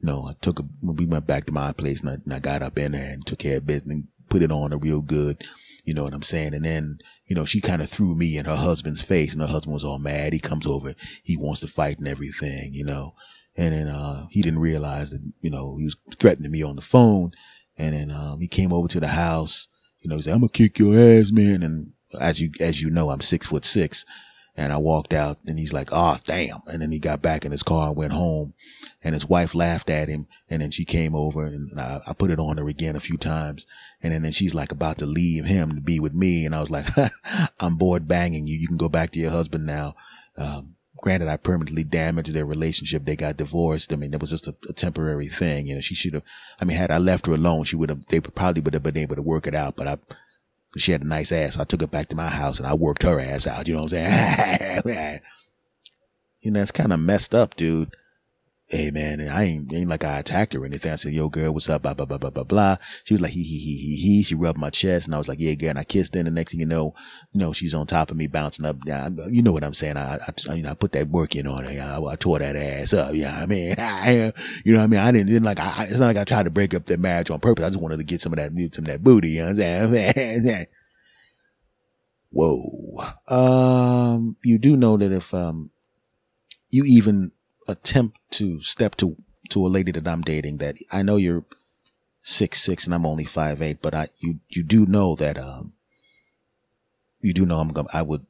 no, 0.00 0.24
I 0.24 0.32
took 0.40 0.60
a, 0.60 0.64
we 0.82 1.06
went 1.06 1.26
back 1.26 1.46
to 1.46 1.52
my 1.52 1.72
place 1.72 2.00
and 2.00 2.10
I, 2.10 2.14
and 2.14 2.32
I 2.32 2.38
got 2.38 2.62
up 2.62 2.78
in 2.78 2.92
there 2.92 3.12
and 3.12 3.26
took 3.26 3.40
care 3.40 3.58
of 3.58 3.66
business 3.66 3.94
and 3.94 4.08
put 4.28 4.42
it 4.42 4.52
on 4.52 4.72
a 4.72 4.78
real 4.78 5.00
good. 5.00 5.42
You 5.84 5.94
know 5.94 6.04
what 6.04 6.12
I'm 6.12 6.22
saying? 6.22 6.54
And 6.54 6.64
then, 6.64 6.98
you 7.26 7.34
know, 7.34 7.46
she 7.46 7.60
kind 7.60 7.80
of 7.80 7.88
threw 7.88 8.14
me 8.14 8.36
in 8.36 8.44
her 8.44 8.56
husband's 8.56 9.00
face 9.00 9.32
and 9.32 9.40
her 9.40 9.48
husband 9.48 9.72
was 9.72 9.84
all 9.84 9.98
mad. 9.98 10.32
He 10.32 10.38
comes 10.38 10.66
over, 10.66 10.94
he 11.22 11.36
wants 11.36 11.60
to 11.62 11.66
fight 11.66 11.98
and 11.98 12.06
everything, 12.06 12.74
you 12.74 12.84
know, 12.84 13.14
and 13.56 13.74
then, 13.74 13.88
uh, 13.88 14.26
he 14.30 14.42
didn't 14.42 14.60
realize 14.60 15.10
that, 15.10 15.22
you 15.40 15.50
know, 15.50 15.76
he 15.78 15.84
was 15.84 15.96
threatening 16.14 16.52
me 16.52 16.62
on 16.62 16.76
the 16.76 16.82
phone. 16.82 17.32
And 17.76 17.94
then, 17.94 18.10
um, 18.10 18.40
he 18.40 18.48
came 18.48 18.72
over 18.72 18.86
to 18.88 19.00
the 19.00 19.08
house, 19.08 19.68
you 20.00 20.10
know, 20.10 20.16
he 20.16 20.22
said, 20.22 20.34
I'm 20.34 20.40
gonna 20.40 20.50
kick 20.50 20.78
your 20.78 20.96
ass, 20.96 21.30
man. 21.32 21.62
And 21.62 21.92
as 22.20 22.40
you, 22.40 22.50
as 22.60 22.80
you 22.80 22.90
know, 22.90 23.10
I'm 23.10 23.20
six 23.20 23.46
foot 23.46 23.64
six. 23.64 24.04
And 24.58 24.72
I 24.72 24.76
walked 24.78 25.12
out 25.12 25.38
and 25.46 25.56
he's 25.56 25.72
like, 25.72 25.90
oh, 25.92 26.18
damn. 26.26 26.58
And 26.66 26.82
then 26.82 26.90
he 26.90 26.98
got 26.98 27.22
back 27.22 27.44
in 27.44 27.52
his 27.52 27.62
car 27.62 27.88
and 27.88 27.96
went 27.96 28.12
home 28.12 28.54
and 29.04 29.14
his 29.14 29.24
wife 29.24 29.54
laughed 29.54 29.88
at 29.88 30.08
him. 30.08 30.26
And 30.50 30.60
then 30.60 30.72
she 30.72 30.84
came 30.84 31.14
over 31.14 31.44
and 31.44 31.78
I, 31.78 32.00
I 32.08 32.12
put 32.12 32.32
it 32.32 32.40
on 32.40 32.58
her 32.58 32.66
again 32.66 32.96
a 32.96 33.00
few 33.00 33.16
times. 33.16 33.66
And 34.02 34.12
then, 34.12 34.32
she's 34.32 34.54
like 34.54 34.72
about 34.72 34.98
to 34.98 35.06
leave 35.06 35.44
him 35.44 35.76
to 35.76 35.80
be 35.80 36.00
with 36.00 36.12
me. 36.12 36.44
And 36.44 36.56
I 36.56 36.60
was 36.60 36.70
like, 36.70 36.86
I'm 37.60 37.76
bored 37.76 38.08
banging 38.08 38.48
you. 38.48 38.58
You 38.58 38.66
can 38.66 38.76
go 38.76 38.88
back 38.88 39.12
to 39.12 39.20
your 39.20 39.30
husband 39.30 39.64
now. 39.64 39.94
Um, 40.36 40.74
granted, 40.96 41.28
I 41.28 41.36
permanently 41.36 41.84
damaged 41.84 42.32
their 42.32 42.44
relationship. 42.44 43.04
They 43.04 43.14
got 43.14 43.36
divorced. 43.36 43.92
I 43.92 43.96
mean, 43.96 44.12
it 44.12 44.20
was 44.20 44.30
just 44.30 44.48
a, 44.48 44.56
a 44.68 44.72
temporary 44.72 45.28
thing. 45.28 45.68
You 45.68 45.76
know, 45.76 45.80
she 45.80 45.94
should 45.94 46.14
have, 46.14 46.24
I 46.60 46.64
mean, 46.64 46.76
had 46.76 46.90
I 46.90 46.98
left 46.98 47.26
her 47.26 47.34
alone, 47.34 47.62
she 47.62 47.76
would 47.76 47.90
have, 47.90 48.06
they 48.06 48.20
probably 48.20 48.60
would 48.60 48.74
have 48.74 48.82
been 48.82 48.96
able 48.96 49.14
to 49.14 49.22
work 49.22 49.46
it 49.46 49.54
out, 49.54 49.76
but 49.76 49.86
I, 49.86 49.98
she 50.76 50.92
had 50.92 51.02
a 51.02 51.06
nice 51.06 51.32
ass. 51.32 51.54
So 51.54 51.60
I 51.60 51.64
took 51.64 51.80
her 51.80 51.86
back 51.86 52.08
to 52.08 52.16
my 52.16 52.28
house 52.28 52.58
and 52.58 52.66
I 52.66 52.74
worked 52.74 53.02
her 53.02 53.18
ass 53.18 53.46
out. 53.46 53.68
You 53.68 53.74
know 53.74 53.84
what 53.84 53.94
I'm 53.94 54.82
saying? 54.84 55.20
you 56.40 56.50
know, 56.50 56.60
it's 56.60 56.70
kind 56.70 56.92
of 56.92 57.00
messed 57.00 57.34
up, 57.34 57.56
dude. 57.56 57.94
Hey 58.70 58.90
man, 58.90 59.26
I 59.26 59.44
ain't, 59.44 59.72
ain't 59.72 59.88
like 59.88 60.04
I 60.04 60.18
attacked 60.18 60.52
her 60.52 60.60
or 60.60 60.66
anything. 60.66 60.92
I 60.92 60.96
said, 60.96 61.14
yo 61.14 61.30
girl, 61.30 61.54
what's 61.54 61.70
up? 61.70 61.80
Blah, 61.80 61.94
blah, 61.94 62.04
blah, 62.04 62.18
blah, 62.18 62.28
blah, 62.28 62.44
blah. 62.44 62.76
She 63.04 63.14
was 63.14 63.20
like, 63.22 63.32
he, 63.32 63.42
he, 63.42 63.56
he, 63.56 63.76
he, 63.78 63.96
he. 63.96 64.22
She 64.22 64.34
rubbed 64.34 64.58
my 64.58 64.68
chest 64.68 65.06
and 65.06 65.14
I 65.14 65.18
was 65.18 65.26
like, 65.26 65.40
yeah, 65.40 65.54
girl. 65.54 65.70
And 65.70 65.78
I 65.78 65.84
kissed 65.84 66.12
her 66.12 66.20
and 66.20 66.26
the 66.26 66.30
next 66.30 66.50
thing 66.50 66.60
you 66.60 66.66
know, 66.66 66.94
you 67.32 67.40
know, 67.40 67.54
she's 67.54 67.72
on 67.72 67.86
top 67.86 68.10
of 68.10 68.18
me 68.18 68.26
bouncing 68.26 68.66
up. 68.66 68.76
Yeah, 68.84 69.08
you 69.30 69.40
know 69.40 69.52
what 69.52 69.64
I'm 69.64 69.72
saying? 69.72 69.96
I, 69.96 70.18
I, 70.48 70.52
you 70.52 70.62
know, 70.62 70.72
I 70.72 70.74
put 70.74 70.92
that 70.92 71.08
work 71.08 71.34
in 71.34 71.46
on 71.46 71.64
her. 71.64 71.70
I, 71.70 72.12
I 72.12 72.16
tore 72.16 72.40
that 72.40 72.56
ass 72.56 72.92
up. 72.92 73.14
Yeah, 73.14 73.34
I 73.34 73.46
mean, 73.46 73.74
I, 73.78 74.34
you 74.66 74.74
know 74.74 74.80
what 74.80 74.84
I 74.84 74.88
mean? 74.88 75.00
I 75.00 75.12
didn't, 75.12 75.28
didn't 75.28 75.44
like, 75.44 75.60
I, 75.60 75.84
it's 75.84 75.98
not 75.98 76.08
like 76.08 76.18
I 76.18 76.24
tried 76.24 76.42
to 76.42 76.50
break 76.50 76.74
up 76.74 76.84
their 76.84 76.98
marriage 76.98 77.30
on 77.30 77.40
purpose. 77.40 77.64
I 77.64 77.70
just 77.70 77.80
wanted 77.80 77.96
to 77.96 78.04
get 78.04 78.20
some 78.20 78.34
of 78.34 78.36
that, 78.36 78.50
some 78.74 78.84
of 78.84 78.90
that 78.90 79.02
booty. 79.02 79.30
You 79.30 79.44
know 79.44 79.54
what 79.54 79.62
I'm 79.64 79.94
saying? 79.94 80.66
Whoa. 82.30 82.98
Um, 83.28 84.36
you 84.44 84.58
do 84.58 84.76
know 84.76 84.98
that 84.98 85.10
if, 85.10 85.32
um, 85.32 85.70
you 86.70 86.84
even 86.84 87.32
attempt 87.68 88.18
to 88.32 88.60
step 88.60 88.96
to, 88.96 89.16
to 89.50 89.66
a 89.66 89.68
lady 89.68 89.92
that 89.92 90.08
I'm 90.08 90.22
dating 90.22 90.58
that 90.58 90.76
I 90.92 91.02
know 91.02 91.16
you're 91.16 91.44
six, 92.22 92.60
six 92.60 92.86
and 92.86 92.94
I'm 92.94 93.06
only 93.06 93.24
five, 93.24 93.62
eight, 93.62 93.80
but 93.80 93.94
I, 93.94 94.08
you, 94.18 94.40
you 94.48 94.64
do 94.64 94.86
know 94.86 95.14
that, 95.16 95.38
um, 95.38 95.74
you 97.20 97.32
do 97.32 97.44
know 97.44 97.58
I'm 97.58 97.72
gonna 97.72 97.88
I 97.92 98.02
would 98.02 98.26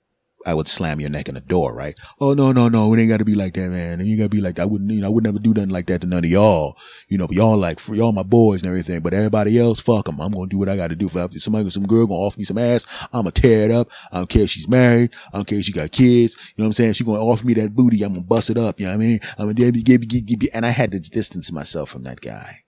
I 0.47 0.55
would 0.55 0.69
slam 0.69 1.01
your 1.01 1.11
neck 1.11 1.29
in 1.29 1.35
the 1.35 1.41
door, 1.41 1.75
right? 1.75 1.99
Oh 2.21 2.33
no, 2.33 2.53
no, 2.53 2.69
no, 2.69 2.93
it 2.95 3.01
ain't 3.01 3.09
got 3.09 3.19
to 3.19 3.25
be 3.25 3.35
like 3.35 3.55
that, 3.55 3.71
man. 3.71 4.01
And 4.01 4.09
you 4.09 4.17
gotta 4.17 4.29
be 4.29 4.41
like, 4.41 4.59
I 4.59 4.65
wouldn't, 4.65 4.91
you 4.91 5.01
know, 5.01 5.09
I 5.09 5.11
would 5.11 5.25
never 5.25 5.39
do 5.39 5.53
nothing 5.53 5.71
like 5.71 5.87
that 5.87 6.03
to 6.03 6.07
none 6.07 6.25
of 6.25 6.31
y'all. 6.31 6.77
You 7.09 7.19
know, 7.19 7.27
but 7.27 7.37
y'all 7.37 7.57
like, 7.57 7.81
for 7.81 7.95
y'all 7.95 8.13
my 8.13 8.23
boys 8.23 8.63
and 8.63 8.69
everything. 8.69 9.01
But 9.01 9.15
everybody 9.15 9.59
else, 9.59 9.81
fuck 9.81 10.07
them. 10.07 10.21
I'm 10.21 10.33
gonna 10.33 10.47
do 10.47 10.59
what 10.59 10.69
I 10.69 10.77
got 10.77 10.89
to 10.89 10.97
do. 10.97 11.09
For 11.09 11.29
somebody, 11.39 11.69
some 11.71 11.87
girl 11.87 12.07
gonna 12.07 12.21
offer 12.21 12.39
me 12.39 12.45
some 12.45 12.59
ass, 12.59 12.87
I'm 13.13 13.23
gonna 13.23 13.33
tear 13.33 13.65
it 13.65 13.71
up. 13.71 13.91
I 14.13 14.19
don't 14.19 14.29
care 14.29 14.43
if 14.43 14.51
she's 14.51 14.69
married. 14.69 15.11
I 15.33 15.39
don't 15.39 15.47
care 15.47 15.59
if 15.59 15.65
she 15.65 15.73
got 15.73 15.91
kids. 15.91 16.37
You 16.37 16.63
know 16.63 16.65
what 16.65 16.69
I'm 16.69 16.73
saying? 16.75 16.93
She 16.95 17.05
gonna 17.05 17.21
offer 17.21 17.47
me 17.47 17.55
that 17.55 17.75
booty. 17.75 18.03
I'm 18.03 18.15
gonna 18.15 18.25
bust 18.25 18.51
it 18.51 18.59
up. 18.59 18.79
You 18.79 18.87
know 18.87 18.93
what 18.93 19.03
I 19.03 19.07
mean? 19.07 19.21
I'm 19.39 19.47
gonna 19.53 19.55
give 19.55 19.85
give 19.85 20.27
give. 20.27 20.51
And 20.55 20.65
I 20.65 20.71
had 20.71 20.93
to 20.93 21.01
distance 21.01 21.51
myself 21.51 21.91
from 21.91 22.05
that 22.05 22.21
guy. 22.21 22.65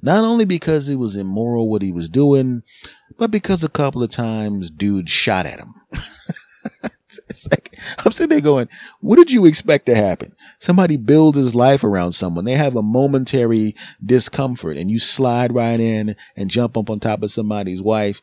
Not 0.00 0.24
only 0.24 0.44
because 0.44 0.88
it 0.88 0.96
was 0.96 1.16
immoral 1.16 1.68
what 1.68 1.82
he 1.82 1.92
was 1.92 2.08
doing, 2.08 2.62
but 3.18 3.30
because 3.30 3.62
a 3.62 3.68
couple 3.68 4.02
of 4.02 4.10
times 4.10 4.70
dude 4.70 5.10
shot 5.10 5.46
at 5.46 5.60
him. 5.60 5.74
it's 7.28 7.50
like, 7.50 7.78
I'm 8.04 8.12
sitting 8.12 8.30
there 8.30 8.40
going, 8.40 8.68
what 9.00 9.16
did 9.16 9.30
you 9.30 9.46
expect 9.46 9.86
to 9.86 9.94
happen? 9.94 10.34
Somebody 10.58 10.96
builds 10.96 11.38
his 11.38 11.54
life 11.54 11.84
around 11.84 12.12
someone. 12.12 12.44
They 12.44 12.52
have 12.52 12.76
a 12.76 12.82
momentary 12.82 13.74
discomfort 14.04 14.76
and 14.76 14.90
you 14.90 14.98
slide 14.98 15.54
right 15.54 15.80
in 15.80 16.16
and 16.36 16.50
jump 16.50 16.76
up 16.76 16.90
on 16.90 17.00
top 17.00 17.22
of 17.22 17.30
somebody's 17.30 17.82
wife. 17.82 18.22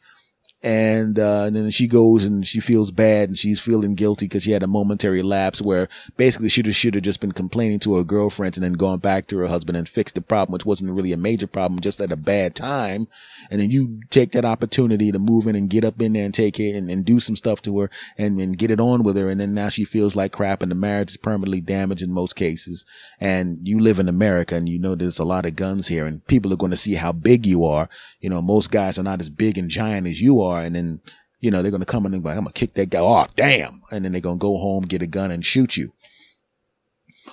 And, 0.61 1.17
uh, 1.17 1.45
and 1.45 1.55
then 1.55 1.71
she 1.71 1.87
goes 1.87 2.25
and 2.25 2.45
she 2.45 2.59
feels 2.59 2.91
bad 2.91 3.29
and 3.29 3.39
she's 3.39 3.61
feeling 3.61 3.95
guilty 3.95 4.25
because 4.25 4.43
she 4.43 4.51
had 4.51 4.61
a 4.63 4.67
momentary 4.67 5.21
lapse 5.21 5.61
where 5.61 5.87
basically 6.17 6.49
she 6.49 6.69
should 6.73 6.95
have 6.95 7.03
just 7.03 7.21
been 7.21 7.31
complaining 7.31 7.79
to 7.79 7.95
her 7.95 8.03
girlfriends 8.03 8.57
and 8.57 8.63
then 8.65 8.73
gone 8.73 8.99
back 8.99 9.27
to 9.27 9.37
her 9.37 9.47
husband 9.47 9.77
and 9.77 9.87
fixed 9.87 10.15
the 10.15 10.21
problem, 10.21 10.51
which 10.51 10.65
wasn't 10.65 10.91
really 10.91 11.13
a 11.13 11.17
major 11.17 11.47
problem, 11.47 11.79
just 11.79 12.01
at 12.01 12.11
a 12.11 12.17
bad 12.17 12.55
time. 12.55 13.07
And 13.49 13.61
then 13.61 13.71
you 13.71 14.01
take 14.09 14.33
that 14.33 14.43
opportunity 14.43 15.13
to 15.13 15.19
move 15.19 15.47
in 15.47 15.55
and 15.55 15.69
get 15.69 15.85
up 15.85 16.01
in 16.01 16.11
there 16.11 16.25
and 16.25 16.33
take 16.33 16.59
it 16.59 16.75
and, 16.75 16.89
and 16.91 17.05
do 17.05 17.21
some 17.21 17.37
stuff 17.37 17.61
to 17.61 17.79
her 17.79 17.89
and, 18.17 18.41
and 18.41 18.57
get 18.57 18.69
it 18.69 18.81
on 18.81 19.03
with 19.03 19.15
her. 19.15 19.29
And 19.29 19.39
then 19.39 19.53
now 19.53 19.69
she 19.69 19.85
feels 19.85 20.17
like 20.17 20.33
crap 20.33 20.61
and 20.61 20.69
the 20.69 20.75
marriage 20.75 21.11
is 21.11 21.17
permanently 21.17 21.61
damaged 21.61 22.01
in 22.01 22.11
most 22.11 22.35
cases. 22.35 22.85
And 23.21 23.65
you 23.65 23.79
live 23.79 23.97
in 23.97 24.09
America 24.09 24.55
and 24.55 24.67
you 24.67 24.77
know 24.77 24.95
there's 24.95 25.19
a 25.19 25.23
lot 25.23 25.45
of 25.45 25.55
guns 25.55 25.87
here 25.87 26.05
and 26.05 26.25
people 26.27 26.51
are 26.51 26.57
going 26.57 26.71
to 26.71 26.77
see 26.77 26.95
how 26.95 27.13
big 27.13 27.45
you 27.45 27.63
are. 27.63 27.87
You 28.19 28.29
know, 28.29 28.41
most 28.41 28.71
guys 28.71 28.99
are 28.99 29.03
not 29.03 29.21
as 29.21 29.29
big 29.29 29.57
and 29.57 29.69
giant 29.69 30.05
as 30.05 30.21
you 30.21 30.41
are. 30.41 30.48
And 30.57 30.75
then, 30.75 31.01
you 31.39 31.51
know, 31.51 31.61
they're 31.61 31.71
going 31.71 31.81
to 31.81 31.85
come 31.85 32.05
in 32.05 32.13
and 32.13 32.23
be 32.23 32.29
like, 32.29 32.37
I'm 32.37 32.43
going 32.43 32.53
to 32.53 32.59
kick 32.59 32.73
that 32.75 32.89
guy. 32.89 32.99
off. 32.99 33.35
damn. 33.35 33.81
And 33.91 34.03
then 34.03 34.11
they're 34.11 34.21
going 34.21 34.39
to 34.39 34.41
go 34.41 34.57
home, 34.57 34.83
get 34.83 35.01
a 35.01 35.07
gun 35.07 35.31
and 35.31 35.45
shoot 35.45 35.77
you. 35.77 35.93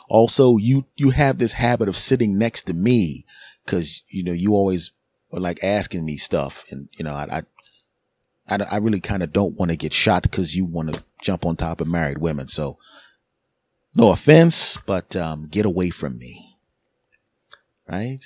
Also, 0.08 0.56
you, 0.56 0.84
you 0.96 1.10
have 1.10 1.38
this 1.38 1.54
habit 1.54 1.88
of 1.88 1.96
sitting 1.96 2.38
next 2.38 2.64
to 2.64 2.74
me 2.74 3.24
because, 3.64 4.02
you 4.08 4.22
know, 4.22 4.32
you 4.32 4.52
always 4.54 4.92
are 5.32 5.40
like 5.40 5.62
asking 5.64 6.04
me 6.04 6.16
stuff. 6.16 6.64
And, 6.70 6.88
you 6.98 7.04
know, 7.04 7.14
I, 7.14 7.42
I, 8.48 8.54
I, 8.54 8.66
I 8.72 8.76
really 8.76 9.00
kind 9.00 9.22
of 9.22 9.32
don't 9.32 9.58
want 9.58 9.70
to 9.70 9.76
get 9.76 9.92
shot 9.92 10.22
because 10.22 10.54
you 10.54 10.64
want 10.64 10.94
to 10.94 11.02
jump 11.22 11.44
on 11.44 11.56
top 11.56 11.80
of 11.80 11.88
married 11.88 12.18
women. 12.18 12.46
So 12.46 12.78
no 13.94 14.12
offense, 14.12 14.76
but, 14.86 15.16
um, 15.16 15.48
get 15.50 15.66
away 15.66 15.90
from 15.90 16.18
me. 16.18 16.58
Right? 17.88 18.24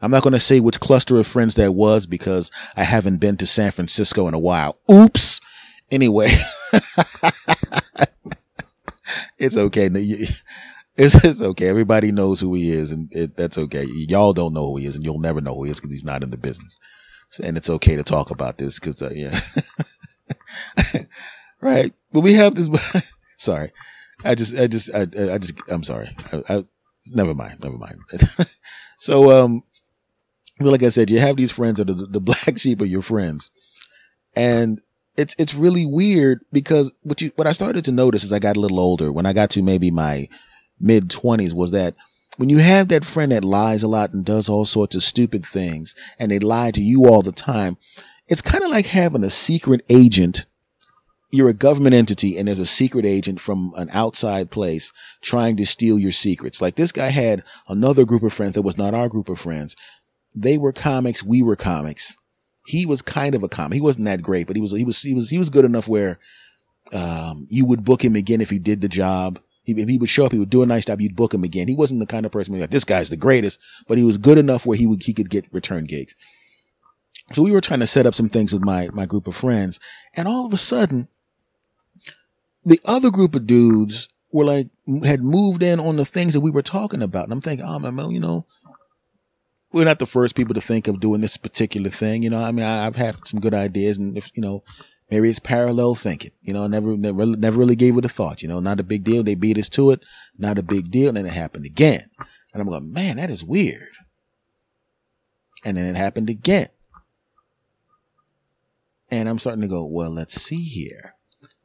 I'm 0.00 0.10
not 0.10 0.22
going 0.22 0.34
to 0.34 0.40
say 0.40 0.60
which 0.60 0.80
cluster 0.80 1.18
of 1.18 1.26
friends 1.26 1.54
that 1.54 1.72
was 1.72 2.06
because 2.06 2.50
I 2.76 2.84
haven't 2.84 3.18
been 3.18 3.36
to 3.38 3.46
San 3.46 3.70
Francisco 3.70 4.28
in 4.28 4.34
a 4.34 4.38
while. 4.38 4.78
Oops. 4.90 5.40
Anyway, 5.90 6.28
it's 9.38 9.56
okay. 9.56 9.88
It's, 10.98 11.14
it's 11.26 11.42
okay. 11.42 11.68
Everybody 11.68 12.10
knows 12.10 12.40
who 12.40 12.54
he 12.54 12.70
is 12.70 12.90
and 12.90 13.14
it, 13.14 13.36
that's 13.36 13.58
okay. 13.58 13.84
Y'all 13.84 14.32
don't 14.32 14.54
know 14.54 14.70
who 14.70 14.78
he 14.78 14.86
is 14.86 14.96
and 14.96 15.04
you'll 15.04 15.18
never 15.18 15.42
know 15.42 15.54
who 15.54 15.64
he 15.64 15.70
is 15.70 15.78
because 15.78 15.92
he's 15.92 16.04
not 16.06 16.22
in 16.22 16.30
the 16.30 16.38
business. 16.38 16.78
And 17.42 17.58
it's 17.58 17.68
okay 17.68 17.96
to 17.96 18.02
talk 18.02 18.30
about 18.30 18.56
this 18.56 18.80
because, 18.80 19.02
uh, 19.02 19.10
yeah. 19.14 19.38
right. 21.60 21.92
But 22.14 22.20
we 22.20 22.32
have 22.32 22.54
this, 22.54 22.70
sorry. 23.36 23.72
I 24.24 24.34
just, 24.34 24.56
I 24.56 24.68
just, 24.68 24.88
I, 24.94 25.02
I 25.02 25.36
just, 25.36 25.60
I'm 25.68 25.84
sorry. 25.84 26.08
I, 26.32 26.42
I, 26.48 26.64
never 27.12 27.34
mind. 27.34 27.62
Never 27.62 27.76
mind. 27.76 27.98
so, 28.98 29.44
um, 29.44 29.64
like 30.60 30.82
I 30.82 30.88
said, 30.88 31.10
you 31.10 31.18
have 31.18 31.36
these 31.36 31.52
friends 31.52 31.78
that 31.78 31.90
are 31.90 31.94
the, 31.94 32.06
the 32.06 32.20
black 32.20 32.56
sheep 32.58 32.80
of 32.80 32.88
your 32.88 33.02
friends. 33.02 33.50
And 34.34 34.80
it's, 35.16 35.34
it's 35.38 35.54
really 35.54 35.86
weird 35.86 36.44
because 36.52 36.92
what 37.02 37.20
you, 37.20 37.32
what 37.36 37.46
I 37.46 37.52
started 37.52 37.84
to 37.86 37.92
notice 37.92 38.24
as 38.24 38.32
I 38.32 38.38
got 38.38 38.56
a 38.56 38.60
little 38.60 38.80
older, 38.80 39.12
when 39.12 39.26
I 39.26 39.32
got 39.32 39.50
to 39.50 39.62
maybe 39.62 39.90
my 39.90 40.28
mid 40.78 41.10
twenties 41.10 41.54
was 41.54 41.70
that 41.72 41.94
when 42.36 42.48
you 42.50 42.58
have 42.58 42.88
that 42.88 43.04
friend 43.04 43.32
that 43.32 43.44
lies 43.44 43.82
a 43.82 43.88
lot 43.88 44.12
and 44.12 44.24
does 44.24 44.48
all 44.48 44.66
sorts 44.66 44.94
of 44.94 45.02
stupid 45.02 45.44
things 45.44 45.94
and 46.18 46.30
they 46.30 46.38
lie 46.38 46.70
to 46.70 46.82
you 46.82 47.06
all 47.06 47.22
the 47.22 47.32
time, 47.32 47.76
it's 48.28 48.42
kind 48.42 48.62
of 48.62 48.70
like 48.70 48.86
having 48.86 49.24
a 49.24 49.30
secret 49.30 49.82
agent. 49.88 50.46
You're 51.30 51.48
a 51.48 51.54
government 51.54 51.94
entity 51.94 52.36
and 52.36 52.46
there's 52.46 52.58
a 52.58 52.66
secret 52.66 53.04
agent 53.04 53.40
from 53.40 53.72
an 53.76 53.88
outside 53.92 54.50
place 54.50 54.92
trying 55.22 55.56
to 55.56 55.66
steal 55.66 55.98
your 55.98 56.12
secrets. 56.12 56.60
Like 56.60 56.76
this 56.76 56.92
guy 56.92 57.08
had 57.08 57.42
another 57.68 58.04
group 58.04 58.22
of 58.22 58.32
friends 58.32 58.54
that 58.54 58.62
was 58.62 58.78
not 58.78 58.94
our 58.94 59.08
group 59.08 59.28
of 59.28 59.38
friends 59.38 59.74
they 60.36 60.58
were 60.58 60.72
comics, 60.72 61.24
we 61.24 61.42
were 61.42 61.56
comics. 61.56 62.16
He 62.66 62.84
was 62.84 63.00
kind 63.00 63.34
of 63.34 63.42
a 63.42 63.48
comic. 63.48 63.76
He 63.76 63.80
wasn't 63.80 64.04
that 64.04 64.22
great, 64.22 64.46
but 64.46 64.54
he 64.54 64.62
was 64.62 64.72
he 64.72 64.84
was 64.84 65.02
he 65.02 65.14
was 65.14 65.30
he 65.30 65.38
was 65.38 65.50
good 65.50 65.64
enough 65.64 65.88
where 65.88 66.18
um, 66.92 67.46
you 67.48 67.64
would 67.64 67.84
book 67.84 68.04
him 68.04 68.14
again 68.14 68.40
if 68.40 68.50
he 68.50 68.58
did 68.58 68.80
the 68.82 68.88
job. 68.88 69.40
He, 69.62 69.72
if 69.72 69.88
he 69.88 69.98
would 69.98 70.08
show 70.08 70.26
up, 70.26 70.32
he 70.32 70.38
would 70.38 70.50
do 70.50 70.62
a 70.62 70.66
nice 70.66 70.84
job. 70.84 71.00
You'd 71.00 71.16
book 71.16 71.32
him 71.32 71.42
again. 71.42 71.68
He 71.68 71.74
wasn't 71.74 72.00
the 72.00 72.06
kind 72.06 72.26
of 72.26 72.32
person 72.32 72.58
like 72.58 72.70
this 72.70 72.84
guy's 72.84 73.08
the 73.08 73.16
greatest, 73.16 73.60
but 73.88 73.98
he 73.98 74.04
was 74.04 74.18
good 74.18 74.38
enough 74.38 74.66
where 74.66 74.76
he 74.76 74.86
would 74.86 75.02
he 75.02 75.14
could 75.14 75.30
get 75.30 75.52
return 75.52 75.84
gigs. 75.84 76.14
So 77.32 77.42
we 77.42 77.50
were 77.50 77.60
trying 77.60 77.80
to 77.80 77.86
set 77.86 78.06
up 78.06 78.14
some 78.14 78.28
things 78.28 78.52
with 78.52 78.62
my 78.62 78.88
my 78.92 79.06
group 79.06 79.26
of 79.26 79.34
friends, 79.34 79.80
and 80.16 80.28
all 80.28 80.44
of 80.44 80.52
a 80.52 80.58
sudden, 80.58 81.08
the 82.64 82.80
other 82.84 83.10
group 83.10 83.34
of 83.34 83.46
dudes 83.46 84.08
were 84.32 84.44
like 84.44 84.68
had 85.04 85.22
moved 85.22 85.62
in 85.62 85.80
on 85.80 85.96
the 85.96 86.04
things 86.04 86.34
that 86.34 86.40
we 86.40 86.50
were 86.50 86.62
talking 86.62 87.02
about, 87.02 87.24
and 87.24 87.32
I'm 87.32 87.40
thinking, 87.40 87.66
oh 87.66 87.78
man, 87.78 88.10
you 88.10 88.20
know, 88.20 88.44
we're 89.72 89.84
not 89.84 89.98
the 89.98 90.06
first 90.06 90.34
people 90.34 90.54
to 90.54 90.60
think 90.60 90.88
of 90.88 91.00
doing 91.00 91.20
this 91.20 91.36
particular 91.36 91.90
thing. 91.90 92.22
You 92.22 92.30
know, 92.30 92.40
I 92.42 92.52
mean, 92.52 92.64
I, 92.64 92.84
have 92.84 92.96
had 92.96 93.26
some 93.26 93.40
good 93.40 93.54
ideas 93.54 93.98
and 93.98 94.16
if, 94.16 94.30
you 94.34 94.42
know, 94.42 94.62
maybe 95.10 95.28
it's 95.28 95.38
parallel 95.38 95.94
thinking, 95.94 96.30
you 96.42 96.52
know, 96.52 96.66
never, 96.66 96.96
never, 96.96 97.26
never 97.26 97.58
really 97.58 97.76
gave 97.76 97.96
it 97.98 98.04
a 98.04 98.08
thought, 98.08 98.42
you 98.42 98.48
know, 98.48 98.60
not 98.60 98.80
a 98.80 98.84
big 98.84 99.04
deal. 99.04 99.22
They 99.22 99.34
beat 99.34 99.58
us 99.58 99.68
to 99.70 99.90
it. 99.90 100.04
Not 100.38 100.58
a 100.58 100.62
big 100.62 100.90
deal. 100.90 101.08
And 101.08 101.16
then 101.16 101.26
it 101.26 101.32
happened 101.32 101.66
again. 101.66 102.08
And 102.52 102.62
I'm 102.62 102.68
going, 102.68 102.92
man, 102.92 103.16
that 103.16 103.30
is 103.30 103.44
weird. 103.44 103.90
And 105.64 105.76
then 105.76 105.84
it 105.84 105.96
happened 105.96 106.30
again. 106.30 106.68
And 109.10 109.28
I'm 109.28 109.38
starting 109.38 109.62
to 109.62 109.68
go, 109.68 109.84
well, 109.84 110.10
let's 110.10 110.40
see 110.40 110.62
here. 110.62 111.14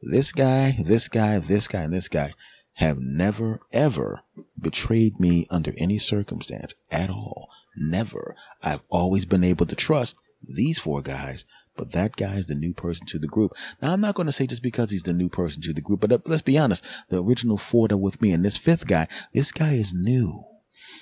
This 0.00 0.32
guy, 0.32 0.76
this 0.84 1.08
guy, 1.08 1.38
this 1.38 1.68
guy, 1.68 1.82
and 1.82 1.92
this 1.92 2.08
guy 2.08 2.34
have 2.74 2.98
never, 2.98 3.60
ever 3.72 4.22
betrayed 4.60 5.20
me 5.20 5.46
under 5.50 5.72
any 5.76 5.98
circumstance 5.98 6.74
at 6.90 7.10
all. 7.10 7.48
Never. 7.76 8.36
I've 8.62 8.82
always 8.90 9.24
been 9.24 9.44
able 9.44 9.66
to 9.66 9.76
trust 9.76 10.16
these 10.42 10.78
four 10.78 11.02
guys, 11.02 11.46
but 11.76 11.92
that 11.92 12.16
guy 12.16 12.34
is 12.34 12.46
the 12.46 12.54
new 12.54 12.74
person 12.74 13.06
to 13.08 13.18
the 13.18 13.28
group. 13.28 13.52
Now, 13.80 13.92
I'm 13.92 14.00
not 14.00 14.14
going 14.14 14.26
to 14.26 14.32
say 14.32 14.46
just 14.46 14.62
because 14.62 14.90
he's 14.90 15.04
the 15.04 15.12
new 15.12 15.28
person 15.28 15.62
to 15.62 15.72
the 15.72 15.80
group, 15.80 16.00
but 16.00 16.12
uh, 16.12 16.18
let's 16.26 16.42
be 16.42 16.58
honest. 16.58 16.84
The 17.08 17.22
original 17.22 17.56
four 17.56 17.88
are 17.90 17.96
with 17.96 18.20
me 18.20 18.32
and 18.32 18.44
this 18.44 18.56
fifth 18.56 18.86
guy, 18.86 19.08
this 19.32 19.52
guy 19.52 19.74
is 19.74 19.92
new. 19.94 20.44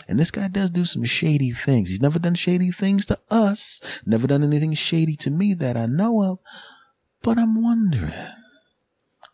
And 0.08 0.18
this 0.18 0.30
guy 0.30 0.48
does 0.48 0.70
do 0.70 0.84
some 0.84 1.04
shady 1.04 1.50
things. 1.50 1.90
He's 1.90 2.00
never 2.00 2.18
done 2.18 2.34
shady 2.34 2.70
things 2.70 3.06
to 3.06 3.18
us, 3.30 4.00
never 4.06 4.26
done 4.26 4.42
anything 4.42 4.74
shady 4.74 5.16
to 5.16 5.30
me 5.30 5.54
that 5.54 5.76
I 5.76 5.86
know 5.86 6.22
of. 6.22 6.38
But 7.22 7.38
I'm 7.38 7.62
wondering, 7.62 8.12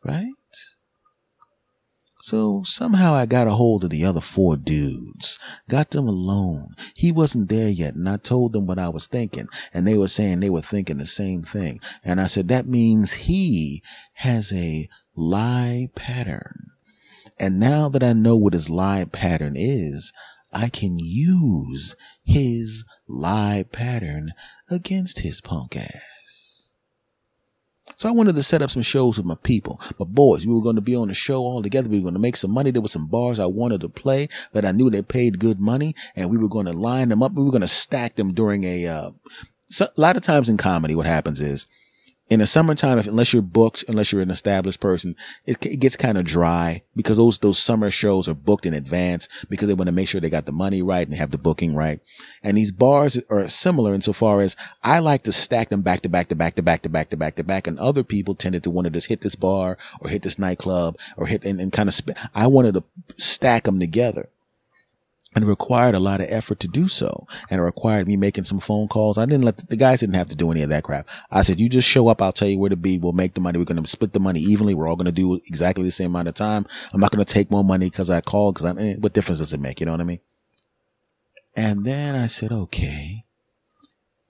right? 0.05 0.33
So 2.27 2.65
somehow 2.65 3.15
I 3.15 3.25
got 3.25 3.47
a 3.47 3.53
hold 3.53 3.85
of 3.85 3.91
the 3.91 4.05
other 4.05 4.21
four 4.21 4.57
dudes, 4.57 5.39
got 5.69 5.93
them 5.93 6.09
alone. 6.09 6.75
He 6.97 7.13
wasn't 7.13 7.49
there 7.49 7.69
yet, 7.69 7.95
and 7.95 8.09
I 8.09 8.17
told 8.17 8.53
them 8.53 8.67
what 8.67 8.81
I 8.81 8.89
was 8.89 9.07
thinking, 9.07 9.47
and 9.73 9.87
they 9.87 9.97
were 9.97 10.09
saying 10.09 10.41
they 10.41 10.51
were 10.51 10.61
thinking 10.61 10.97
the 10.99 11.07
same 11.07 11.43
thing. 11.43 11.79
And 12.05 12.21
I 12.21 12.27
said, 12.27 12.49
that 12.49 12.67
means 12.67 13.13
he 13.13 13.81
has 14.15 14.53
a 14.53 14.89
lie 15.15 15.89
pattern. 15.95 16.73
And 17.39 17.61
now 17.61 17.89
that 17.91 18.03
I 18.03 18.13
know 18.13 18.37
what 18.37 18.55
his 18.55 18.69
lie 18.69 19.05
pattern 19.05 19.53
is, 19.55 20.13
I 20.53 20.69
can 20.69 20.99
use 20.99 21.95
his 22.25 22.85
lie 23.07 23.67
pattern 23.71 24.33
against 24.69 25.21
his 25.21 25.41
punk 25.41 25.77
ass. 25.77 26.16
So 27.97 28.11
I 28.11 28.13
wanted 28.13 28.35
to 28.35 28.43
set 28.43 28.61
up 28.61 28.71
some 28.71 28.83
shows 28.83 29.17
with 29.17 29.27
my 29.27 29.37
people, 29.43 29.81
my 29.99 30.05
boys. 30.05 30.47
We 30.47 30.53
were 30.53 30.63
going 30.63 30.77
to 30.77 30.83
be 30.83 30.95
on 30.95 31.09
the 31.09 31.15
show 31.15 31.41
all 31.41 31.63
together. 31.63 31.89
We 31.89 31.97
were 31.97 32.03
going 32.03 32.15
to 32.15 32.21
make 32.21 32.37
some 32.37 32.51
money. 32.51 32.71
There 32.71 32.83
were 32.83 32.89
some 32.89 33.07
bars 33.07 33.39
I 33.39 33.47
wanted 33.47 33.81
to 33.81 33.89
play 33.89 34.29
that 34.53 34.67
I 34.67 34.73
knew 34.73 34.91
they 34.91 35.01
paid 35.01 35.39
good 35.39 35.59
money 35.59 35.95
and 36.15 36.29
we 36.29 36.37
were 36.37 36.49
going 36.49 36.67
to 36.67 36.73
line 36.73 37.09
them 37.09 37.23
up. 37.23 37.33
We 37.33 37.43
were 37.43 37.51
going 37.51 37.63
to 37.63 37.69
stack 37.69 38.17
them 38.17 38.35
during 38.35 38.65
a, 38.65 38.87
uh, 38.87 39.11
so, 39.69 39.87
a 39.87 40.01
lot 40.01 40.17
of 40.17 40.23
times 40.23 40.51
in 40.51 40.59
comedy, 40.59 40.95
what 40.95 41.07
happens 41.07 41.41
is 41.41 41.67
in 42.29 42.41
the 42.41 42.47
summertime, 42.47 42.99
if, 42.99 43.07
unless 43.07 43.33
you're 43.33 43.43
booked, 43.43 43.85
unless 43.87 44.11
you're 44.11 44.23
an 44.23 44.31
established 44.31 44.81
person, 44.81 45.15
it, 45.45 45.65
it 45.65 45.77
gets 45.77 45.97
kind 45.97 46.19
of 46.19 46.25
dry 46.25 46.83
because 46.97 47.19
those, 47.19 47.39
those 47.39 47.59
summer 47.59 47.91
shows 47.91 48.29
are 48.29 48.35
booked 48.35 48.67
in 48.67 48.75
advance 48.75 49.29
because 49.49 49.69
they 49.69 49.75
want 49.75 49.87
to 49.87 49.93
make 49.93 50.09
sure 50.09 50.21
they 50.21 50.29
got 50.29 50.47
the 50.47 50.53
money 50.53 50.83
right 50.83 51.07
and 51.07 51.17
have 51.17 51.31
the 51.31 51.39
booking 51.39 51.75
right. 51.77 52.01
And 52.43 52.57
these 52.57 52.73
bars 52.73 53.21
are 53.31 53.47
similar 53.49 53.95
insofar 53.95 54.41
as 54.41 54.57
I 54.83 54.99
like 54.99 55.23
to 55.23 55.33
stack 55.33 55.69
them 55.69 55.83
back 55.83 56.01
to 56.01 56.09
back 56.09 56.29
to 56.29 56.35
back 56.35 56.57
to 56.57 56.63
back 56.63 56.83
to 56.83 56.89
back 56.89 57.11
to 57.11 57.17
back 57.17 57.37
to 57.37 57.45
back. 57.45 57.67
And 57.69 57.79
other 57.79 58.03
people 58.03 58.35
tended 58.35 58.65
to 58.65 58.71
want 58.71 58.87
to 58.87 58.91
just 58.91 59.09
hit 59.09 59.21
this 59.21 59.37
bar 59.37 59.79
or 60.01 60.11
hit 60.11 60.23
this 60.23 60.39
nightclub 60.39 60.99
or 61.17 61.27
hit 61.27 61.45
and, 61.45 61.61
and 61.61 61.73
kind 61.73 61.89
of, 61.89 61.95
sp- 61.95 62.19
I 62.35 62.49
wanted 62.49 62.75
to 62.75 62.85
stack 63.17 63.65
them 63.65 63.79
together 63.79 64.31
and 65.37 65.45
it 65.45 65.49
required 65.49 65.95
a 65.95 66.01
lot 66.01 66.23
of 66.23 66.29
effort 66.31 66.59
to 66.61 66.67
do 66.67 66.89
so. 66.89 67.27
And 67.51 67.61
it 67.61 67.63
required 67.65 68.09
me 68.09 68.17
making 68.17 68.45
some 68.45 68.59
phone 68.59 68.89
calls. 68.89 69.19
I 69.19 69.27
didn't 69.27 69.45
let 69.45 69.59
the, 69.59 69.67
the, 69.67 69.77
guys 69.77 70.01
didn't 70.01 70.15
have 70.15 70.31
to 70.31 70.35
do 70.35 70.51
any 70.51 70.63
of 70.63 70.71
that 70.71 70.83
crap. 70.83 71.07
I 71.31 71.43
said, 71.43 71.61
you 71.61 71.69
just 71.69 71.87
show 71.87 72.09
up. 72.09 72.23
I'll 72.23 72.33
tell 72.33 72.49
you 72.49 72.59
where 72.59 72.71
to 72.71 72.77
be. 72.77 72.99
We'll 72.99 73.13
make 73.13 73.35
the 73.35 73.43
money. 73.43 73.59
We're 73.59 73.67
going 73.67 73.83
to 73.83 73.87
split 73.87 74.15
the 74.15 74.19
money 74.19 74.41
evenly. 74.41 74.73
We're 74.73 74.89
all 74.89 74.97
going 74.97 75.05
to 75.05 75.13
do 75.13 75.35
exactly 75.47 75.85
the 75.85 75.91
same 75.91 76.13
amount 76.13 76.29
of 76.29 76.35
time. 76.35 76.65
I'm 76.91 77.01
not 77.01 77.11
going 77.11 77.23
to 77.23 77.31
take 77.31 77.51
more 77.51 77.63
money 77.63 77.91
because 77.91 78.09
I 78.09 78.23
called 78.23 78.55
because 78.55 78.65
I'm, 78.65 78.79
eh, 78.79 78.95
what 78.99 79.13
difference 79.13 79.41
does 79.41 79.53
it 79.53 79.61
make? 79.61 79.79
You 79.79 79.85
know 79.85 79.93
what 79.93 80.01
I 80.01 80.05
mean? 80.05 80.21
And 81.55 81.85
then 81.85 82.15
I 82.15 82.29
said, 82.29 82.51
okay, 82.51 83.27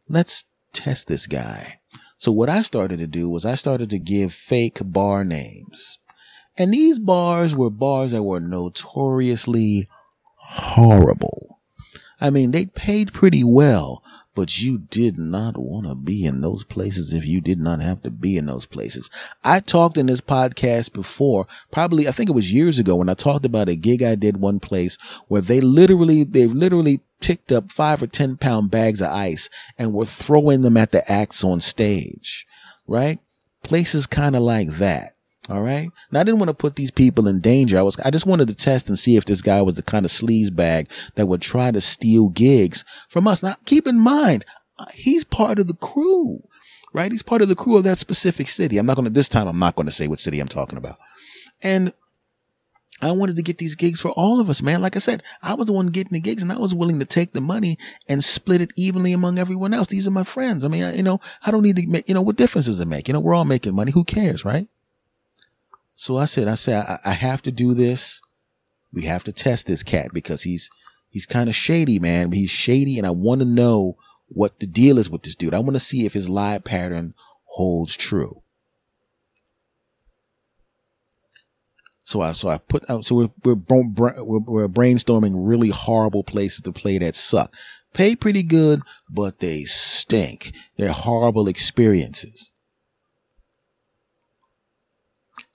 let's 0.09 0.47
test 0.72 1.07
this 1.07 1.28
guy. 1.28 1.78
So 2.18 2.33
what 2.33 2.51
I 2.51 2.62
started 2.62 2.99
to 2.99 3.07
do 3.07 3.28
was 3.28 3.45
I 3.45 3.55
started 3.55 3.91
to 3.91 4.01
give 4.01 4.35
fake 4.35 4.78
bar 4.83 5.22
names. 5.22 6.01
And 6.59 6.72
these 6.72 6.99
bars 6.99 7.55
were 7.55 7.70
bars 7.70 8.11
that 8.11 8.24
were 8.24 8.41
notoriously 8.41 9.87
horrible. 10.47 11.61
I 12.20 12.30
mean, 12.30 12.53
they 12.53 12.66
paid 12.66 13.12
pretty 13.12 13.44
well, 13.44 14.03
but 14.34 14.61
you 14.61 14.78
did 14.78 15.18
not 15.18 15.59
want 15.59 15.86
to 15.86 15.94
be 15.94 16.24
in 16.24 16.40
those 16.40 16.64
places 16.64 17.12
if 17.12 17.26
you 17.26 17.40
did 17.40 17.59
not 17.59 17.80
have 17.80 18.03
to 18.03 18.11
be 18.11 18.36
in 18.38 18.47
those 18.47 18.64
places. 18.64 19.11
I 19.44 19.61
talked 19.61 19.99
in 19.99 20.07
this 20.07 20.22
podcast 20.22 20.92
before, 20.92 21.47
probably, 21.70 22.09
I 22.09 22.12
think 22.12 22.30
it 22.30 22.34
was 22.34 22.53
years 22.53 22.78
ago 22.78 22.97
when 22.97 23.09
I 23.09 23.14
talked 23.14 23.44
about 23.44 23.68
a 23.68 23.76
gig 23.76 24.03
I 24.03 24.14
did 24.14 24.38
one 24.38 24.61
place 24.61 24.97
where 25.28 25.42
they 25.42 25.61
literally, 25.61 26.24
they 26.24 26.47
literally 26.47 27.01
picked 27.20 27.53
up 27.53 27.70
five 27.70 28.03
or 28.03 28.07
10 28.07 28.36
pound 28.36 28.70
bags 28.70 29.03
of 29.03 29.11
ice 29.11 29.51
and 29.78 29.92
were 29.92 30.07
throwing 30.07 30.62
them 30.62 30.76
at 30.76 30.92
the 30.92 31.11
acts 31.11 31.44
on 31.44 31.61
stage, 31.61 32.47
right? 32.86 33.18
Places 33.62 34.07
kind 34.07 34.36
of 34.36 34.42
like 34.42 34.68
that. 34.74 35.16
All 35.49 35.62
right. 35.62 35.90
Now 36.11 36.20
I 36.20 36.24
didn't 36.24 36.40
want 36.40 36.49
to 36.51 36.55
put 36.55 36.74
these 36.74 36.90
people 36.90 37.28
in 37.28 37.40
danger. 37.40 37.78
I 37.78 37.82
was, 37.82 37.99
I 38.01 38.11
just 38.11 38.26
wanted 38.26 38.49
to 38.49 38.55
test 38.55 38.88
and 38.88 38.99
see 38.99 39.16
if 39.16 39.24
this 39.24 39.42
guy 39.42 39.62
was 39.62 39.76
the 39.76 39.82
kind 39.82 40.05
of 40.05 40.11
sleaze 40.11 40.55
bag 40.55 40.90
that 41.14 41.26
would 41.26 41.40
try 41.40 41.70
to 41.70 41.80
steal 41.80 42.30
gigs 42.30 42.84
from 43.09 43.28
us. 43.28 43.42
Now 43.42 43.55
keep 43.64 43.86
in 43.86 43.99
mind, 43.99 44.44
uh, 44.78 44.86
he's 44.92 45.22
part 45.22 45.59
of 45.59 45.68
the 45.68 45.74
crew, 45.74 46.42
right? 46.92 47.12
He's 47.12 47.22
part 47.22 47.42
of 47.42 47.49
the 47.49 47.55
crew 47.55 47.76
of 47.76 47.84
that 47.84 47.99
specific 47.99 48.49
city. 48.49 48.76
I'm 48.76 48.86
not 48.86 48.97
going 48.97 49.05
to, 49.05 49.11
this 49.11 49.28
time 49.28 49.47
I'm 49.47 49.59
not 49.59 49.76
going 49.76 49.86
to 49.86 49.92
say 49.92 50.09
what 50.09 50.20
city 50.20 50.40
I'm 50.40 50.49
talking 50.49 50.78
about. 50.78 50.99
And 51.62 51.92
I 53.03 53.12
wanted 53.12 53.36
to 53.36 53.42
get 53.42 53.59
these 53.59 53.76
gigs 53.76 54.01
for 54.01 54.11
all 54.12 54.40
of 54.40 54.49
us, 54.49 54.62
man. 54.62 54.80
Like 54.80 54.97
I 54.97 55.01
said, 55.01 55.22
I 55.42 55.55
was 55.55 55.66
the 55.66 55.74
one 55.74 55.88
getting 55.88 56.14
the 56.14 56.20
gigs 56.20 56.42
and 56.42 56.51
I 56.51 56.59
was 56.59 56.74
willing 56.74 56.99
to 56.99 57.05
take 57.05 57.34
the 57.34 57.40
money 57.40 57.78
and 58.09 58.24
split 58.24 58.62
it 58.62 58.72
evenly 58.74 59.12
among 59.12 59.38
everyone 59.38 59.74
else. 59.74 59.88
These 59.88 60.09
are 60.09 60.12
my 60.12 60.24
friends. 60.24 60.64
I 60.64 60.68
mean, 60.68 60.82
I, 60.82 60.94
you 60.94 61.03
know, 61.03 61.20
I 61.44 61.51
don't 61.51 61.62
need 61.62 61.76
to 61.76 61.86
make, 61.86 62.09
you 62.09 62.14
know, 62.14 62.22
what 62.22 62.36
difference 62.36 62.66
does 62.66 62.80
it 62.80 62.88
make? 62.88 63.07
You 63.07 63.14
know, 63.14 63.20
we're 63.20 63.34
all 63.34 63.44
making 63.44 63.74
money. 63.74 63.92
Who 63.92 64.03
cares, 64.03 64.44
right? 64.44 64.66
So 65.97 66.18
I 66.18 66.26
said, 66.26 66.47
I 66.47 66.55
said, 66.55 66.84
I, 66.86 66.99
I 67.05 67.12
have 67.12 67.42
to 67.42 67.53
do 67.53 67.74
this. 67.74 68.20
We 68.92 69.03
have 69.03 69.24
to 69.24 69.32
test 69.32 69.66
this 69.66 69.82
cat 69.82 70.11
because 70.12 70.42
he's, 70.42 70.70
he's 71.09 71.26
kind 71.26 71.49
of 71.49 71.55
shady, 71.55 71.99
man. 71.99 72.32
He's 72.32 72.51
shady 72.51 72.99
and 72.99 73.07
I 73.07 73.11
want 73.11 73.40
to 73.40 73.47
know 73.47 73.97
what 74.28 74.61
the 74.61 74.66
deal 74.66 74.99
is 74.99 75.11
with 75.11 75.22
this 75.22 75.34
dude. 75.34 75.55
I 75.55 75.59
want 75.59 75.74
to 75.74 75.80
see 75.80 76.05
if 76.05 76.12
his 76.12 76.28
lie 76.28 76.59
pattern 76.59 77.14
holds 77.44 77.97
true. 77.97 78.42
So 82.05 82.20
I, 82.20 82.32
so 82.32 82.49
I 82.49 82.59
put 82.59 82.88
out, 82.88 83.05
so 83.05 83.16
we're, 83.16 83.30
we're, 83.44 83.84
we're, 83.88 84.38
we're 84.38 84.68
brainstorming 84.68 85.32
really 85.34 85.70
horrible 85.70 86.22
places 86.22 86.61
to 86.61 86.72
play 86.72 86.99
that 86.99 87.16
suck. 87.16 87.53
Pay 87.94 88.14
pretty 88.14 88.42
good, 88.42 88.82
but 89.11 89.40
they 89.40 89.64
stink. 89.64 90.53
They're 90.76 90.92
horrible 90.92 91.49
experiences. 91.49 92.53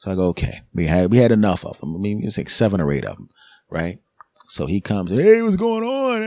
So 0.01 0.09
I 0.09 0.15
go, 0.15 0.29
okay, 0.29 0.61
we 0.73 0.87
had, 0.87 1.11
we 1.11 1.17
had 1.17 1.31
enough 1.31 1.63
of 1.63 1.79
them. 1.79 1.95
I 1.95 1.99
mean, 1.99 2.23
it 2.23 2.25
was 2.25 2.35
like 2.35 2.49
seven 2.49 2.81
or 2.81 2.91
eight 2.91 3.05
of 3.05 3.17
them, 3.17 3.29
right? 3.69 3.99
So 4.47 4.65
he 4.65 4.81
comes, 4.81 5.11
hey, 5.11 5.43
what's 5.43 5.57
going 5.57 5.83
on? 5.83 6.23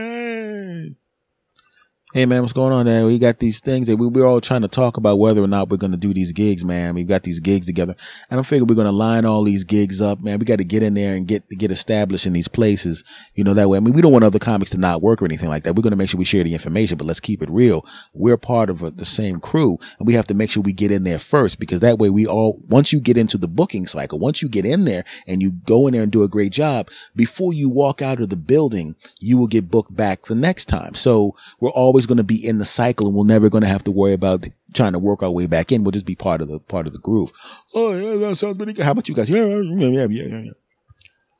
Hey 2.15 2.25
man, 2.25 2.43
what's 2.43 2.53
going 2.53 2.71
on 2.71 2.85
there? 2.85 3.05
We 3.05 3.19
got 3.19 3.39
these 3.39 3.59
things 3.59 3.87
that 3.87 3.97
we, 3.97 4.07
we're 4.07 4.25
all 4.25 4.39
trying 4.39 4.61
to 4.61 4.69
talk 4.69 4.95
about 4.95 5.19
whether 5.19 5.43
or 5.43 5.47
not 5.47 5.67
we're 5.67 5.75
going 5.75 5.91
to 5.91 5.97
do 5.97 6.13
these 6.13 6.31
gigs, 6.31 6.63
man. 6.63 6.95
We've 6.95 7.05
got 7.05 7.23
these 7.23 7.41
gigs 7.41 7.65
together 7.65 7.93
and 8.31 8.39
I 8.39 8.43
figure 8.43 8.63
we're 8.63 8.75
going 8.75 8.87
to 8.87 8.93
line 8.93 9.25
all 9.25 9.43
these 9.43 9.65
gigs 9.65 9.99
up, 9.99 10.21
man. 10.21 10.39
We 10.39 10.45
got 10.45 10.59
to 10.59 10.63
get 10.63 10.81
in 10.81 10.93
there 10.93 11.13
and 11.13 11.27
get, 11.27 11.43
get 11.49 11.71
established 11.71 12.25
in 12.25 12.31
these 12.31 12.47
places. 12.47 13.03
You 13.33 13.43
know, 13.43 13.53
that 13.55 13.67
way. 13.67 13.75
I 13.75 13.81
mean, 13.81 13.93
we 13.93 14.01
don't 14.01 14.13
want 14.13 14.23
other 14.23 14.39
comics 14.39 14.71
to 14.71 14.77
not 14.77 15.01
work 15.01 15.21
or 15.21 15.25
anything 15.25 15.49
like 15.49 15.63
that. 15.63 15.75
We're 15.75 15.81
going 15.81 15.91
to 15.91 15.97
make 15.97 16.07
sure 16.07 16.17
we 16.17 16.23
share 16.23 16.45
the 16.45 16.53
information, 16.53 16.97
but 16.97 17.03
let's 17.03 17.19
keep 17.19 17.43
it 17.43 17.49
real. 17.49 17.85
We're 18.13 18.37
part 18.37 18.69
of 18.69 18.81
a, 18.81 18.91
the 18.91 19.03
same 19.03 19.41
crew 19.41 19.77
and 19.99 20.07
we 20.07 20.13
have 20.13 20.27
to 20.27 20.33
make 20.33 20.51
sure 20.51 20.63
we 20.63 20.71
get 20.71 20.93
in 20.93 21.03
there 21.03 21.19
first 21.19 21.59
because 21.59 21.81
that 21.81 21.99
way 21.99 22.09
we 22.09 22.25
all, 22.25 22.61
once 22.69 22.93
you 22.93 23.01
get 23.01 23.17
into 23.17 23.37
the 23.37 23.49
booking 23.49 23.87
cycle, 23.87 24.19
once 24.19 24.41
you 24.41 24.47
get 24.47 24.65
in 24.65 24.85
there 24.85 25.03
and 25.27 25.41
you 25.41 25.51
go 25.51 25.85
in 25.85 25.91
there 25.91 26.03
and 26.03 26.13
do 26.13 26.23
a 26.23 26.29
great 26.29 26.53
job, 26.53 26.89
before 27.13 27.51
you 27.51 27.67
walk 27.67 28.01
out 28.01 28.21
of 28.21 28.29
the 28.29 28.37
building, 28.37 28.95
you 29.19 29.37
will 29.37 29.47
get 29.47 29.69
booked 29.69 29.93
back 29.93 30.27
the 30.27 30.35
next 30.35 30.67
time. 30.67 30.93
So 30.93 31.35
we're 31.59 31.71
always 31.71 32.04
going 32.07 32.17
to 32.17 32.23
be 32.23 32.45
in 32.45 32.57
the 32.57 32.65
cycle 32.65 33.07
and 33.07 33.15
we're 33.15 33.25
never 33.25 33.49
going 33.49 33.63
to 33.63 33.67
have 33.67 33.83
to 33.85 33.91
worry 33.91 34.13
about 34.13 34.47
trying 34.73 34.93
to 34.93 34.99
work 34.99 35.23
our 35.23 35.31
way 35.31 35.47
back 35.47 35.71
in. 35.71 35.83
We'll 35.83 35.91
just 35.91 36.05
be 36.05 36.15
part 36.15 36.41
of 36.41 36.47
the, 36.47 36.59
part 36.59 36.87
of 36.87 36.93
the 36.93 36.99
groove. 36.99 37.31
Oh, 37.73 37.93
yeah, 37.93 38.27
that 38.27 38.35
sounds 38.35 38.57
pretty 38.57 38.73
good. 38.73 38.85
How 38.85 38.91
about 38.91 39.07
you 39.07 39.15
guys? 39.15 39.29
Yeah, 39.29 39.45
yeah, 39.45 39.87
yeah, 39.87 40.07
yeah, 40.09 40.37
yeah. 40.39 40.51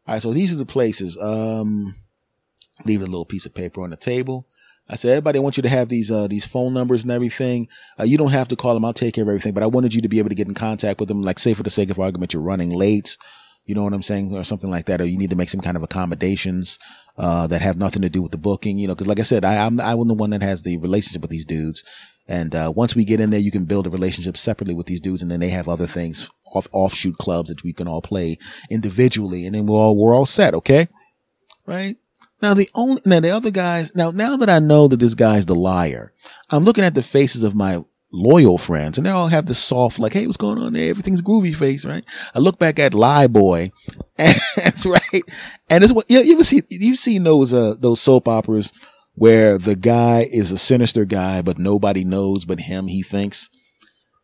All 0.08 0.14
right. 0.14 0.22
So 0.22 0.34
these 0.34 0.54
are 0.54 0.58
the 0.58 0.66
places. 0.66 1.18
Um, 1.18 1.96
leaving 2.86 3.08
a 3.08 3.10
little 3.10 3.26
piece 3.26 3.46
of 3.46 3.54
paper 3.54 3.82
on 3.82 3.90
the 3.90 3.98
table. 3.98 4.48
I 4.88 4.96
said, 4.96 5.12
everybody, 5.12 5.40
I 5.40 5.42
want 5.42 5.58
you 5.58 5.64
to 5.64 5.70
have 5.70 5.90
these, 5.90 6.12
uh, 6.12 6.28
these 6.28 6.46
phone 6.46 6.74
numbers 6.74 7.04
and 7.04 7.12
everything. 7.12 7.68
Uh, 8.00 8.04
you 8.04 8.18
don't 8.18 8.32
have 8.32 8.48
to 8.50 8.56
call 8.56 8.76
them. 8.76 8.86
I'll 8.86 8.94
take 8.94 9.16
care 9.16 9.24
of 9.24 9.30
everything, 9.30 9.54
but 9.54 9.64
I 9.64 9.68
wanted 9.68 9.96
you 9.96 10.02
to 10.02 10.08
be 10.08 10.20
able 10.20 10.30
to 10.30 10.36
get 10.36 10.48
in 10.48 10.54
contact 10.54 11.00
with 11.00 11.10
them. 11.10 11.24
Like 11.24 11.40
say 11.40 11.56
for 11.56 11.64
the 11.64 11.72
sake 11.72 11.90
of 11.90 12.00
argument, 12.00 12.34
you're 12.34 12.44
running 12.44 12.70
late. 12.70 13.18
You 13.66 13.74
know 13.74 13.84
what 13.84 13.94
I'm 13.94 14.04
saying? 14.04 14.36
Or 14.36 14.44
something 14.44 14.70
like 14.70 14.86
that. 14.86 15.02
Or 15.02 15.06
you 15.06 15.18
need 15.18 15.32
to 15.32 15.36
make 15.36 15.50
some 15.50 15.62
kind 15.62 15.76
of 15.76 15.82
accommodations 15.82 16.78
uh, 17.18 17.48
that 17.48 17.62
have 17.62 17.78
nothing 17.78 18.02
to 18.02 18.10
do 18.10 18.22
with 18.22 18.32
the 18.32 18.38
booking, 18.38 18.78
you 18.78 18.88
know, 18.88 18.96
cause 18.96 19.08
like 19.08 19.20
I 19.20 19.24
said, 19.24 19.46
I, 19.46 19.66
I'm, 19.66 19.80
I'm 19.80 20.08
the 20.08 20.14
one 20.14 20.32
that 20.32 20.42
has 20.42 20.64
the 20.64 20.78
relationship 20.78 21.22
with 21.22 21.32
these 21.32 21.46
dudes. 21.46 21.84
And, 22.28 22.56
uh, 22.56 22.74
once 22.76 22.96
we 22.96 23.06
get 23.06 23.20
in 23.20 23.30
there, 23.30 23.40
you 23.40 23.52
can 23.52 23.66
build 23.66 23.86
a 23.86 23.92
relationship 23.92 24.36
separately 24.36 24.74
with 24.74 24.88
these 24.88 25.00
dudes. 25.00 25.22
And 25.22 25.30
then 25.30 25.40
they 25.40 25.50
have 25.50 25.70
other 25.70 25.88
things 25.88 26.30
off, 26.54 26.68
offshoot 26.72 27.18
clubs 27.18 27.50
that 27.50 27.64
we 27.64 27.72
can 27.72 27.88
all 27.88 28.02
play 28.02 28.38
individually. 28.70 29.46
And 29.46 29.54
then 29.54 29.68
we're 29.68 29.78
all, 29.78 29.96
we're 29.96 30.16
all 30.16 30.26
set. 30.26 30.54
Okay. 30.56 30.88
Right. 31.66 31.98
Now 32.42 32.54
the 32.54 32.70
only, 32.76 33.02
now 33.06 33.20
the 33.20 33.30
other 33.30 33.52
guys, 33.52 33.96
now, 33.96 34.12
now 34.12 34.38
that 34.38 34.50
I 34.50 34.60
know 34.60 34.88
that 34.88 35.00
this 35.00 35.16
guy's 35.16 35.46
the 35.46 35.56
liar, 35.56 36.14
I'm 36.50 36.64
looking 36.64 36.84
at 36.84 36.96
the 36.96 37.04
faces 37.04 37.44
of 37.44 37.56
my 37.56 37.84
loyal 38.16 38.58
friends 38.58 38.98
and 38.98 39.06
they 39.06 39.12
all 39.12 39.28
have 39.28 39.46
this 39.46 39.60
soft, 39.60 40.00
like, 40.00 40.14
Hey, 40.14 40.26
what's 40.26 40.38
going 40.38 40.58
on 40.58 40.74
there? 40.74 40.90
Everything's 40.90 41.22
groovy 41.22 41.56
face, 41.56 41.86
right? 41.86 42.04
I 42.34 42.40
look 42.40 42.58
back 42.58 42.80
at 42.80 42.94
Lie 42.94 43.28
Boy 43.28 43.72
and 44.18 44.86
right. 44.86 45.24
And 45.70 45.84
it's 45.84 45.94
what, 45.94 46.10
you, 46.10 46.20
you 46.20 46.34
ever 46.34 46.44
see, 46.44 46.64
you've 46.70 46.98
seen 46.98 47.24
those, 47.24 47.54
uh, 47.54 47.76
those 47.78 48.02
soap 48.02 48.28
operas 48.28 48.72
where 49.16 49.58
the 49.58 49.76
guy 49.76 50.28
is 50.32 50.52
a 50.52 50.58
sinister 50.58 51.06
guy, 51.06 51.42
but 51.42 51.58
nobody 51.58 52.04
knows 52.04 52.46
but 52.46 52.62
him, 52.62 52.88
he 52.88 53.02
thinks. 53.02 53.50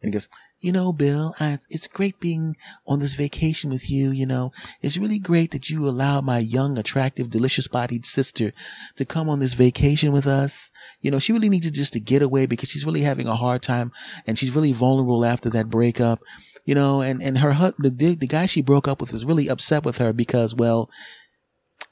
And 0.02 0.10
he 0.10 0.12
goes, 0.12 0.30
you 0.62 0.72
know, 0.72 0.94
Bill, 0.94 1.34
I, 1.40 1.58
it's 1.70 1.88
great 1.88 2.20
being 2.20 2.56
on 2.86 3.00
this 3.00 3.16
vacation 3.16 3.72
with 3.72 3.90
you. 3.90 4.12
You 4.12 4.28
know, 4.28 4.52
it's 4.82 4.98
really 4.98 5.18
great 5.18 5.52
that 5.52 5.70
you 5.70 5.88
allowed 5.88 6.24
my 6.24 6.38
young, 6.38 6.78
attractive, 6.78 7.32
delicious 7.32 7.68
bodied 7.68 8.06
sister 8.06 8.52
to 8.96 9.06
come 9.06 9.28
on 9.28 9.40
this 9.40 9.54
vacation 9.54 10.12
with 10.12 10.28
us. 10.28 10.72
You 11.02 11.10
know, 11.10 11.18
she 11.18 11.34
really 11.34 11.50
needs 11.50 11.66
to 11.66 11.72
just 11.72 11.94
to 11.94 12.00
get 12.00 12.22
away 12.22 12.46
because 12.46 12.70
she's 12.70 12.86
really 12.86 13.02
having 13.02 13.28
a 13.28 13.36
hard 13.36 13.64
time 13.64 13.92
and 14.28 14.38
she's 14.38 14.56
really 14.56 14.72
vulnerable 14.72 15.26
after 15.26 15.50
that 15.50 15.70
breakup. 15.70 16.22
You 16.64 16.76
know, 16.76 17.02
and, 17.02 17.24
and 17.24 17.40
her, 17.40 17.74
the, 17.80 17.90
the 17.90 18.28
guy 18.28 18.46
she 18.46 18.62
broke 18.62 18.88
up 18.88 19.02
with 19.02 19.16
is 19.16 19.26
really 19.26 19.50
upset 19.50 19.84
with 19.84 19.98
her 19.98 20.14
because, 20.14 20.54
well, 20.54 20.92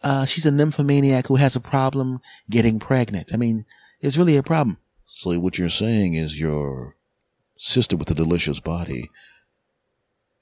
uh, 0.03 0.26
she's 0.26 0.45
a 0.45 0.51
nymphomaniac 0.51 1.26
who 1.26 1.38
has 1.38 1.55
a 1.55 1.59
problem 1.59 2.20
getting 2.51 2.80
pregnant. 2.80 3.32
I 3.34 3.38
mean, 3.38 3.65
it's 3.99 4.17
really 4.17 4.38
a 4.38 4.43
problem. 4.43 4.78
So 5.05 5.39
what 5.39 5.57
you're 5.57 5.70
saying 5.70 6.13
is 6.13 6.39
your 6.39 6.95
sister 7.60 7.97
with 7.97 8.07
the 8.07 8.16
delicious 8.16 8.60
body 8.60 9.12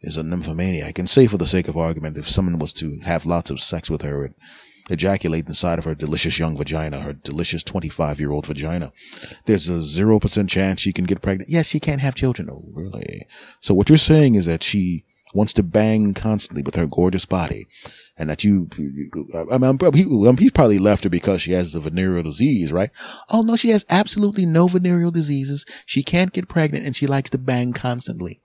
is 0.01 0.17
a 0.17 0.23
nymphomaniac. 0.23 0.99
And 0.99 1.09
say 1.09 1.27
for 1.27 1.37
the 1.37 1.45
sake 1.45 1.67
of 1.67 1.75
argument, 1.75 2.17
if 2.17 2.29
someone 2.29 2.59
was 2.59 2.71
to 2.73 2.99
have 2.99 3.25
lots 3.25 3.49
of 3.49 3.59
sex 3.59 3.89
with 3.89 4.03
her 4.03 4.23
and 4.23 4.35
ejaculate 4.89 5.47
inside 5.47 5.79
of 5.79 5.85
her 5.85 5.95
delicious 5.95 6.37
young 6.37 6.55
vagina, 6.55 6.99
her 6.99 7.13
delicious 7.13 7.63
25 7.63 8.19
year 8.19 8.31
old 8.31 8.45
vagina, 8.45 8.93
there's 9.45 9.67
a 9.67 9.79
0% 9.79 10.47
chance 10.47 10.79
she 10.79 10.93
can 10.93 11.05
get 11.05 11.21
pregnant. 11.21 11.49
Yes, 11.49 11.67
she 11.67 11.79
can't 11.79 12.01
have 12.01 12.15
children. 12.15 12.49
Oh, 12.51 12.63
really? 12.71 13.25
So 13.59 13.73
what 13.73 13.89
you're 13.89 13.97
saying 13.97 14.35
is 14.35 14.45
that 14.45 14.63
she 14.63 15.03
wants 15.33 15.53
to 15.53 15.63
bang 15.63 16.13
constantly 16.13 16.61
with 16.61 16.75
her 16.75 16.87
gorgeous 16.87 17.25
body 17.25 17.67
and 18.17 18.29
that 18.29 18.43
you, 18.43 18.69
uh, 19.33 19.45
I 19.51 19.57
mean, 19.57 19.77
um, 19.81 19.93
he, 19.93 20.03
um, 20.27 20.37
he's 20.37 20.51
probably 20.51 20.79
left 20.79 21.03
her 21.03 21.09
because 21.09 21.41
she 21.41 21.51
has 21.51 21.75
a 21.75 21.79
venereal 21.79 22.23
disease, 22.23 22.73
right? 22.73 22.89
Oh 23.29 23.41
no, 23.41 23.55
she 23.55 23.69
has 23.69 23.85
absolutely 23.89 24.45
no 24.45 24.67
venereal 24.67 25.11
diseases. 25.11 25.65
She 25.85 26.03
can't 26.03 26.33
get 26.33 26.47
pregnant 26.47 26.85
and 26.85 26.95
she 26.95 27.07
likes 27.07 27.29
to 27.31 27.37
bang 27.37 27.73
constantly. 27.73 28.41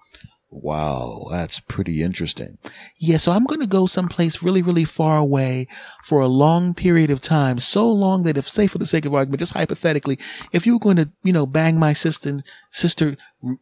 Wow, 0.54 1.28
that's 1.30 1.60
pretty 1.60 2.02
interesting. 2.02 2.58
Yeah, 2.98 3.16
so 3.16 3.32
I'm 3.32 3.46
going 3.46 3.62
to 3.62 3.66
go 3.66 3.86
someplace 3.86 4.42
really, 4.42 4.60
really 4.60 4.84
far 4.84 5.16
away 5.16 5.66
for 6.04 6.20
a 6.20 6.26
long 6.26 6.74
period 6.74 7.08
of 7.08 7.22
time. 7.22 7.58
So 7.58 7.90
long 7.90 8.24
that 8.24 8.36
if, 8.36 8.46
say 8.46 8.66
for 8.66 8.76
the 8.76 8.84
sake 8.84 9.06
of 9.06 9.14
argument, 9.14 9.38
just 9.38 9.54
hypothetically, 9.54 10.18
if 10.52 10.66
you 10.66 10.74
were 10.74 10.78
going 10.78 10.98
to, 10.98 11.10
you 11.24 11.32
know, 11.32 11.46
bang 11.46 11.78
my 11.78 11.94
sister, 11.94 12.40
sister, 12.70 13.16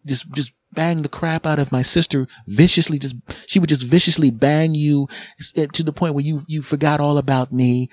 just, 0.04 0.32
just 0.32 0.52
bang 0.72 1.02
the 1.02 1.08
crap 1.08 1.46
out 1.46 1.58
of 1.58 1.72
my 1.72 1.82
sister 1.82 2.26
viciously, 2.46 2.98
just, 2.98 3.16
she 3.46 3.58
would 3.58 3.68
just 3.68 3.82
viciously 3.82 4.30
bang 4.30 4.74
you 4.74 5.08
eh, 5.56 5.66
to 5.72 5.82
the 5.82 5.92
point 5.92 6.14
where 6.14 6.24
you, 6.24 6.42
you 6.46 6.62
forgot 6.62 7.00
all 7.00 7.18
about 7.18 7.52
me 7.52 7.88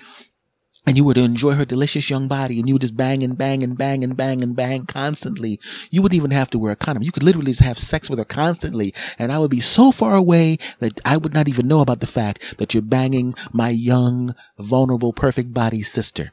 and 0.88 0.96
you 0.96 1.12
to 1.12 1.20
enjoy 1.20 1.52
her 1.52 1.66
delicious 1.66 2.08
young 2.08 2.28
body 2.28 2.58
and 2.58 2.66
you 2.66 2.74
would 2.74 2.80
just 2.80 2.96
bang 2.96 3.22
and 3.22 3.36
bang 3.36 3.62
and 3.62 3.76
bang 3.76 4.02
and 4.02 4.16
bang 4.16 4.42
and 4.42 4.56
bang 4.56 4.86
constantly, 4.86 5.60
you 5.90 6.00
wouldn't 6.00 6.16
even 6.16 6.30
have 6.30 6.48
to 6.48 6.58
wear 6.58 6.72
a 6.72 6.76
condom. 6.76 7.02
You 7.02 7.12
could 7.12 7.22
literally 7.22 7.52
just 7.52 7.62
have 7.62 7.78
sex 7.78 8.08
with 8.08 8.18
her 8.18 8.24
constantly. 8.24 8.94
And 9.18 9.30
I 9.30 9.38
would 9.38 9.50
be 9.50 9.60
so 9.60 9.92
far 9.92 10.16
away 10.16 10.56
that 10.78 10.98
I 11.04 11.18
would 11.18 11.34
not 11.34 11.46
even 11.46 11.68
know 11.68 11.80
about 11.80 12.00
the 12.00 12.06
fact 12.06 12.56
that 12.56 12.72
you're 12.72 12.82
banging 12.82 13.34
my 13.52 13.68
young, 13.68 14.34
vulnerable, 14.58 15.12
perfect 15.12 15.52
body 15.52 15.82
sister. 15.82 16.32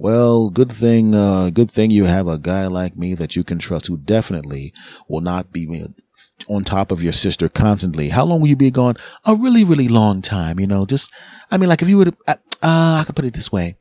Well, 0.00 0.50
good 0.50 0.70
thing, 0.70 1.12
uh, 1.12 1.50
good 1.50 1.70
thing 1.72 1.90
you 1.90 2.04
have 2.04 2.28
a 2.28 2.38
guy 2.38 2.68
like 2.68 2.96
me 2.96 3.14
that 3.14 3.34
you 3.34 3.42
can 3.42 3.58
trust 3.58 3.88
who 3.88 3.96
definitely 3.96 4.72
will 5.08 5.20
not 5.20 5.52
be 5.52 5.86
on 6.48 6.62
top 6.62 6.92
of 6.92 7.02
your 7.02 7.12
sister 7.12 7.48
constantly. 7.48 8.10
How 8.10 8.24
long 8.24 8.40
will 8.40 8.46
you 8.48 8.54
be 8.54 8.70
gone? 8.70 8.94
A 9.24 9.34
really, 9.34 9.64
really 9.64 9.88
long 9.88 10.22
time, 10.22 10.60
you 10.60 10.68
know, 10.68 10.86
just, 10.86 11.12
I 11.50 11.56
mean, 11.56 11.68
like 11.68 11.82
if 11.82 11.88
you 11.88 11.98
would, 11.98 12.16
uh, 12.28 12.36
uh, 12.62 12.98
I 13.00 13.02
could 13.04 13.16
put 13.16 13.24
it 13.24 13.34
this 13.34 13.50
way. 13.50 13.76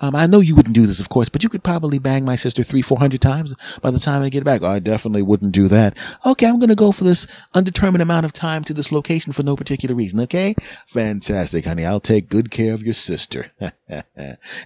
Um, 0.00 0.14
I 0.14 0.26
know 0.26 0.40
you 0.40 0.54
wouldn't 0.54 0.74
do 0.74 0.86
this, 0.86 1.00
of 1.00 1.08
course, 1.08 1.28
but 1.28 1.42
you 1.42 1.48
could 1.48 1.64
probably 1.64 1.98
bang 1.98 2.24
my 2.24 2.36
sister 2.36 2.62
three, 2.62 2.82
four 2.82 2.98
hundred 2.98 3.20
times 3.20 3.54
by 3.82 3.90
the 3.90 3.98
time 3.98 4.22
I 4.22 4.28
get 4.28 4.44
back. 4.44 4.62
I 4.62 4.78
definitely 4.78 5.22
wouldn't 5.22 5.52
do 5.52 5.66
that. 5.68 5.96
Okay, 6.24 6.46
I'm 6.46 6.58
going 6.58 6.68
to 6.68 6.74
go 6.76 6.92
for 6.92 7.04
this 7.04 7.26
undetermined 7.54 8.02
amount 8.02 8.24
of 8.24 8.32
time 8.32 8.62
to 8.64 8.74
this 8.74 8.92
location 8.92 9.32
for 9.32 9.42
no 9.42 9.56
particular 9.56 9.94
reason. 9.94 10.20
Okay, 10.20 10.54
fantastic, 10.86 11.64
honey. 11.64 11.84
I'll 11.84 12.00
take 12.00 12.28
good 12.28 12.50
care 12.50 12.72
of 12.72 12.82
your 12.82 12.94
sister. 12.94 13.46
and 13.60 13.72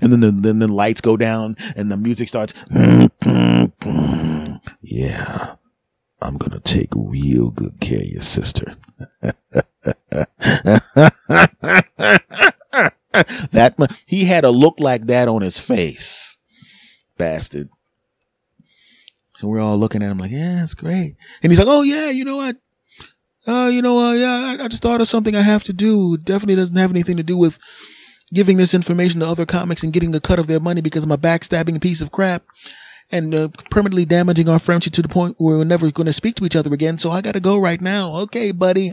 then 0.00 0.20
the, 0.20 0.30
then 0.30 0.58
the 0.58 0.68
lights 0.68 1.00
go 1.00 1.16
down 1.16 1.56
and 1.76 1.90
the 1.90 1.96
music 1.96 2.28
starts. 2.28 2.52
yeah, 4.82 5.54
I'm 6.20 6.36
going 6.36 6.52
to 6.52 6.60
take 6.60 6.90
real 6.94 7.50
good 7.50 7.80
care 7.80 8.00
of 8.00 8.06
your 8.06 8.20
sister. 8.20 8.74
that 13.52 13.76
he 14.06 14.24
had 14.24 14.44
a 14.44 14.50
look 14.50 14.78
like 14.78 15.06
that 15.06 15.28
on 15.28 15.42
his 15.42 15.58
face, 15.58 16.38
bastard. 17.18 17.68
So 19.34 19.48
we're 19.48 19.60
all 19.60 19.76
looking 19.76 20.02
at 20.02 20.10
him 20.10 20.18
like, 20.18 20.30
yeah, 20.30 20.62
it's 20.62 20.74
great. 20.74 21.16
And 21.42 21.50
he's 21.50 21.58
like, 21.58 21.68
oh 21.68 21.82
yeah, 21.82 22.10
you 22.10 22.24
know 22.24 22.36
what? 22.36 22.56
Uh, 23.46 23.68
you 23.72 23.82
know, 23.82 23.98
uh, 23.98 24.12
yeah, 24.12 24.56
I, 24.58 24.64
I 24.64 24.68
just 24.68 24.82
thought 24.82 25.00
of 25.00 25.08
something 25.08 25.34
I 25.34 25.42
have 25.42 25.64
to 25.64 25.72
do. 25.72 26.14
It 26.14 26.24
definitely 26.24 26.54
doesn't 26.56 26.76
have 26.76 26.90
anything 26.90 27.16
to 27.16 27.24
do 27.24 27.36
with 27.36 27.58
giving 28.32 28.56
this 28.56 28.72
information 28.72 29.20
to 29.20 29.26
other 29.26 29.44
comics 29.44 29.82
and 29.82 29.92
getting 29.92 30.14
a 30.14 30.20
cut 30.20 30.38
of 30.38 30.46
their 30.46 30.60
money 30.60 30.80
because 30.80 31.04
I'm 31.04 31.12
a 31.12 31.18
backstabbing 31.18 31.80
piece 31.82 32.00
of 32.00 32.12
crap 32.12 32.44
and 33.10 33.34
uh, 33.34 33.48
permanently 33.70 34.04
damaging 34.04 34.48
our 34.48 34.58
friendship 34.58 34.92
to 34.94 35.02
the 35.02 35.08
point 35.08 35.36
where 35.38 35.58
we're 35.58 35.64
never 35.64 35.90
going 35.90 36.06
to 36.06 36.12
speak 36.12 36.36
to 36.36 36.46
each 36.46 36.56
other 36.56 36.72
again. 36.72 36.98
So 36.98 37.10
I 37.10 37.20
got 37.20 37.34
to 37.34 37.40
go 37.40 37.58
right 37.58 37.80
now. 37.80 38.14
Okay, 38.20 38.52
buddy. 38.52 38.92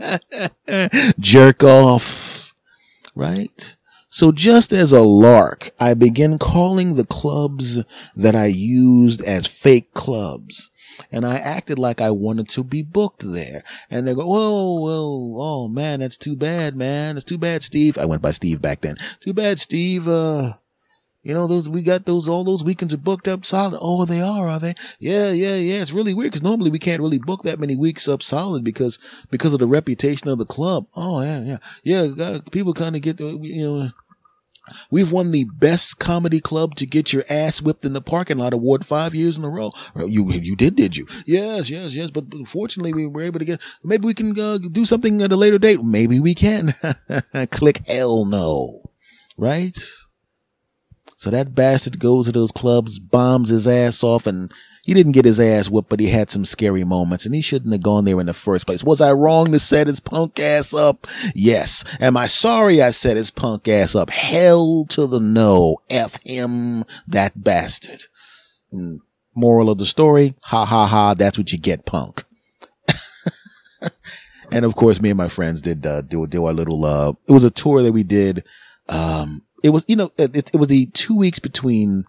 Jerk 1.20 1.62
off. 1.62 2.54
Right? 3.14 3.76
So 4.10 4.32
just 4.32 4.72
as 4.72 4.92
a 4.92 5.02
lark, 5.02 5.70
I 5.78 5.94
began 5.94 6.36
calling 6.36 6.96
the 6.96 7.06
clubs 7.06 7.84
that 8.16 8.34
I 8.34 8.46
used 8.46 9.22
as 9.22 9.46
fake 9.46 9.94
clubs. 9.94 10.72
And 11.12 11.24
I 11.24 11.36
acted 11.36 11.78
like 11.78 12.00
I 12.00 12.10
wanted 12.10 12.48
to 12.50 12.64
be 12.64 12.82
booked 12.82 13.22
there. 13.24 13.62
And 13.88 14.06
they 14.06 14.14
go, 14.14 14.26
whoa, 14.26 14.80
whoa, 14.80 15.36
oh 15.38 15.68
man, 15.68 16.00
that's 16.00 16.18
too 16.18 16.34
bad, 16.34 16.74
man. 16.74 17.16
It's 17.16 17.24
too 17.24 17.38
bad, 17.38 17.62
Steve. 17.62 17.96
I 17.96 18.04
went 18.04 18.20
by 18.20 18.32
Steve 18.32 18.60
back 18.60 18.80
then. 18.80 18.96
Too 19.20 19.32
bad, 19.32 19.60
Steve. 19.60 20.08
Uh, 20.08 20.54
you 21.22 21.34
know, 21.34 21.46
those, 21.46 21.68
we 21.68 21.82
got 21.82 22.06
those, 22.06 22.28
all 22.28 22.44
those 22.44 22.64
weekends 22.64 22.94
are 22.94 22.98
booked 22.98 23.28
up 23.28 23.44
solid. 23.44 23.78
Oh, 23.80 24.04
they 24.04 24.22
are, 24.22 24.48
are 24.48 24.58
they? 24.58 24.74
Yeah, 24.98 25.30
yeah, 25.30 25.56
yeah. 25.56 25.82
It's 25.82 25.92
really 25.92 26.14
weird 26.14 26.32
because 26.32 26.42
normally 26.42 26.70
we 26.70 26.78
can't 26.78 27.02
really 27.02 27.18
book 27.18 27.42
that 27.42 27.58
many 27.58 27.76
weeks 27.76 28.08
up 28.08 28.22
solid 28.22 28.64
because, 28.64 28.98
because 29.30 29.52
of 29.52 29.60
the 29.60 29.66
reputation 29.66 30.28
of 30.28 30.38
the 30.38 30.46
club. 30.46 30.86
Oh, 30.96 31.20
yeah, 31.20 31.40
yeah. 31.42 31.58
Yeah, 31.84 32.06
got, 32.16 32.50
people 32.50 32.72
kind 32.72 32.96
of 32.96 33.02
get, 33.02 33.20
you 33.20 33.62
know, 33.62 33.88
We've 34.90 35.10
won 35.10 35.30
the 35.30 35.44
best 35.44 35.98
comedy 35.98 36.40
club 36.40 36.74
to 36.76 36.86
get 36.86 37.12
your 37.12 37.24
ass 37.28 37.60
whipped 37.60 37.84
in 37.84 37.92
the 37.92 38.00
parking 38.00 38.38
lot 38.38 38.52
award 38.52 38.86
five 38.86 39.14
years 39.14 39.36
in 39.36 39.44
a 39.44 39.48
row. 39.48 39.72
You 39.96 40.30
you 40.30 40.56
did, 40.56 40.76
did 40.76 40.96
you? 40.96 41.06
Yes, 41.26 41.70
yes, 41.70 41.94
yes. 41.94 42.10
But 42.10 42.24
fortunately, 42.46 42.92
we 42.92 43.06
were 43.06 43.22
able 43.22 43.38
to 43.38 43.44
get. 43.44 43.60
Maybe 43.82 44.06
we 44.06 44.14
can 44.14 44.38
uh, 44.38 44.58
do 44.58 44.84
something 44.84 45.22
at 45.22 45.32
a 45.32 45.36
later 45.36 45.58
date. 45.58 45.82
Maybe 45.82 46.20
we 46.20 46.34
can. 46.34 46.74
Click 47.50 47.78
hell 47.86 48.24
no. 48.24 48.82
Right. 49.36 49.78
So 51.20 51.28
that 51.28 51.54
bastard 51.54 51.98
goes 51.98 52.26
to 52.26 52.32
those 52.32 52.50
clubs, 52.50 52.98
bombs 52.98 53.50
his 53.50 53.66
ass 53.66 54.02
off, 54.02 54.26
and 54.26 54.50
he 54.84 54.94
didn't 54.94 55.12
get 55.12 55.26
his 55.26 55.38
ass 55.38 55.68
whooped, 55.68 55.90
but 55.90 56.00
he 56.00 56.06
had 56.06 56.30
some 56.30 56.46
scary 56.46 56.82
moments 56.82 57.26
and 57.26 57.34
he 57.34 57.42
shouldn't 57.42 57.74
have 57.74 57.82
gone 57.82 58.06
there 58.06 58.18
in 58.20 58.24
the 58.24 58.32
first 58.32 58.64
place. 58.64 58.82
Was 58.82 59.02
I 59.02 59.12
wrong 59.12 59.52
to 59.52 59.58
set 59.58 59.86
his 59.86 60.00
punk 60.00 60.40
ass 60.40 60.72
up? 60.72 61.06
Yes. 61.34 61.84
Am 62.00 62.16
I 62.16 62.24
sorry 62.24 62.80
I 62.80 62.90
set 62.90 63.18
his 63.18 63.30
punk 63.30 63.68
ass 63.68 63.94
up? 63.94 64.08
Hell 64.08 64.86
to 64.88 65.06
the 65.06 65.20
no. 65.20 65.76
F 65.90 66.22
him, 66.22 66.84
that 67.06 67.44
bastard. 67.44 68.04
Hmm. 68.70 68.96
moral 69.34 69.68
of 69.68 69.76
the 69.76 69.84
story, 69.84 70.36
ha 70.44 70.64
ha 70.64 70.86
ha, 70.86 71.12
that's 71.12 71.36
what 71.36 71.52
you 71.52 71.58
get, 71.58 71.84
punk. 71.84 72.24
and 74.50 74.64
of 74.64 74.74
course, 74.74 75.02
me 75.02 75.10
and 75.10 75.18
my 75.18 75.28
friends 75.28 75.60
did 75.60 75.84
uh, 75.84 76.00
do 76.00 76.26
do 76.26 76.46
our 76.46 76.54
little. 76.54 76.82
Uh, 76.82 77.12
it 77.28 77.32
was 77.32 77.44
a 77.44 77.50
tour 77.50 77.82
that 77.82 77.92
we 77.92 78.04
did. 78.04 78.42
Um, 78.88 79.42
it 79.62 79.70
was 79.70 79.84
you 79.88 79.96
know 79.96 80.10
it, 80.16 80.36
it 80.36 80.56
was 80.56 80.68
the 80.68 80.86
two 80.86 81.16
weeks 81.16 81.38
between 81.38 82.04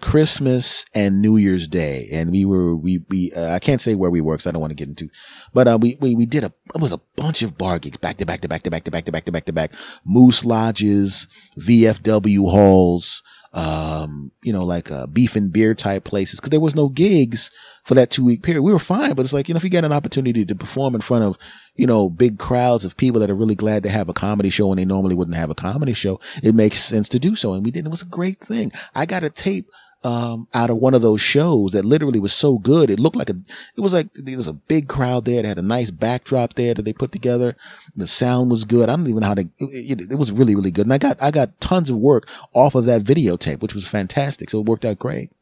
Christmas 0.00 0.86
and 0.94 1.20
New 1.20 1.36
Year's 1.36 1.66
Day, 1.66 2.08
and 2.12 2.30
we 2.30 2.44
were 2.44 2.76
we 2.76 3.04
we 3.08 3.32
uh, 3.32 3.52
I 3.52 3.58
can't 3.58 3.80
say 3.80 3.94
where 3.94 4.10
we 4.10 4.20
were 4.20 4.34
because 4.34 4.46
I 4.46 4.52
don't 4.52 4.60
want 4.60 4.70
to 4.70 4.76
get 4.76 4.88
into, 4.88 5.08
but 5.52 5.66
uh, 5.66 5.78
we 5.80 5.96
we 6.00 6.14
we 6.14 6.26
did 6.26 6.44
a 6.44 6.52
it 6.74 6.80
was 6.80 6.92
a 6.92 7.00
bunch 7.16 7.42
of 7.42 7.58
bar 7.58 7.78
gigs 7.78 7.96
back 7.96 8.18
to 8.18 8.26
back 8.26 8.40
to 8.42 8.48
back 8.48 8.62
to 8.62 8.70
back 8.70 8.84
to 8.84 8.90
back 8.90 9.04
to 9.04 9.12
back 9.12 9.24
to 9.24 9.32
back 9.32 9.44
to 9.46 9.52
back, 9.52 9.72
Moose 10.04 10.44
Lodges, 10.44 11.26
VFW 11.58 12.50
halls, 12.50 13.22
um, 13.52 14.30
you 14.42 14.52
know, 14.52 14.64
like 14.64 14.90
uh, 14.90 15.06
beef 15.06 15.34
and 15.34 15.52
beer 15.52 15.74
type 15.74 16.04
places 16.04 16.38
because 16.38 16.50
there 16.50 16.60
was 16.60 16.74
no 16.74 16.88
gigs 16.88 17.50
for 17.84 17.94
that 17.94 18.10
two 18.10 18.24
week 18.24 18.42
period. 18.42 18.62
We 18.62 18.72
were 18.72 18.78
fine, 18.78 19.14
but 19.14 19.22
it's 19.22 19.32
like 19.32 19.48
you 19.48 19.54
know 19.54 19.58
if 19.58 19.64
you 19.64 19.70
get 19.70 19.84
an 19.84 19.92
opportunity 19.92 20.44
to 20.44 20.54
perform 20.54 20.94
in 20.94 21.00
front 21.00 21.24
of 21.24 21.38
you 21.74 21.86
know 21.86 22.10
big 22.10 22.38
crowds 22.38 22.84
of 22.84 22.96
people 22.96 23.20
that 23.20 23.30
are 23.30 23.34
really 23.34 23.54
glad 23.54 23.82
to 23.84 23.88
have 23.88 24.08
a 24.08 24.12
comedy 24.12 24.50
show 24.50 24.70
and 24.70 24.78
they 24.78 24.84
normally 24.84 25.14
wouldn't 25.14 25.36
have 25.36 25.50
a 25.50 25.54
comedy 25.54 25.94
show, 25.94 26.20
it 26.42 26.54
makes 26.54 26.78
sense 26.78 27.08
to 27.08 27.18
do 27.18 27.34
so, 27.34 27.54
and 27.54 27.64
we 27.64 27.70
did. 27.70 27.86
It 27.86 27.90
was 27.90 28.02
a 28.02 28.06
great 28.06 28.40
thing. 28.40 28.70
I 28.94 29.06
got 29.06 29.24
a 29.24 29.30
tape 29.30 29.70
um, 30.04 30.46
out 30.54 30.70
of 30.70 30.76
one 30.76 30.94
of 30.94 31.02
those 31.02 31.20
shows 31.20 31.72
that 31.72 31.84
literally 31.84 32.20
was 32.20 32.32
so 32.32 32.58
good. 32.58 32.90
It 32.90 33.00
looked 33.00 33.16
like 33.16 33.30
a, 33.30 33.36
it 33.76 33.80
was 33.80 33.92
like 33.92 34.08
there 34.14 34.36
was 34.36 34.46
a 34.46 34.52
big 34.52 34.88
crowd 34.88 35.24
there. 35.24 35.40
It 35.40 35.44
had 35.44 35.58
a 35.58 35.62
nice 35.62 35.90
backdrop 35.90 36.54
there 36.54 36.74
that 36.74 36.82
they 36.82 36.92
put 36.92 37.12
together. 37.12 37.56
The 37.96 38.06
sound 38.06 38.50
was 38.50 38.64
good. 38.64 38.88
I 38.88 38.96
don't 38.96 39.08
even 39.08 39.20
know 39.20 39.28
how 39.28 39.34
to, 39.34 39.48
it, 39.58 40.00
it, 40.00 40.12
it 40.12 40.16
was 40.16 40.32
really, 40.32 40.54
really 40.54 40.70
good. 40.70 40.86
And 40.86 40.92
I 40.92 40.98
got, 40.98 41.20
I 41.22 41.30
got 41.30 41.60
tons 41.60 41.90
of 41.90 41.98
work 41.98 42.28
off 42.54 42.74
of 42.74 42.86
that 42.86 43.02
videotape, 43.02 43.60
which 43.60 43.74
was 43.74 43.86
fantastic. 43.86 44.50
So 44.50 44.60
it 44.60 44.66
worked 44.66 44.84
out 44.84 44.98
great. 44.98 45.32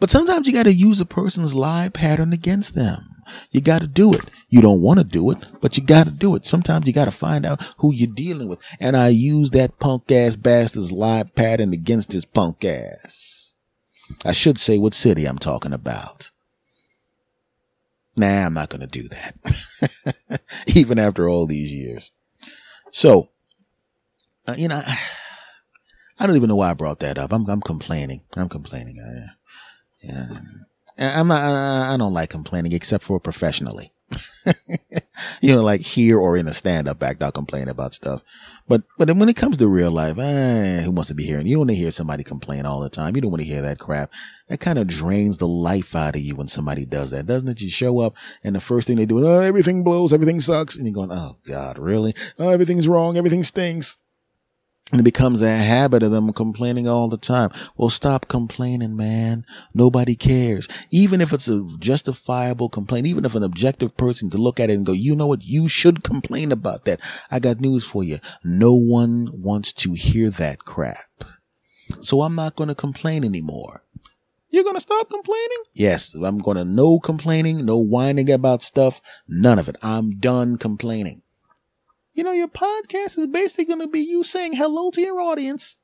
But 0.00 0.10
sometimes 0.10 0.46
you 0.46 0.52
got 0.52 0.64
to 0.64 0.72
use 0.72 1.00
a 1.00 1.06
person's 1.06 1.54
lie 1.54 1.88
pattern 1.88 2.32
against 2.32 2.74
them. 2.74 3.13
You 3.50 3.60
got 3.60 3.80
to 3.80 3.86
do 3.86 4.12
it. 4.12 4.22
You 4.48 4.60
don't 4.60 4.80
want 4.80 4.98
to 4.98 5.04
do 5.04 5.30
it, 5.30 5.38
but 5.60 5.76
you 5.76 5.84
got 5.84 6.06
to 6.06 6.12
do 6.12 6.34
it. 6.34 6.46
Sometimes 6.46 6.86
you 6.86 6.92
got 6.92 7.06
to 7.06 7.10
find 7.10 7.44
out 7.44 7.62
who 7.78 7.92
you're 7.92 8.12
dealing 8.12 8.48
with. 8.48 8.60
And 8.80 8.96
I 8.96 9.08
use 9.08 9.50
that 9.50 9.78
punk 9.78 10.10
ass 10.10 10.36
bastard's 10.36 10.92
lie 10.92 11.24
pattern 11.24 11.72
against 11.72 12.12
his 12.12 12.24
punk 12.24 12.64
ass. 12.64 13.54
I 14.24 14.32
should 14.32 14.58
say 14.58 14.78
what 14.78 14.94
city 14.94 15.24
I'm 15.24 15.38
talking 15.38 15.72
about. 15.72 16.30
Nah, 18.16 18.46
I'm 18.46 18.54
not 18.54 18.68
going 18.68 18.86
to 18.86 18.86
do 18.86 19.08
that. 19.08 20.40
Even 20.68 20.98
after 20.98 21.28
all 21.28 21.46
these 21.46 21.72
years. 21.72 22.12
So, 22.92 23.30
uh, 24.46 24.54
you 24.56 24.68
know, 24.68 24.80
I, 24.86 24.98
I 26.20 26.26
don't 26.26 26.36
even 26.36 26.48
know 26.48 26.56
why 26.56 26.70
I 26.70 26.74
brought 26.74 27.00
that 27.00 27.18
up. 27.18 27.32
I'm, 27.32 27.48
I'm 27.48 27.60
complaining. 27.60 28.22
I'm 28.36 28.48
complaining. 28.48 28.98
I, 29.00 30.06
yeah. 30.06 30.26
I'm 30.98 31.28
not, 31.28 31.42
I 31.42 31.96
don't 31.96 32.12
like 32.12 32.30
complaining 32.30 32.72
except 32.72 33.04
for 33.04 33.18
professionally. 33.18 33.92
you 35.40 35.54
know, 35.54 35.62
like 35.62 35.80
here 35.80 36.18
or 36.18 36.36
in 36.36 36.46
a 36.46 36.52
stand 36.52 36.88
up 36.88 37.02
act, 37.02 37.22
I'll 37.22 37.32
complain 37.32 37.68
about 37.68 37.94
stuff. 37.94 38.22
But, 38.68 38.82
but 38.96 39.10
when 39.10 39.28
it 39.28 39.36
comes 39.36 39.56
to 39.58 39.68
real 39.68 39.90
life, 39.90 40.18
eh, 40.18 40.82
who 40.82 40.90
wants 40.90 41.08
to 41.08 41.14
be 41.14 41.24
hearing? 41.24 41.46
You 41.46 41.58
want 41.58 41.70
to 41.70 41.76
hear 41.76 41.90
somebody 41.90 42.22
complain 42.22 42.64
all 42.64 42.80
the 42.80 42.90
time. 42.90 43.16
You 43.16 43.22
don't 43.22 43.30
want 43.30 43.42
to 43.42 43.46
hear 43.48 43.62
that 43.62 43.78
crap. 43.78 44.12
That 44.48 44.60
kind 44.60 44.78
of 44.78 44.86
drains 44.86 45.38
the 45.38 45.48
life 45.48 45.96
out 45.96 46.16
of 46.16 46.22
you 46.22 46.36
when 46.36 46.48
somebody 46.48 46.84
does 46.84 47.10
that, 47.10 47.26
doesn't 47.26 47.48
it? 47.48 47.60
You 47.60 47.70
show 47.70 47.98
up 48.00 48.16
and 48.42 48.54
the 48.54 48.60
first 48.60 48.86
thing 48.86 48.96
they 48.96 49.06
do, 49.06 49.26
oh, 49.26 49.40
everything 49.40 49.82
blows, 49.82 50.12
everything 50.12 50.40
sucks. 50.40 50.76
And 50.76 50.86
you're 50.86 50.94
going, 50.94 51.12
oh 51.12 51.38
God, 51.46 51.78
really? 51.78 52.14
Oh, 52.38 52.50
everything's 52.50 52.88
wrong. 52.88 53.16
Everything 53.16 53.42
stinks. 53.42 53.98
And 54.90 55.00
it 55.00 55.04
becomes 55.04 55.40
a 55.40 55.56
habit 55.56 56.02
of 56.02 56.10
them 56.10 56.32
complaining 56.32 56.86
all 56.86 57.08
the 57.08 57.16
time. 57.16 57.50
Well, 57.76 57.88
stop 57.88 58.28
complaining, 58.28 58.94
man. 58.94 59.44
Nobody 59.72 60.14
cares. 60.14 60.68
Even 60.90 61.20
if 61.22 61.32
it's 61.32 61.48
a 61.48 61.66
justifiable 61.78 62.68
complaint, 62.68 63.06
even 63.06 63.24
if 63.24 63.34
an 63.34 63.42
objective 63.42 63.96
person 63.96 64.28
could 64.30 64.40
look 64.40 64.60
at 64.60 64.70
it 64.70 64.74
and 64.74 64.86
go, 64.86 64.92
you 64.92 65.16
know 65.16 65.26
what? 65.26 65.42
You 65.42 65.68
should 65.68 66.04
complain 66.04 66.52
about 66.52 66.84
that. 66.84 67.00
I 67.30 67.40
got 67.40 67.60
news 67.60 67.84
for 67.84 68.04
you. 68.04 68.18
No 68.44 68.74
one 68.74 69.30
wants 69.32 69.72
to 69.72 69.94
hear 69.94 70.28
that 70.30 70.60
crap. 70.66 71.24
So 72.00 72.20
I'm 72.22 72.34
not 72.34 72.54
going 72.54 72.68
to 72.68 72.74
complain 72.74 73.24
anymore. 73.24 73.82
You're 74.50 74.62
going 74.62 74.76
to 74.76 74.80
stop 74.80 75.10
complaining? 75.10 75.64
Yes, 75.72 76.14
I'm 76.14 76.38
going 76.38 76.56
to 76.56 76.64
no 76.64 77.00
complaining, 77.00 77.64
no 77.64 77.78
whining 77.78 78.30
about 78.30 78.62
stuff. 78.62 79.00
None 79.26 79.58
of 79.58 79.68
it. 79.68 79.76
I'm 79.82 80.20
done 80.20 80.58
complaining. 80.58 81.22
You 82.14 82.22
know, 82.22 82.32
your 82.32 82.48
podcast 82.48 83.18
is 83.18 83.26
basically 83.26 83.64
going 83.64 83.80
to 83.80 83.88
be 83.88 84.00
you 84.00 84.22
saying 84.22 84.54
hello 84.54 84.90
to 84.92 85.00
your 85.00 85.20
audience, 85.20 85.78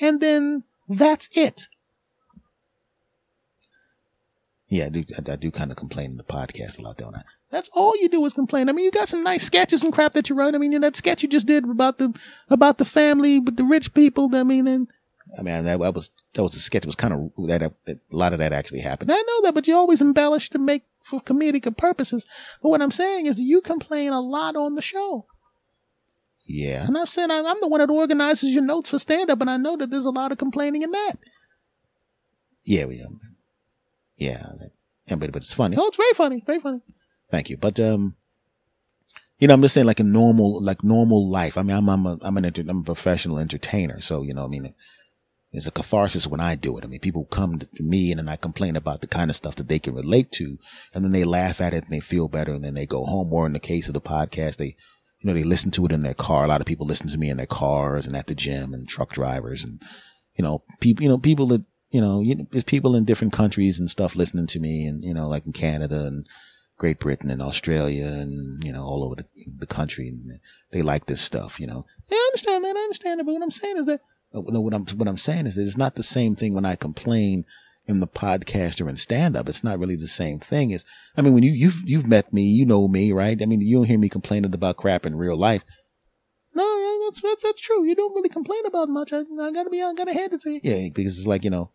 and 0.00 0.20
then 0.20 0.64
that's 0.88 1.28
it. 1.36 1.68
Yeah, 4.68 4.86
I 4.86 4.88
do. 4.88 5.04
I, 5.16 5.32
I 5.32 5.36
do 5.36 5.50
kind 5.50 5.70
of 5.70 5.76
complain 5.76 6.12
in 6.12 6.16
the 6.16 6.24
podcast 6.24 6.78
a 6.78 6.82
lot, 6.82 6.98
don't 6.98 7.16
I? 7.16 7.22
That's 7.50 7.68
all 7.72 7.96
you 7.96 8.08
do 8.08 8.24
is 8.24 8.32
complain. 8.32 8.68
I 8.68 8.72
mean, 8.72 8.84
you 8.84 8.90
got 8.90 9.08
some 9.08 9.24
nice 9.24 9.44
sketches 9.44 9.82
and 9.82 9.92
crap 9.92 10.12
that 10.12 10.28
you 10.28 10.36
write. 10.36 10.54
I 10.54 10.58
mean, 10.58 10.80
that 10.80 10.96
sketch 10.96 11.22
you 11.22 11.28
just 11.28 11.46
did 11.46 11.64
about 11.64 11.98
the 11.98 12.16
about 12.48 12.78
the 12.78 12.84
family 12.84 13.38
with 13.40 13.56
the 13.56 13.64
rich 13.64 13.94
people. 13.94 14.34
I 14.34 14.42
mean, 14.42 14.66
and 14.66 14.88
I 15.38 15.42
mean 15.42 15.64
that, 15.64 15.78
that 15.78 15.94
was 15.94 16.10
that 16.34 16.42
was 16.42 16.54
a 16.54 16.60
sketch. 16.60 16.84
It 16.84 16.86
was 16.86 16.96
kind 16.96 17.14
of 17.14 17.48
that, 17.48 17.72
that 17.86 17.98
a 18.12 18.16
lot 18.16 18.32
of 18.32 18.40
that 18.40 18.52
actually 18.52 18.80
happened. 18.80 19.10
I 19.12 19.20
know 19.20 19.42
that, 19.42 19.54
but 19.54 19.66
you 19.66 19.76
always 19.76 20.00
embellish 20.00 20.50
to 20.50 20.58
make 20.58 20.84
for 21.04 21.20
comedic 21.20 21.76
purposes. 21.76 22.26
But 22.62 22.68
what 22.70 22.82
I'm 22.82 22.92
saying 22.92 23.26
is, 23.26 23.40
you 23.40 23.60
complain 23.60 24.12
a 24.12 24.20
lot 24.20 24.56
on 24.56 24.74
the 24.76 24.82
show. 24.82 25.26
Yeah. 26.46 26.86
And 26.86 26.98
I've 26.98 27.08
said 27.08 27.30
I'm, 27.30 27.46
I'm 27.46 27.60
the 27.60 27.68
one 27.68 27.80
that 27.80 27.90
organizes 27.90 28.52
your 28.52 28.62
notes 28.62 28.90
for 28.90 28.98
stand 28.98 29.30
up, 29.30 29.40
and 29.40 29.50
I 29.50 29.56
know 29.56 29.76
that 29.76 29.90
there's 29.90 30.06
a 30.06 30.10
lot 30.10 30.32
of 30.32 30.38
complaining 30.38 30.82
in 30.82 30.90
that. 30.90 31.14
Yeah, 32.64 32.86
we, 32.86 33.02
um, 33.02 33.18
yeah, 34.16 34.46
yeah, 35.06 35.16
but, 35.16 35.32
but 35.32 35.42
it's 35.42 35.54
funny. 35.54 35.76
Oh, 35.78 35.86
it's 35.86 35.96
very 35.96 36.12
funny, 36.14 36.42
very 36.44 36.60
funny. 36.60 36.80
Thank 37.30 37.50
you. 37.50 37.56
But, 37.56 37.78
um, 37.80 38.16
you 39.38 39.48
know, 39.48 39.54
I'm 39.54 39.62
just 39.62 39.74
saying 39.74 39.86
like 39.86 40.00
a 40.00 40.04
normal, 40.04 40.62
like 40.62 40.84
normal 40.84 41.30
life. 41.30 41.56
I 41.56 41.62
mean, 41.62 41.76
I'm, 41.76 41.88
I'm 41.88 42.04
a, 42.04 42.18
I'm 42.20 42.36
an, 42.36 42.44
enter, 42.44 42.62
I'm 42.68 42.80
a 42.80 42.84
professional 42.84 43.38
entertainer. 43.38 44.00
So, 44.00 44.22
you 44.22 44.34
know, 44.34 44.44
I 44.44 44.48
mean, 44.48 44.74
it's 45.52 45.66
a 45.66 45.70
catharsis 45.70 46.26
when 46.26 46.40
I 46.40 46.54
do 46.54 46.76
it. 46.76 46.84
I 46.84 46.88
mean, 46.88 47.00
people 47.00 47.24
come 47.24 47.58
to 47.58 47.68
me 47.78 48.12
and 48.12 48.18
then 48.18 48.28
I 48.28 48.36
complain 48.36 48.76
about 48.76 49.00
the 49.00 49.06
kind 49.06 49.30
of 49.30 49.36
stuff 49.36 49.56
that 49.56 49.68
they 49.68 49.78
can 49.78 49.94
relate 49.94 50.30
to 50.32 50.58
and 50.94 51.02
then 51.02 51.12
they 51.12 51.24
laugh 51.24 51.60
at 51.60 51.72
it 51.72 51.84
and 51.84 51.92
they 51.92 52.00
feel 52.00 52.28
better 52.28 52.52
and 52.52 52.64
then 52.64 52.74
they 52.74 52.86
go 52.86 53.04
home. 53.04 53.32
Or 53.32 53.46
in 53.46 53.52
the 53.52 53.58
case 53.58 53.88
of 53.88 53.94
the 53.94 54.00
podcast, 54.00 54.56
they, 54.56 54.76
you 55.20 55.28
know, 55.28 55.34
they 55.34 55.42
listen 55.42 55.70
to 55.72 55.84
it 55.84 55.92
in 55.92 56.02
their 56.02 56.14
car. 56.14 56.44
A 56.44 56.48
lot 56.48 56.60
of 56.60 56.66
people 56.66 56.86
listen 56.86 57.08
to 57.08 57.18
me 57.18 57.28
in 57.28 57.36
their 57.36 57.46
cars 57.46 58.06
and 58.06 58.16
at 58.16 58.26
the 58.26 58.34
gym 58.34 58.72
and 58.72 58.88
truck 58.88 59.12
drivers 59.12 59.64
and, 59.64 59.80
you 60.34 60.42
know, 60.42 60.62
people, 60.80 61.02
you 61.02 61.08
know, 61.08 61.18
people 61.18 61.46
that, 61.48 61.64
you 61.90 62.00
know, 62.00 62.22
you 62.22 62.34
know, 62.34 62.46
there's 62.50 62.64
people 62.64 62.96
in 62.96 63.04
different 63.04 63.32
countries 63.32 63.78
and 63.78 63.90
stuff 63.90 64.16
listening 64.16 64.46
to 64.46 64.60
me 64.60 64.86
and, 64.86 65.04
you 65.04 65.12
know, 65.12 65.28
like 65.28 65.44
in 65.44 65.52
Canada 65.52 66.06
and 66.06 66.26
Great 66.78 66.98
Britain 66.98 67.30
and 67.30 67.42
Australia 67.42 68.06
and, 68.06 68.64
you 68.64 68.72
know, 68.72 68.82
all 68.82 69.04
over 69.04 69.16
the, 69.16 69.26
the 69.58 69.66
country. 69.66 70.08
And 70.08 70.40
they 70.72 70.80
like 70.80 71.06
this 71.06 71.20
stuff, 71.20 71.60
you 71.60 71.66
know. 71.66 71.84
I 72.10 72.28
understand 72.30 72.64
that. 72.64 72.76
I 72.76 72.80
understand 72.80 73.20
that. 73.20 73.24
But 73.24 73.34
what 73.34 73.42
I'm 73.42 73.50
saying 73.50 73.76
is 73.76 73.86
that 73.86 74.00
uh, 74.34 74.40
what 74.40 74.72
I'm 74.72 74.86
what 74.86 75.08
I'm 75.08 75.18
saying 75.18 75.46
is 75.46 75.56
that 75.56 75.62
it's 75.62 75.76
not 75.76 75.96
the 75.96 76.02
same 76.02 76.36
thing 76.36 76.54
when 76.54 76.64
I 76.64 76.76
complain 76.76 77.44
in 77.90 78.00
the 78.00 78.06
podcaster 78.06 78.88
and 78.88 78.98
stand 78.98 79.36
up. 79.36 79.48
It's 79.48 79.64
not 79.64 79.78
really 79.78 79.96
the 79.96 80.08
same 80.08 80.38
thing 80.38 80.72
as 80.72 80.84
I 81.16 81.22
mean 81.22 81.34
when 81.34 81.42
you 81.42 81.52
you've 81.52 81.82
you've 81.84 82.06
met 82.06 82.32
me, 82.32 82.42
you 82.42 82.64
know 82.64 82.88
me, 82.88 83.12
right? 83.12 83.40
I 83.40 83.46
mean 83.46 83.60
you 83.60 83.78
don't 83.78 83.86
hear 83.86 83.98
me 83.98 84.08
complaining 84.08 84.54
about 84.54 84.76
crap 84.76 85.04
in 85.04 85.16
real 85.16 85.36
life. 85.36 85.64
No, 86.54 87.00
that's 87.04 87.20
that's, 87.20 87.42
that's 87.42 87.60
true. 87.60 87.84
You 87.84 87.94
don't 87.94 88.14
really 88.14 88.28
complain 88.28 88.64
about 88.66 88.88
much. 88.88 89.12
I, 89.12 89.18
I 89.18 89.50
gotta 89.50 89.70
be 89.70 89.82
I 89.82 89.92
gotta 89.94 90.14
hand 90.14 90.32
it 90.32 90.40
to 90.42 90.50
you. 90.50 90.60
Yeah, 90.62 90.88
because 90.94 91.18
it's 91.18 91.26
like 91.26 91.44
you 91.44 91.50
know. 91.50 91.70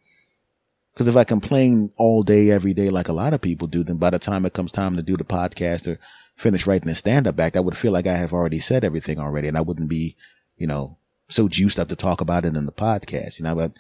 Because 0.94 1.10
if 1.10 1.18
I 1.18 1.26
complain 1.26 1.92
all 1.98 2.24
day, 2.24 2.50
every 2.50 2.74
day, 2.74 2.90
like 2.90 3.10
a 3.10 3.14
lot 3.14 3.34
of 3.34 3.42
people 3.42 3.68
do, 3.68 3.84
then 3.84 3.98
by 3.98 4.12
the 4.12 4.20
time 4.20 4.46
it 4.46 4.54
comes 4.54 4.72
time 4.72 4.96
to 4.96 5.02
do 5.02 5.18
the 5.18 5.26
podcast 5.26 5.92
or 5.92 6.00
finish 6.38 6.66
writing 6.66 6.88
the 6.88 6.96
stand 6.96 7.28
up 7.28 7.38
act, 7.38 7.58
I 7.58 7.60
would 7.60 7.76
feel 7.76 7.92
like 7.92 8.08
I 8.08 8.14
have 8.14 8.32
already 8.32 8.60
said 8.60 8.86
everything 8.86 9.20
already 9.20 9.50
and 9.50 9.58
I 9.58 9.62
wouldn't 9.62 9.90
be, 9.90 10.16
you 10.56 10.68
know, 10.68 10.98
so 11.28 11.50
juiced 11.50 11.80
up 11.80 11.90
to 11.90 11.98
talk 11.98 12.22
about 12.22 12.46
it 12.46 12.56
in 12.56 12.66
the 12.66 12.72
podcast. 12.72 13.40
You 13.40 13.44
know, 13.44 13.56
but 13.56 13.74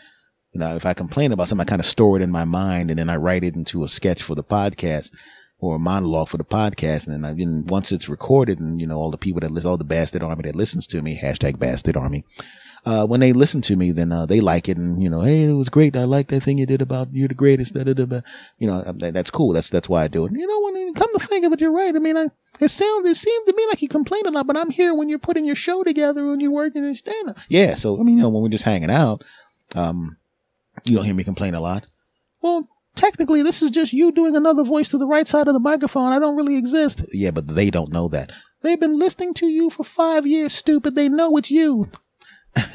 you 0.56 0.62
know, 0.62 0.74
if 0.74 0.86
I 0.86 0.93
complain 0.93 1.34
about 1.34 1.49
something, 1.49 1.68
I 1.68 1.70
kind 1.70 1.82
of 1.82 1.86
store 1.86 2.16
it 2.16 2.24
in 2.24 2.32
my 2.32 2.45
mind 2.45 2.89
and 2.89 2.97
then 2.97 3.10
I 3.10 3.18
write 3.18 3.43
it 3.43 3.56
into 3.56 3.84
a 3.84 3.89
sketch 3.89 4.24
for 4.24 4.36
the 4.36 4.43
podcast 4.43 5.14
or 5.60 5.76
a 5.76 5.80
monologue 5.80 6.30
for 6.30 6.38
the 6.38 6.45
podcast. 6.45 7.08
And 7.08 7.14
then 7.14 7.26
I, 7.26 7.32
and 7.32 7.70
once 7.70 7.91
it's 7.91 8.08
recorded 8.08 8.62
and, 8.62 8.80
you 8.80 8.88
know, 8.88 8.95
all 8.95 9.12
the 9.12 9.18
people 9.18 9.41
that 9.41 9.51
listen, 9.51 9.70
all 9.70 9.76
the 9.76 9.84
bastard 9.84 10.24
army 10.24 10.43
that 10.43 10.56
listens 10.56 10.88
to 10.88 11.01
me, 11.01 11.20
hashtag 11.20 11.60
bastard 11.60 11.97
army, 11.97 12.24
uh, 12.86 13.06
when 13.06 13.20
they 13.20 13.34
listen 13.34 13.60
to 13.64 13.76
me, 13.76 13.91
then, 13.91 14.14
uh, 14.14 14.26
they 14.26 14.39
like 14.39 14.70
it 14.70 14.78
and, 14.78 15.03
you 15.03 15.10
know, 15.10 15.20
hey, 15.20 15.43
it 15.43 15.53
was 15.53 15.68
great. 15.68 15.97
I 15.97 16.06
like 16.06 16.30
that 16.30 16.43
thing 16.43 16.58
you 16.58 16.66
did 16.66 16.82
about 16.82 17.10
you're 17.12 17.28
the 17.28 17.34
greatest. 17.34 17.74
Da, 17.74 17.84
da, 17.84 17.91
da, 17.93 18.22
You 18.58 18.68
know, 18.68 18.82
um, 18.86 18.99
that's 18.99 19.32
cool. 19.32 19.51
That's, 19.51 19.70
that's 19.70 19.89
why 19.89 20.06
I 20.06 20.08
do 20.08 20.26
it. 20.26 20.32
You 20.32 20.47
know, 20.47 20.62
when 20.62 20.78
you 20.78 20.93
come 20.93 21.12
to 21.12 21.20
think 21.20 21.43
of 21.43 21.51
it, 21.51 21.60
you're 21.60 21.74
right. 21.74 21.93
I 21.93 21.99
mean, 21.99 22.16
I, 22.16 22.28
it 22.62 22.70
sounds, 22.70 23.06
it 23.10 23.18
seemed 23.18 23.45
to 23.47 23.53
me 23.53 23.66
like 23.68 23.82
you 23.82 23.89
complain 23.89 24.26
a 24.26 24.32
lot, 24.32 24.47
but 24.47 24.56
I'm 24.56 24.70
here 24.70 24.95
when 24.95 25.10
you're 25.10 25.20
putting 25.20 25.43
your 25.43 25.56
show 25.56 25.84
together 25.84 26.32
and 26.32 26.41
you're 26.41 26.51
working 26.51 26.86
in 26.86 26.95
stand 26.95 27.32
up. 27.32 27.39
Yeah. 27.49 27.74
So, 27.74 27.99
I 27.99 28.03
mean, 28.03 28.20
you 28.20 28.24
know, 28.24 28.30
when 28.30 28.41
we're 28.41 28.47
just 28.47 28.64
hanging 28.64 28.89
out, 28.89 29.22
um, 29.76 30.16
you 30.86 30.96
don't 30.96 31.06
hear 31.06 31.16
me 31.16 31.24
complain 31.24 31.56
a 31.56 31.62
lot. 31.62 31.88
Well, 32.42 32.68
technically, 32.96 33.44
this 33.44 33.62
is 33.62 33.72
just 33.72 33.94
you 33.94 34.12
doing 34.12 34.36
another 34.36 34.64
voice 34.64 34.90
to 34.90 34.98
the 34.98 35.08
right 35.08 35.28
side 35.28 35.48
of 35.48 35.54
the 35.54 35.60
microphone. 35.60 36.12
I 36.12 36.20
don't 36.20 36.36
really 36.36 36.58
exist. 36.58 37.06
Yeah, 37.12 37.32
but 37.32 37.48
they 37.48 37.70
don't 37.70 37.92
know 37.92 38.08
that. 38.10 38.32
They've 38.62 38.80
been 38.80 38.98
listening 38.98 39.34
to 39.36 39.48
you 39.48 39.70
for 39.70 39.84
five 39.84 40.26
years, 40.26 40.54
stupid. 40.54 40.96
They 40.96 41.10
know 41.10 41.38
it's 41.38 41.52
you. 41.52 41.92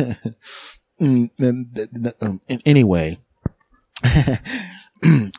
Mm, 1.01 1.31
um, 2.21 2.41
anyway, 2.67 3.19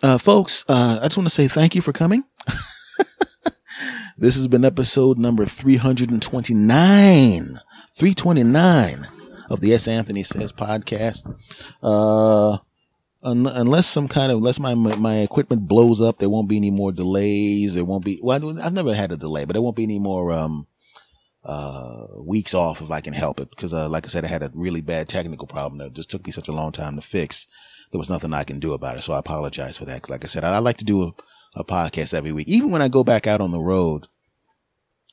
uh, 0.04 0.18
folks, 0.18 0.66
uh, 0.68 0.98
I 1.00 1.04
just 1.04 1.18
want 1.18 1.30
to 1.30 1.34
say 1.34 1.48
thank 1.48 1.76
you 1.76 1.84
for 1.84 1.94
coming. 1.94 2.24
this 4.18 4.36
has 4.36 4.48
been 4.48 4.66
episode 4.66 5.20
number 5.20 5.46
329. 5.46 7.60
329 7.96 9.08
of 9.52 9.60
the 9.60 9.74
S. 9.74 9.88
Anthony 9.88 10.24
Says 10.24 10.54
podcast. 10.54 11.28
Uh, 11.84 12.58
un- 13.22 13.48
unless 13.48 13.88
some 13.88 14.08
kind 14.08 14.32
of, 14.32 14.38
unless 14.38 14.60
my, 14.60 14.74
my 14.74 15.18
equipment 15.18 15.68
blows 15.68 16.02
up, 16.02 16.18
there 16.18 16.30
won't 16.30 16.50
be 16.50 16.58
any 16.58 16.72
more 16.72 16.92
delays. 16.92 17.76
There 17.76 17.86
won't 17.86 18.06
be, 18.06 18.20
well, 18.24 18.60
I've 18.60 18.74
never 18.74 18.96
had 18.96 19.12
a 19.12 19.18
delay, 19.18 19.46
but 19.46 19.54
there 19.54 19.62
won't 19.62 19.76
be 19.76 19.84
any 19.84 20.00
more, 20.00 20.32
um, 20.32 20.68
uh, 21.44 22.06
weeks 22.26 22.54
off 22.54 22.82
if 22.82 22.92
I 22.92 23.02
can 23.02 23.14
help 23.14 23.40
it. 23.40 23.56
Cause, 23.58 23.74
uh, 23.74 23.90
like 23.90 24.06
I 24.06 24.10
said, 24.10 24.24
I 24.24 24.30
had 24.30 24.44
a 24.44 24.52
really 24.54 24.82
bad 24.82 25.10
technical 25.10 25.48
problem 25.48 25.80
that 25.80 25.94
just 25.94 26.10
took 26.10 26.26
me 26.26 26.32
such 26.32 26.48
a 26.48 26.54
long 26.54 26.72
time 26.72 26.96
to 26.96 27.02
fix. 27.02 27.48
There 27.92 28.00
was 28.00 28.10
nothing 28.10 28.34
I 28.34 28.44
can 28.44 28.60
do 28.60 28.74
about 28.74 28.98
it. 28.98 29.02
So 29.02 29.14
I 29.14 29.20
apologize 29.20 29.78
for 29.78 29.86
that. 29.86 30.02
Cause 30.04 30.10
like 30.10 30.24
I 30.24 30.28
said, 30.28 30.46
I, 30.46 30.56
I 30.56 30.60
like 30.60 30.78
to 30.78 30.86
do 30.86 31.04
a, 31.04 31.14
a 31.56 31.64
podcast 31.66 32.14
every 32.14 32.32
week. 32.32 32.48
Even 32.48 32.72
when 32.72 32.82
I 32.82 32.88
go 32.88 33.04
back 33.04 33.28
out 33.28 33.42
on 33.42 33.52
the 33.52 33.60
road 33.60 34.08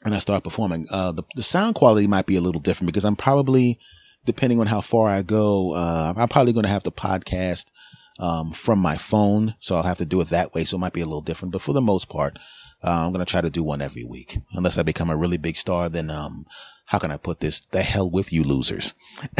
and 0.04 0.14
I 0.14 0.20
start 0.20 0.44
performing, 0.44 0.86
uh, 0.92 1.10
the, 1.10 1.24
the 1.34 1.42
sound 1.42 1.74
quality 1.74 2.06
might 2.06 2.26
be 2.26 2.36
a 2.36 2.40
little 2.40 2.60
different 2.60 2.86
because 2.86 3.04
I'm 3.04 3.16
probably, 3.16 3.80
depending 4.28 4.60
on 4.60 4.66
how 4.66 4.82
far 4.82 5.08
I 5.08 5.22
go, 5.22 5.72
uh, 5.72 6.12
I'm 6.14 6.28
probably 6.28 6.52
going 6.52 6.64
to 6.64 6.70
have 6.70 6.84
to 6.84 6.90
podcast, 6.90 7.72
um, 8.20 8.52
from 8.52 8.78
my 8.78 8.98
phone. 8.98 9.54
So 9.58 9.74
I'll 9.74 9.82
have 9.82 9.98
to 9.98 10.04
do 10.04 10.20
it 10.20 10.28
that 10.28 10.54
way. 10.54 10.64
So 10.64 10.76
it 10.76 10.80
might 10.80 10.92
be 10.92 11.00
a 11.00 11.06
little 11.06 11.22
different, 11.22 11.52
but 11.52 11.62
for 11.62 11.72
the 11.72 11.80
most 11.80 12.10
part, 12.10 12.38
uh, 12.84 13.06
I'm 13.06 13.12
going 13.12 13.24
to 13.24 13.30
try 13.30 13.40
to 13.40 13.50
do 13.50 13.64
one 13.64 13.80
every 13.80 14.04
week. 14.04 14.38
Unless 14.52 14.76
I 14.76 14.82
become 14.82 15.08
a 15.08 15.16
really 15.16 15.38
big 15.38 15.56
star, 15.56 15.88
then, 15.88 16.10
um, 16.10 16.44
how 16.84 16.98
can 16.98 17.10
I 17.10 17.16
put 17.16 17.40
this? 17.40 17.60
The 17.70 17.82
hell 17.82 18.10
with 18.10 18.32
you 18.32 18.44
losers. 18.44 18.94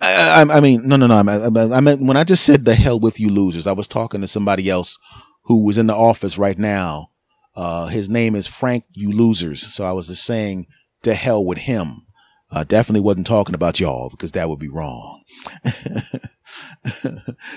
I, 0.00 0.44
I, 0.48 0.56
I, 0.56 0.60
mean, 0.60 0.86
no, 0.86 0.96
no, 0.96 1.06
no. 1.06 1.14
I, 1.14 1.76
I 1.76 1.80
meant 1.80 2.02
when 2.02 2.16
I 2.16 2.24
just 2.24 2.44
said 2.44 2.64
the 2.64 2.74
hell 2.74 3.00
with 3.00 3.18
you 3.18 3.30
losers, 3.30 3.66
I 3.66 3.72
was 3.72 3.88
talking 3.88 4.20
to 4.20 4.28
somebody 4.28 4.68
else 4.68 4.98
who 5.44 5.64
was 5.64 5.78
in 5.78 5.86
the 5.86 5.94
office 5.94 6.38
right 6.38 6.58
now. 6.58 7.10
Uh, 7.54 7.86
his 7.86 8.10
name 8.10 8.34
is 8.34 8.46
Frank 8.46 8.84
You 8.92 9.12
Losers. 9.12 9.62
So 9.62 9.84
I 9.84 9.92
was 9.92 10.08
just 10.08 10.24
saying 10.24 10.66
to 11.02 11.14
hell 11.14 11.44
with 11.44 11.58
him. 11.58 12.05
I 12.50 12.62
definitely 12.62 13.00
wasn't 13.00 13.26
talking 13.26 13.54
about 13.54 13.80
y'all 13.80 14.08
because 14.08 14.32
that 14.32 14.48
would 14.48 14.60
be 14.60 14.68
wrong. 14.68 15.22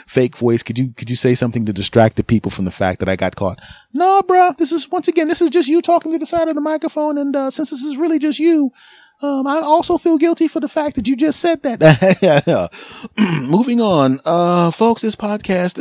Fake 0.08 0.36
voice. 0.36 0.64
Could 0.64 0.80
you, 0.80 0.94
could 0.94 1.10
you 1.10 1.16
say 1.16 1.36
something 1.36 1.66
to 1.66 1.74
distract 1.74 2.16
the 2.16 2.24
people 2.24 2.50
from 2.50 2.66
the 2.66 2.72
fact 2.72 3.00
that 3.00 3.10
I 3.10 3.16
got 3.16 3.36
caught? 3.36 3.62
No, 3.94 4.24
bro. 4.24 4.54
This 4.58 4.72
is 4.72 4.90
once 4.90 5.08
again, 5.08 5.28
this 5.28 5.42
is 5.42 5.52
just 5.52 5.68
you 5.68 5.82
talking 5.82 6.12
to 6.12 6.18
the 6.18 6.26
side 6.26 6.50
of 6.50 6.56
the 6.56 6.62
microphone. 6.62 7.18
And, 7.20 7.36
uh, 7.36 7.52
since 7.52 7.70
this 7.70 7.84
is 7.84 7.98
really 7.98 8.18
just 8.18 8.40
you, 8.40 8.72
um, 9.22 9.46
I 9.46 9.60
also 9.60 9.98
feel 9.98 10.18
guilty 10.18 10.48
for 10.48 10.60
the 10.60 10.68
fact 10.68 10.96
that 10.96 11.08
you 11.08 11.16
just 11.16 11.40
said 11.40 11.62
that. 11.64 12.70
Moving 13.44 13.82
on. 13.82 14.20
Uh, 14.26 14.72
folks, 14.72 15.02
this 15.02 15.16
podcast, 15.16 15.78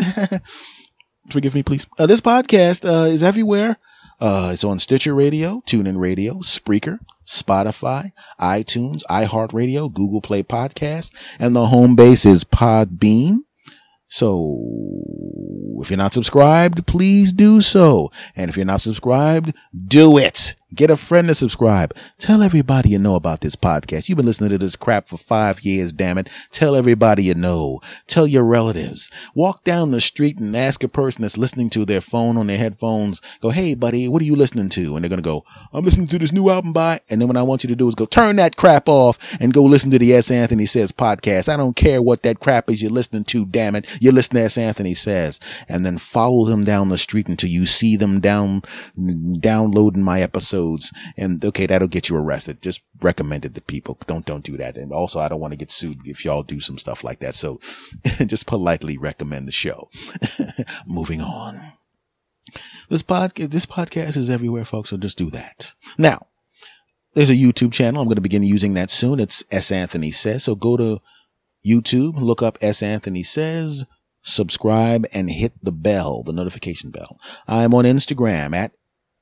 forgive 1.30 1.54
me, 1.54 1.62
please. 1.62 1.86
Uh, 1.98 2.06
this 2.06 2.20
podcast, 2.20 2.84
uh, 2.88 3.04
is 3.06 3.22
everywhere. 3.22 3.78
Uh, 4.20 4.50
it's 4.52 4.64
on 4.64 4.78
Stitcher 4.78 5.14
Radio, 5.14 5.62
TuneIn 5.66 5.98
Radio, 5.98 6.34
Spreaker, 6.38 6.98
Spotify, 7.24 8.10
iTunes, 8.40 9.02
iHeartRadio, 9.08 9.92
Google 9.92 10.20
Play 10.20 10.42
Podcast, 10.42 11.12
and 11.38 11.54
the 11.54 11.66
home 11.66 11.94
base 11.94 12.26
is 12.26 12.42
Podbean. 12.42 13.38
So 14.08 14.60
if 15.80 15.90
you're 15.90 15.98
not 15.98 16.14
subscribed, 16.14 16.86
please 16.86 17.32
do 17.32 17.60
so. 17.60 18.10
And 18.34 18.50
if 18.50 18.56
you're 18.56 18.66
not 18.66 18.80
subscribed, 18.80 19.54
do 19.86 20.18
it. 20.18 20.56
Get 20.74 20.90
a 20.90 20.98
friend 20.98 21.28
to 21.28 21.34
subscribe. 21.34 21.96
Tell 22.18 22.42
everybody 22.42 22.90
you 22.90 22.98
know 22.98 23.14
about 23.14 23.40
this 23.40 23.56
podcast. 23.56 24.06
You've 24.06 24.16
been 24.16 24.26
listening 24.26 24.50
to 24.50 24.58
this 24.58 24.76
crap 24.76 25.08
for 25.08 25.16
five 25.16 25.62
years, 25.62 25.94
damn 25.94 26.18
it. 26.18 26.28
Tell 26.50 26.76
everybody 26.76 27.24
you 27.24 27.34
know. 27.34 27.80
Tell 28.06 28.26
your 28.26 28.44
relatives. 28.44 29.10
Walk 29.34 29.64
down 29.64 29.92
the 29.92 30.00
street 30.02 30.36
and 30.36 30.54
ask 30.54 30.84
a 30.84 30.88
person 30.88 31.22
that's 31.22 31.38
listening 31.38 31.70
to 31.70 31.86
their 31.86 32.02
phone 32.02 32.36
on 32.36 32.48
their 32.48 32.58
headphones, 32.58 33.22
go, 33.40 33.48
hey, 33.48 33.74
buddy, 33.74 34.08
what 34.08 34.20
are 34.20 34.26
you 34.26 34.36
listening 34.36 34.68
to? 34.68 34.94
And 34.94 35.02
they're 35.02 35.08
going 35.08 35.22
to 35.22 35.26
go, 35.26 35.42
I'm 35.72 35.86
listening 35.86 36.06
to 36.08 36.18
this 36.18 36.32
new 36.32 36.50
album 36.50 36.74
by, 36.74 37.00
and 37.08 37.18
then 37.18 37.28
what 37.28 37.38
I 37.38 37.42
want 37.42 37.64
you 37.64 37.68
to 37.68 37.76
do 37.76 37.88
is 37.88 37.94
go 37.94 38.04
turn 38.04 38.36
that 38.36 38.56
crap 38.56 38.90
off 38.90 39.40
and 39.40 39.54
go 39.54 39.62
listen 39.62 39.90
to 39.92 39.98
the 39.98 40.12
S. 40.12 40.30
Anthony 40.30 40.66
Says 40.66 40.92
podcast. 40.92 41.50
I 41.50 41.56
don't 41.56 41.76
care 41.76 42.02
what 42.02 42.24
that 42.24 42.40
crap 42.40 42.68
is 42.68 42.82
you're 42.82 42.90
listening 42.90 43.24
to, 43.24 43.46
damn 43.46 43.74
it. 43.74 43.86
You're 44.02 44.12
listening 44.12 44.42
to 44.42 44.44
S. 44.44 44.58
Anthony 44.58 44.92
Says. 44.92 45.40
And 45.66 45.86
then 45.86 45.96
follow 45.96 46.44
them 46.44 46.64
down 46.64 46.90
the 46.90 46.98
street 46.98 47.26
until 47.26 47.48
you 47.48 47.64
see 47.64 47.96
them 47.96 48.20
down, 48.20 48.60
downloading 49.40 50.02
my 50.02 50.20
episode 50.20 50.57
episodes. 50.59 50.92
And 51.16 51.44
okay, 51.44 51.66
that'll 51.66 51.88
get 51.88 52.09
you 52.09 52.16
arrested. 52.16 52.62
Just 52.62 52.82
recommend 53.00 53.44
it 53.44 53.54
to 53.54 53.61
people. 53.61 53.98
Don't, 54.06 54.24
don't 54.24 54.44
do 54.44 54.56
that. 54.56 54.76
And 54.76 54.92
also, 54.92 55.20
I 55.20 55.28
don't 55.28 55.40
want 55.40 55.52
to 55.52 55.59
get 55.59 55.70
sued 55.70 55.98
if 56.04 56.24
y'all 56.24 56.42
do 56.42 56.61
some 56.61 56.78
stuff 56.78 57.04
like 57.04 57.20
that. 57.20 57.34
So 57.34 57.59
just 58.26 58.46
politely 58.46 58.98
recommend 58.98 59.48
the 59.48 59.52
show. 59.52 59.88
Moving 60.86 61.20
on. 61.20 61.61
This 62.88 63.02
podcast, 63.02 63.50
this 63.50 63.66
podcast 63.66 64.16
is 64.16 64.30
everywhere, 64.30 64.64
folks. 64.64 64.90
So 64.90 64.96
just 64.96 65.18
do 65.18 65.30
that. 65.30 65.74
Now, 65.98 66.26
there's 67.14 67.30
a 67.30 67.34
YouTube 67.34 67.72
channel. 67.72 68.00
I'm 68.00 68.09
going 68.09 68.16
to 68.16 68.22
begin 68.22 68.42
using 68.42 68.74
that 68.74 68.90
soon. 68.90 69.20
It's 69.20 69.44
S. 69.50 69.70
Anthony 69.70 70.11
Says. 70.11 70.44
So 70.44 70.54
go 70.54 70.76
to 70.76 71.00
YouTube, 71.66 72.18
look 72.18 72.42
up 72.42 72.56
S. 72.62 72.82
Anthony 72.82 73.22
Says, 73.22 73.84
subscribe 74.22 75.04
and 75.12 75.30
hit 75.30 75.52
the 75.62 75.72
bell, 75.72 76.22
the 76.22 76.32
notification 76.32 76.90
bell. 76.90 77.18
I'm 77.46 77.74
on 77.74 77.84
Instagram 77.84 78.54
at 78.54 78.72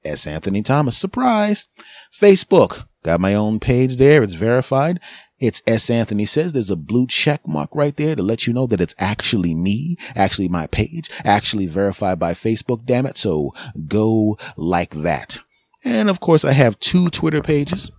S. 0.06 0.26
Anthony 0.26 0.62
Thomas. 0.62 0.96
Surprise. 0.96 1.66
Facebook. 2.12 2.86
Got 3.02 3.20
my 3.20 3.34
own 3.34 3.60
page 3.60 3.96
there. 3.96 4.22
It's 4.22 4.34
verified. 4.34 5.00
It's 5.38 5.62
S. 5.66 5.90
Anthony 5.90 6.24
says 6.24 6.52
there's 6.52 6.70
a 6.70 6.76
blue 6.76 7.06
check 7.06 7.46
mark 7.46 7.74
right 7.74 7.94
there 7.94 8.16
to 8.16 8.22
let 8.22 8.46
you 8.46 8.52
know 8.52 8.66
that 8.66 8.80
it's 8.80 8.94
actually 8.98 9.54
me, 9.54 9.96
actually 10.14 10.48
my 10.48 10.66
page, 10.66 11.10
actually 11.24 11.66
verified 11.66 12.18
by 12.18 12.32
Facebook, 12.32 12.86
damn 12.86 13.04
it. 13.04 13.18
So 13.18 13.52
go 13.86 14.38
like 14.56 14.94
that. 14.94 15.40
And 15.86 16.10
of 16.10 16.18
course, 16.18 16.44
I 16.44 16.50
have 16.50 16.80
two 16.80 17.10
Twitter 17.10 17.40
pages. 17.40 17.92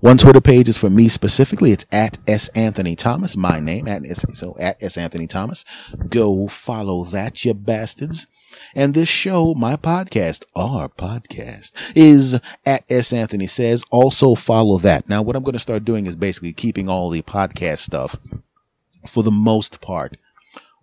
One 0.00 0.18
Twitter 0.18 0.40
page 0.40 0.68
is 0.68 0.76
for 0.76 0.90
me 0.90 1.06
specifically. 1.06 1.70
It's 1.70 1.86
at 1.92 2.18
S. 2.26 2.48
Anthony 2.48 2.96
Thomas, 2.96 3.36
my 3.36 3.60
name, 3.60 3.86
at 3.86 4.04
S. 4.04 4.24
So 4.34 4.56
at 4.58 4.82
S. 4.82 4.98
Anthony 4.98 5.28
Thomas. 5.28 5.64
Go 6.08 6.48
follow 6.48 7.04
that, 7.04 7.44
you 7.44 7.54
bastards. 7.54 8.26
And 8.74 8.92
this 8.92 9.08
show, 9.08 9.54
my 9.54 9.76
podcast, 9.76 10.42
our 10.56 10.88
podcast, 10.88 11.92
is 11.94 12.40
at 12.66 12.82
S. 12.90 13.12
Anthony 13.12 13.46
Says. 13.46 13.84
Also 13.92 14.34
follow 14.34 14.78
that. 14.78 15.08
Now, 15.08 15.22
what 15.22 15.36
I'm 15.36 15.44
going 15.44 15.52
to 15.52 15.60
start 15.60 15.84
doing 15.84 16.06
is 16.06 16.16
basically 16.16 16.52
keeping 16.52 16.88
all 16.88 17.08
the 17.08 17.22
podcast 17.22 17.78
stuff 17.78 18.16
for 19.06 19.22
the 19.22 19.30
most 19.30 19.80
part 19.80 20.16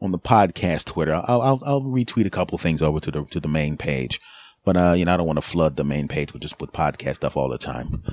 on 0.01 0.13
the 0.13 0.17
podcast 0.17 0.85
Twitter. 0.85 1.21
I'll, 1.25 1.41
I'll, 1.41 1.61
I'll 1.65 1.81
retweet 1.81 2.25
a 2.25 2.29
couple 2.29 2.57
things 2.57 2.81
over 2.81 3.01
to 3.01 3.11
the, 3.11 3.25
to 3.25 3.41
the 3.41 3.49
main 3.49 3.75
page. 3.75 4.21
But, 4.70 4.78
uh, 4.78 4.93
you 4.93 5.03
know, 5.03 5.15
I 5.15 5.17
don't 5.17 5.26
want 5.26 5.38
to 5.38 5.41
flood 5.41 5.78
the 5.78 5.84
main 5.84 6.07
page 6.07 6.32
with 6.32 6.43
just 6.43 6.61
with 6.61 6.72
podcast 6.74 7.15
stuff 7.15 7.36
all 7.36 7.49
the 7.49 7.57
time. 7.57 8.03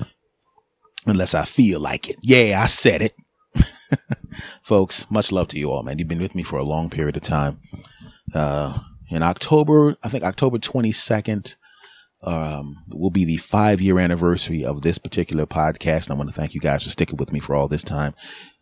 Unless 1.04 1.34
I 1.34 1.44
feel 1.44 1.80
like 1.80 2.08
it. 2.08 2.16
Yeah, 2.22 2.62
I 2.62 2.66
said 2.66 3.02
it. 3.02 3.12
Folks, 4.62 5.10
much 5.10 5.30
love 5.30 5.48
to 5.48 5.58
you 5.58 5.70
all, 5.70 5.82
man. 5.82 5.98
You've 5.98 6.08
been 6.08 6.18
with 6.18 6.34
me 6.34 6.42
for 6.42 6.58
a 6.58 6.62
long 6.62 6.88
period 6.88 7.14
of 7.14 7.24
time. 7.24 7.60
Uh, 8.32 8.78
in 9.10 9.22
October, 9.22 9.96
I 10.02 10.08
think 10.08 10.24
October 10.24 10.56
22nd, 10.56 11.58
um, 12.22 12.76
will 12.88 13.10
be 13.10 13.26
the 13.26 13.36
five 13.36 13.82
year 13.82 13.98
anniversary 13.98 14.64
of 14.64 14.80
this 14.80 14.96
particular 14.96 15.44
podcast. 15.44 16.10
I 16.10 16.14
want 16.14 16.30
to 16.30 16.34
thank 16.34 16.54
you 16.54 16.62
guys 16.62 16.84
for 16.84 16.88
sticking 16.88 17.18
with 17.18 17.34
me 17.34 17.38
for 17.38 17.54
all 17.54 17.68
this 17.68 17.84
time. 17.84 18.14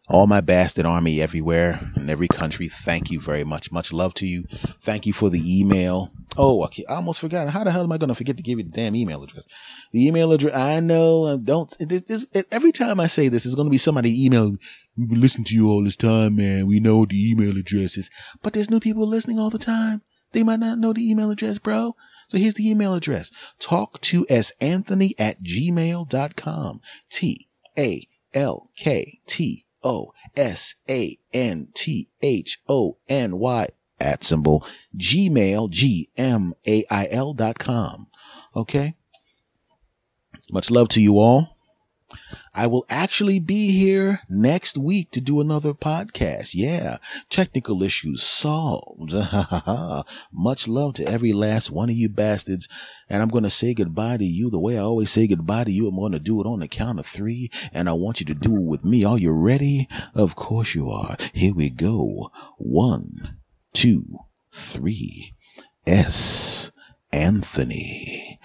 All 0.06 0.26
my 0.26 0.42
bastard 0.42 0.84
army 0.84 1.22
everywhere 1.22 1.80
in 1.96 2.10
every 2.10 2.28
country. 2.28 2.68
Thank 2.68 3.10
you 3.10 3.20
very 3.20 3.42
much. 3.42 3.72
Much 3.72 3.90
love 3.90 4.12
to 4.14 4.26
you. 4.26 4.44
Thank 4.80 5.06
you 5.06 5.14
for 5.14 5.30
the 5.30 5.40
email. 5.60 6.12
Oh, 6.36 6.62
okay. 6.64 6.84
I 6.90 6.96
almost 6.96 7.20
forgot. 7.20 7.48
How 7.48 7.64
the 7.64 7.70
hell 7.70 7.84
am 7.84 7.92
I 7.92 7.96
going 7.96 8.08
to 8.08 8.14
forget 8.14 8.36
to 8.36 8.42
give 8.42 8.58
you 8.58 8.64
the 8.64 8.70
damn 8.70 8.94
email 8.94 9.22
address? 9.22 9.46
The 9.92 10.06
email 10.06 10.32
address. 10.32 10.54
I 10.54 10.80
know. 10.80 11.38
Don't. 11.38 11.72
This, 11.78 12.02
this, 12.02 12.28
every 12.52 12.70
time 12.72 13.00
I 13.00 13.06
say 13.06 13.28
this, 13.28 13.46
it's 13.46 13.54
going 13.54 13.66
to 13.66 13.70
be 13.70 13.78
somebody 13.78 14.26
email. 14.26 14.56
We've 14.96 15.08
been 15.08 15.22
listening 15.22 15.46
to 15.46 15.54
you 15.54 15.70
all 15.70 15.82
this 15.82 15.96
time, 15.96 16.36
man. 16.36 16.66
We 16.66 16.80
know 16.80 17.06
the 17.06 17.30
email 17.30 17.56
address 17.56 17.96
is, 17.96 18.10
but 18.42 18.52
there's 18.52 18.70
new 18.70 18.80
people 18.80 19.06
listening 19.06 19.38
all 19.38 19.50
the 19.50 19.58
time. 19.58 20.02
They 20.32 20.42
might 20.42 20.60
not 20.60 20.78
know 20.78 20.92
the 20.92 21.08
email 21.08 21.30
address, 21.30 21.58
bro. 21.58 21.96
So 22.28 22.36
here's 22.36 22.54
the 22.54 22.68
email 22.68 22.94
address. 22.94 23.30
Talk 23.58 24.00
to 24.02 24.26
s 24.28 24.52
anthony 24.60 25.14
at 25.18 25.42
gmail.com. 25.42 26.80
T 27.10 27.48
A 27.78 28.08
L 28.34 28.70
K 28.76 29.20
T 29.26 29.63
O 29.84 30.12
S 30.36 30.74
A 30.90 31.16
N 31.32 31.68
T 31.74 32.08
H 32.22 32.58
O 32.68 32.98
N 33.08 33.38
Y 33.38 33.66
at 34.00 34.24
symbol 34.24 34.66
gmail 34.96 35.70
g 35.70 36.10
m 36.16 36.54
a 36.66 36.84
i 36.90 37.06
l 37.10 37.32
dot 37.34 37.58
com. 37.58 38.06
Okay. 38.56 38.94
Much 40.52 40.70
love 40.70 40.88
to 40.88 41.00
you 41.00 41.18
all. 41.18 41.56
I 42.54 42.68
will 42.68 42.84
actually 42.88 43.40
be 43.40 43.72
here 43.72 44.20
next 44.28 44.78
week 44.78 45.10
to 45.10 45.20
do 45.20 45.40
another 45.40 45.74
podcast. 45.74 46.54
Yeah. 46.54 46.98
Technical 47.28 47.82
issues 47.82 48.22
solved. 48.22 49.12
Much 50.32 50.68
love 50.68 50.94
to 50.94 51.06
every 51.06 51.32
last 51.32 51.72
one 51.72 51.90
of 51.90 51.96
you 51.96 52.08
bastards. 52.08 52.68
And 53.08 53.22
I'm 53.22 53.28
going 53.28 53.44
to 53.44 53.50
say 53.50 53.74
goodbye 53.74 54.18
to 54.18 54.24
you 54.24 54.50
the 54.50 54.60
way 54.60 54.78
I 54.78 54.82
always 54.82 55.10
say 55.10 55.26
goodbye 55.26 55.64
to 55.64 55.72
you. 55.72 55.88
I'm 55.88 55.96
going 55.96 56.12
to 56.12 56.20
do 56.20 56.40
it 56.40 56.46
on 56.46 56.60
the 56.60 56.68
count 56.68 57.00
of 57.00 57.06
three. 57.06 57.50
And 57.72 57.88
I 57.88 57.92
want 57.92 58.20
you 58.20 58.26
to 58.26 58.34
do 58.34 58.56
it 58.56 58.64
with 58.64 58.84
me. 58.84 59.04
Are 59.04 59.18
you 59.18 59.32
ready? 59.32 59.88
Of 60.14 60.36
course 60.36 60.74
you 60.76 60.88
are. 60.88 61.16
Here 61.32 61.54
we 61.54 61.70
go. 61.70 62.30
One, 62.58 63.38
two, 63.72 64.18
three. 64.52 65.34
S. 65.86 66.70
Anthony 67.12 68.40